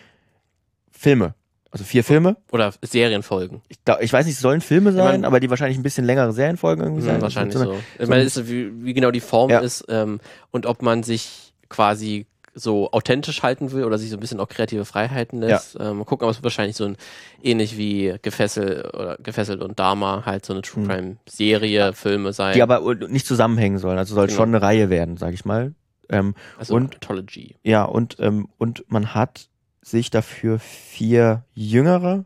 Filme. 0.91 1.35
Also 1.71 1.85
vier 1.85 2.03
Filme. 2.03 2.37
Oder 2.51 2.75
Serienfolgen. 2.83 3.63
Ich, 3.69 3.85
glaub, 3.85 4.01
ich 4.01 4.13
weiß 4.13 4.27
nicht, 4.27 4.35
es 4.35 4.41
sollen 4.41 4.61
Filme 4.61 4.93
sein, 4.93 5.05
ich 5.05 5.13
mein, 5.13 5.25
aber 5.25 5.39
die 5.39 5.51
wahrscheinlich 5.51 5.79
ein 5.79 5.83
bisschen 5.83 6.05
längere 6.05 6.33
Serienfolgen 6.33 6.83
irgendwie 6.83 7.03
sein. 7.03 7.23
Wahrscheinlich 7.23 7.57
so. 7.57 7.77
Ich 7.99 8.09
meine, 8.09 8.27
wie, 8.27 8.85
wie, 8.85 8.93
genau 8.93 9.13
die 9.13 9.21
Form 9.21 9.51
ja. 9.51 9.61
ist 9.61 9.85
ähm, 9.89 10.19
und 10.51 10.67
ob 10.67 10.83
man 10.83 11.05
sich 11.05 11.53
quasi 11.69 12.27
so 12.55 12.91
authentisch 12.91 13.43
halten 13.45 13.71
will 13.71 13.85
oder 13.85 13.99
sich 13.99 14.11
so 14.11 14.17
ein 14.17 14.21
bisschen 14.21 14.41
auch 14.41 14.49
kreative 14.49 14.85
Freiheiten 14.85 15.39
lässt. 15.39 15.75
Ja. 15.75 15.91
Ähm, 15.91 15.99
mal 15.99 16.05
gucken, 16.05 16.25
aber 16.25 16.33
es 16.33 16.39
wird 16.39 16.45
wahrscheinlich 16.45 16.75
so 16.75 16.87
ein 16.87 16.97
ähnlich 17.41 17.79
wie 17.79 18.17
Gefesselt 18.23 18.93
oder 18.95 19.17
Gefesselt 19.23 19.63
und 19.63 19.79
Dharma 19.79 20.25
halt 20.27 20.45
so 20.45 20.55
eine 20.55 20.63
True 20.63 20.83
hm. 20.83 20.89
Crime 20.89 21.17
Serie, 21.29 21.93
Filme 21.93 22.33
sein. 22.33 22.55
Die 22.55 22.63
aber 22.63 22.95
nicht 23.07 23.27
zusammenhängen 23.27 23.79
sollen, 23.79 23.99
also 23.99 24.17
soll 24.17 24.27
genau. 24.27 24.39
schon 24.39 24.49
eine 24.49 24.63
Reihe 24.63 24.91
werden, 24.91 25.19
sag 25.19 25.35
ich 25.35 25.45
mal. 25.45 25.75
Ähm, 26.09 26.35
also 26.59 26.75
und, 26.75 26.95
Anthology. 26.95 27.57
Ja, 27.63 27.85
und, 27.85 28.17
ähm, 28.21 28.49
und 28.59 28.85
man 28.89 29.15
hat 29.15 29.49
sich 29.83 30.11
dafür 30.11 30.59
vier 30.59 31.45
jüngere 31.55 32.25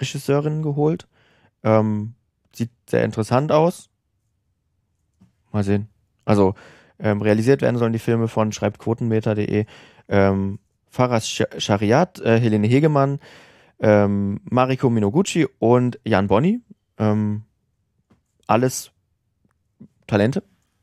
Regisseurinnen 0.00 0.62
geholt. 0.62 1.06
Ähm, 1.62 2.14
sieht 2.52 2.70
sehr 2.88 3.04
interessant 3.04 3.52
aus. 3.52 3.90
Mal 5.52 5.64
sehen. 5.64 5.88
Also 6.24 6.54
ähm, 6.98 7.22
realisiert 7.22 7.62
werden 7.62 7.78
sollen 7.78 7.92
die 7.92 7.98
Filme 7.98 8.28
von 8.28 8.52
schreibtquotenmeter.de. 8.52 9.66
Ähm, 10.08 10.58
Faras 10.88 11.28
Shariat, 11.28 12.20
äh, 12.20 12.40
Helene 12.40 12.66
Hegemann, 12.66 13.20
ähm, 13.78 14.40
Mariko 14.44 14.90
Minoguchi 14.90 15.46
und 15.58 16.00
Jan 16.04 16.26
Bonny. 16.26 16.60
Ähm, 16.98 17.44
alles 18.46 18.90
Talente. 20.06 20.42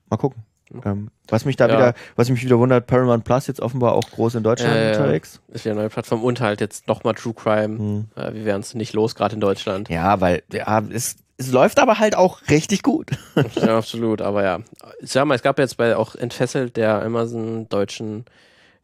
Mal 0.09 0.17
gucken. 0.17 0.43
Ähm, 0.83 1.09
was 1.27 1.45
mich 1.45 1.55
da 1.55 1.67
ja. 1.67 1.73
wieder, 1.73 1.93
was 2.15 2.29
mich 2.29 2.43
wieder 2.43 2.59
wundert, 2.59 2.87
Paramount 2.87 3.23
Plus 3.23 3.47
jetzt 3.47 3.59
offenbar 3.59 3.93
auch 3.93 4.09
groß 4.09 4.35
in 4.35 4.43
Deutschland 4.43 4.75
äh, 4.75 4.97
unterwegs. 4.97 5.41
Ist 5.49 5.65
ja 5.65 5.71
eine 5.71 5.81
neue 5.81 5.89
Plattform 5.89 6.23
und 6.23 6.41
halt 6.41 6.61
jetzt 6.61 6.87
nochmal 6.87 7.13
True 7.13 7.33
Crime. 7.33 7.77
Hm. 7.77 8.05
Äh, 8.15 8.33
wir 8.33 8.45
wären 8.45 8.61
es 8.61 8.73
nicht 8.73 8.93
los, 8.93 9.15
gerade 9.15 9.35
in 9.35 9.41
Deutschland. 9.41 9.89
Ja, 9.89 10.19
weil 10.21 10.43
ja, 10.51 10.81
es, 10.89 11.17
es 11.37 11.51
läuft 11.51 11.79
aber 11.79 11.99
halt 11.99 12.15
auch 12.15 12.41
richtig 12.49 12.83
gut. 12.83 13.11
ja, 13.55 13.77
absolut. 13.77 14.21
Aber 14.21 14.43
ja, 14.43 14.59
ich 14.99 15.11
sag 15.11 15.25
mal, 15.25 15.35
es 15.35 15.43
gab 15.43 15.59
jetzt 15.59 15.77
bei 15.77 15.95
auch 15.95 16.15
Entfesselt 16.15 16.77
der 16.77 17.01
Amazon 17.01 17.69
deutschen 17.69 18.25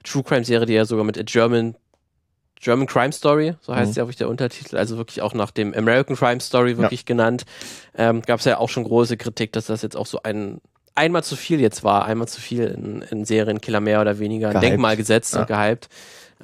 True 0.03 0.23
Crime 0.23 0.43
Serie, 0.43 0.65
die 0.65 0.73
ja 0.73 0.85
sogar 0.85 1.05
mit 1.05 1.17
A 1.17 1.23
German 1.23 1.75
German 2.63 2.87
Crime 2.87 3.11
Story, 3.11 3.55
so 3.59 3.75
heißt 3.75 3.91
mhm. 3.91 3.95
ja 3.97 4.03
wirklich 4.03 4.15
der 4.15 4.29
Untertitel, 4.29 4.77
also 4.77 4.95
wirklich 4.95 5.21
auch 5.21 5.33
nach 5.33 5.51
dem 5.51 5.73
American 5.73 6.15
Crime 6.15 6.39
Story 6.39 6.77
wirklich 6.77 7.01
ja. 7.01 7.05
genannt. 7.05 7.43
Ähm, 7.93 8.21
Gab 8.21 8.39
es 8.39 8.45
ja 8.45 8.57
auch 8.57 8.69
schon 8.69 8.85
große 8.85 9.17
Kritik, 9.17 9.51
dass 9.51 9.65
das 9.65 9.81
jetzt 9.81 9.97
auch 9.97 10.05
so 10.05 10.23
ein 10.23 10.61
einmal 10.95 11.23
zu 11.23 11.35
viel 11.35 11.59
jetzt 11.59 11.83
war, 11.83 12.05
einmal 12.05 12.27
zu 12.27 12.41
viel 12.41 12.65
in, 12.65 13.01
in 13.01 13.25
Serien, 13.25 13.61
Killer 13.61 13.79
mehr 13.79 14.01
oder 14.01 14.19
weniger, 14.19 14.49
ein 14.49 14.61
Denkmal 14.61 14.97
gesetzt 14.97 15.33
ja. 15.33 15.41
und 15.41 15.47
gehypt. 15.47 15.89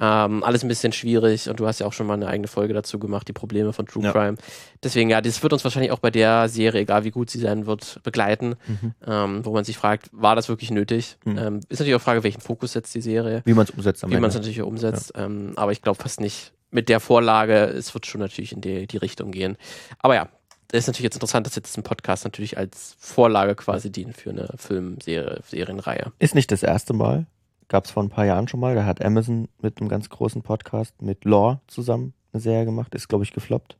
Ähm, 0.02 0.44
alles 0.46 0.64
ein 0.64 0.70
bisschen 0.70 0.94
schwierig 0.94 1.50
und 1.50 1.60
du 1.60 1.68
hast 1.68 1.80
ja 1.80 1.86
auch 1.86 1.92
schon 1.92 2.08
mal 2.08 2.14
eine 2.14 2.28
eigene 2.28 2.48
Folge 2.48 2.74
dazu 2.74 3.00
gemacht, 3.00 3.28
die 3.28 3.34
Probleme 3.34 3.74
von 3.74 3.86
True 3.86 4.04
ja. 4.04 4.12
Crime. 4.14 4.38
Deswegen, 4.82 5.10
ja, 5.10 5.20
das 5.20 5.44
wird 5.44 5.52
uns 5.52 5.64
wahrscheinlich 5.66 5.92
auch 5.92 6.00
bei 6.00 6.10
der 6.10 6.48
Serie, 6.48 6.82
egal 6.82 7.04
wie 7.04 7.12
gut 7.12 7.30
sie 7.30 7.40
sein 7.40 7.66
wird, 7.66 8.00
begleiten, 8.04 8.56
mhm. 8.66 8.94
ähm, 9.06 9.46
wo 9.46 9.52
man 9.52 9.66
sich 9.66 9.78
fragt, 9.78 10.10
war 10.14 10.38
das 10.38 10.48
wirklich 10.48 10.72
nötig? 10.72 11.18
Mhm. 11.26 11.38
Ähm, 11.38 11.60
ist 11.68 11.80
natürlich 11.80 11.96
auch 11.96 12.02
Frage, 12.02 12.24
welchen 12.24 12.40
Fokus 12.40 12.74
setzt 12.74 12.96
die 12.96 13.02
Serie? 13.02 13.42
Wie 13.44 13.54
man 13.54 13.66
es 13.66 13.72
umsetzt 13.72 14.04
am 14.06 14.12
Wie 14.12 14.18
man 14.18 14.30
es 14.30 14.36
natürlich 14.36 14.62
umsetzt. 14.62 15.12
Ja. 15.18 15.26
Ähm, 15.26 15.54
aber 15.58 15.74
ich 15.74 15.82
glaube 15.82 16.02
fast 16.02 16.22
nicht 16.22 16.54
mit 16.72 16.88
der 16.88 17.02
Vorlage, 17.02 17.66
es 17.66 17.94
wird 17.94 18.06
schon 18.06 18.22
natürlich 18.22 18.54
in 18.54 18.62
die, 18.62 18.88
die 18.88 18.98
Richtung 18.98 19.32
gehen. 19.32 19.58
Aber 19.98 20.16
ja, 20.16 20.30
ist 20.78 20.88
natürlich 20.88 21.06
jetzt 21.06 21.16
interessant, 21.16 21.46
dass 21.46 21.56
jetzt 21.56 21.78
ein 21.78 21.84
Podcast 21.84 22.26
natürlich 22.26 22.58
als 22.58 22.96
Vorlage 23.00 23.56
quasi 23.56 23.92
dient 23.92 24.16
für 24.16 24.30
eine 24.30 24.50
Filmserie, 24.56 25.42
Serienreihe. 25.48 26.12
Ist 26.20 26.36
nicht 26.36 26.52
das 26.52 26.64
erste 26.64 26.94
Mal. 26.94 27.26
Gab 27.68 27.86
es 27.86 27.92
vor 27.92 28.04
ein 28.04 28.10
paar 28.10 28.26
Jahren 28.26 28.48
schon 28.48 28.60
mal. 28.60 28.76
Da 28.76 28.86
hat 28.86 29.04
Amazon 29.04 29.48
mit 29.62 29.80
einem 29.80 29.90
ganz 29.90 30.10
großen 30.10 30.42
Podcast 30.42 31.02
mit 31.02 31.26
Law 31.26 31.60
zusammen 31.68 32.14
eine 32.34 32.42
Serie 32.42 32.66
gemacht. 32.66 32.94
Ist, 32.96 33.08
glaube 33.08 33.24
ich, 33.24 33.34
gefloppt. 33.34 33.78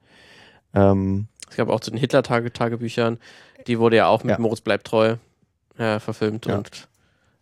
Ähm, 0.74 1.28
es 1.50 1.58
gab 1.58 1.70
auch 1.70 1.80
zu 1.80 1.92
den 1.92 2.00
Hitler-Tagebüchern. 2.00 3.20
Die 3.68 3.80
wurde 3.80 3.98
ja 3.98 4.08
auch 4.08 4.24
mit 4.24 4.36
ja. 4.36 4.40
Moritz 4.40 4.62
bleibt 4.62 4.88
treu 4.88 5.16
äh, 5.78 6.00
verfilmt 6.00 6.46
ja. 6.46 6.58
und 6.58 6.88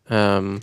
ähm, 0.09 0.61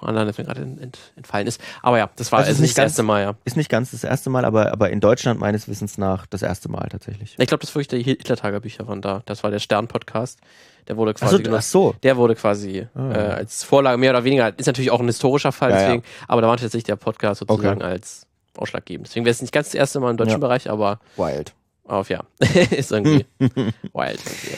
das 0.00 0.38
mir 0.38 0.44
gerade 0.44 0.62
ent, 0.62 0.98
entfallen 1.16 1.46
ist. 1.46 1.60
Aber 1.82 1.98
ja, 1.98 2.10
das 2.16 2.32
war 2.32 2.40
also 2.40 2.60
nicht 2.60 2.72
das 2.72 2.76
ganz, 2.76 2.92
erste 2.92 3.02
Mal, 3.02 3.22
ja. 3.22 3.34
Ist 3.44 3.56
nicht 3.56 3.68
ganz 3.68 3.90
das 3.90 4.04
erste 4.04 4.30
Mal, 4.30 4.44
aber, 4.44 4.72
aber 4.72 4.90
in 4.90 5.00
Deutschland 5.00 5.40
meines 5.40 5.68
Wissens 5.68 5.98
nach 5.98 6.26
das 6.26 6.42
erste 6.42 6.70
Mal 6.70 6.88
tatsächlich. 6.88 7.36
Ich 7.38 7.46
glaube, 7.46 7.60
das 7.60 7.74
wirklich 7.74 7.88
die 7.88 8.02
Hitler-Tagebücher 8.02 8.86
waren 8.86 9.02
da. 9.02 9.22
Das 9.26 9.42
war 9.42 9.50
der 9.50 9.58
Stern-Podcast. 9.58 10.40
Der 10.88 10.96
wurde 10.96 11.14
quasi. 11.14 11.36
Ach 11.36 11.44
so, 11.44 11.56
ach 11.56 11.62
so. 11.62 11.94
Der 12.02 12.16
wurde 12.16 12.34
quasi 12.34 12.86
ah. 12.94 13.10
äh, 13.10 13.18
als 13.32 13.64
Vorlage 13.64 13.98
mehr 13.98 14.10
oder 14.10 14.24
weniger, 14.24 14.56
ist 14.56 14.66
natürlich 14.66 14.90
auch 14.90 15.00
ein 15.00 15.06
historischer 15.06 15.52
Fall, 15.52 15.70
ja, 15.70 15.78
deswegen, 15.78 16.02
ja. 16.02 16.24
aber 16.28 16.42
da 16.42 16.48
war 16.48 16.56
tatsächlich 16.56 16.84
der 16.84 16.96
Podcast 16.96 17.40
sozusagen 17.40 17.80
okay. 17.80 17.90
als 17.90 18.26
ausschlaggebend. 18.56 19.08
Deswegen 19.08 19.24
wäre 19.24 19.32
es 19.32 19.40
nicht 19.40 19.52
ganz 19.52 19.68
das 19.68 19.74
erste 19.74 20.00
Mal 20.00 20.10
im 20.10 20.16
deutschen 20.16 20.32
ja. 20.32 20.38
Bereich, 20.38 20.70
aber. 20.70 21.00
Wild. 21.16 21.54
Auf 21.84 22.10
ja. 22.10 22.24
ist 22.70 22.92
irgendwie 22.92 23.26
wild. 23.38 23.74
Irgendwie, 23.92 24.56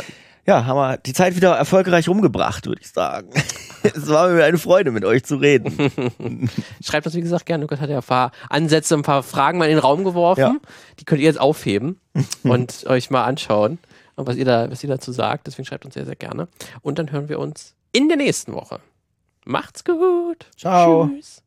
ja 0.48 0.64
haben 0.64 0.76
wir 0.76 0.96
die 0.96 1.12
Zeit 1.12 1.36
wieder 1.36 1.54
erfolgreich 1.54 2.08
rumgebracht, 2.08 2.66
würde 2.66 2.80
ich 2.80 2.88
sagen. 2.90 3.30
es 3.82 4.08
war 4.08 4.28
mir 4.30 4.44
eine 4.44 4.58
Freude, 4.58 4.90
mit 4.90 5.04
euch 5.04 5.22
zu 5.24 5.36
reden. 5.36 5.92
Schreibt 6.82 7.06
das, 7.06 7.14
wie 7.14 7.20
gesagt, 7.20 7.46
gerne. 7.46 7.62
Lukas 7.62 7.80
hat 7.80 7.90
ja 7.90 7.98
ein 7.98 8.02
paar 8.02 8.32
Ansätze, 8.48 8.94
ein 8.94 9.02
paar 9.02 9.22
Fragen 9.22 9.58
mal 9.58 9.66
in 9.66 9.76
den 9.76 9.78
Raum 9.78 10.04
geworfen. 10.04 10.40
Ja. 10.40 10.56
Die 10.98 11.04
könnt 11.04 11.20
ihr 11.20 11.26
jetzt 11.26 11.40
aufheben 11.40 12.00
und 12.42 12.86
euch 12.86 13.10
mal 13.10 13.24
anschauen, 13.24 13.78
was 14.16 14.36
ihr, 14.36 14.46
da, 14.46 14.70
was 14.70 14.82
ihr 14.82 14.88
dazu 14.88 15.12
sagt. 15.12 15.46
Deswegen 15.46 15.66
schreibt 15.66 15.84
uns 15.84 15.94
sehr, 15.94 16.06
sehr 16.06 16.16
gerne. 16.16 16.48
Und 16.80 16.98
dann 16.98 17.12
hören 17.12 17.28
wir 17.28 17.38
uns 17.38 17.74
in 17.92 18.08
der 18.08 18.16
nächsten 18.16 18.54
Woche. 18.54 18.80
Macht's 19.44 19.84
gut. 19.84 20.46
Ciao. 20.56 21.08
Tschüss. 21.08 21.42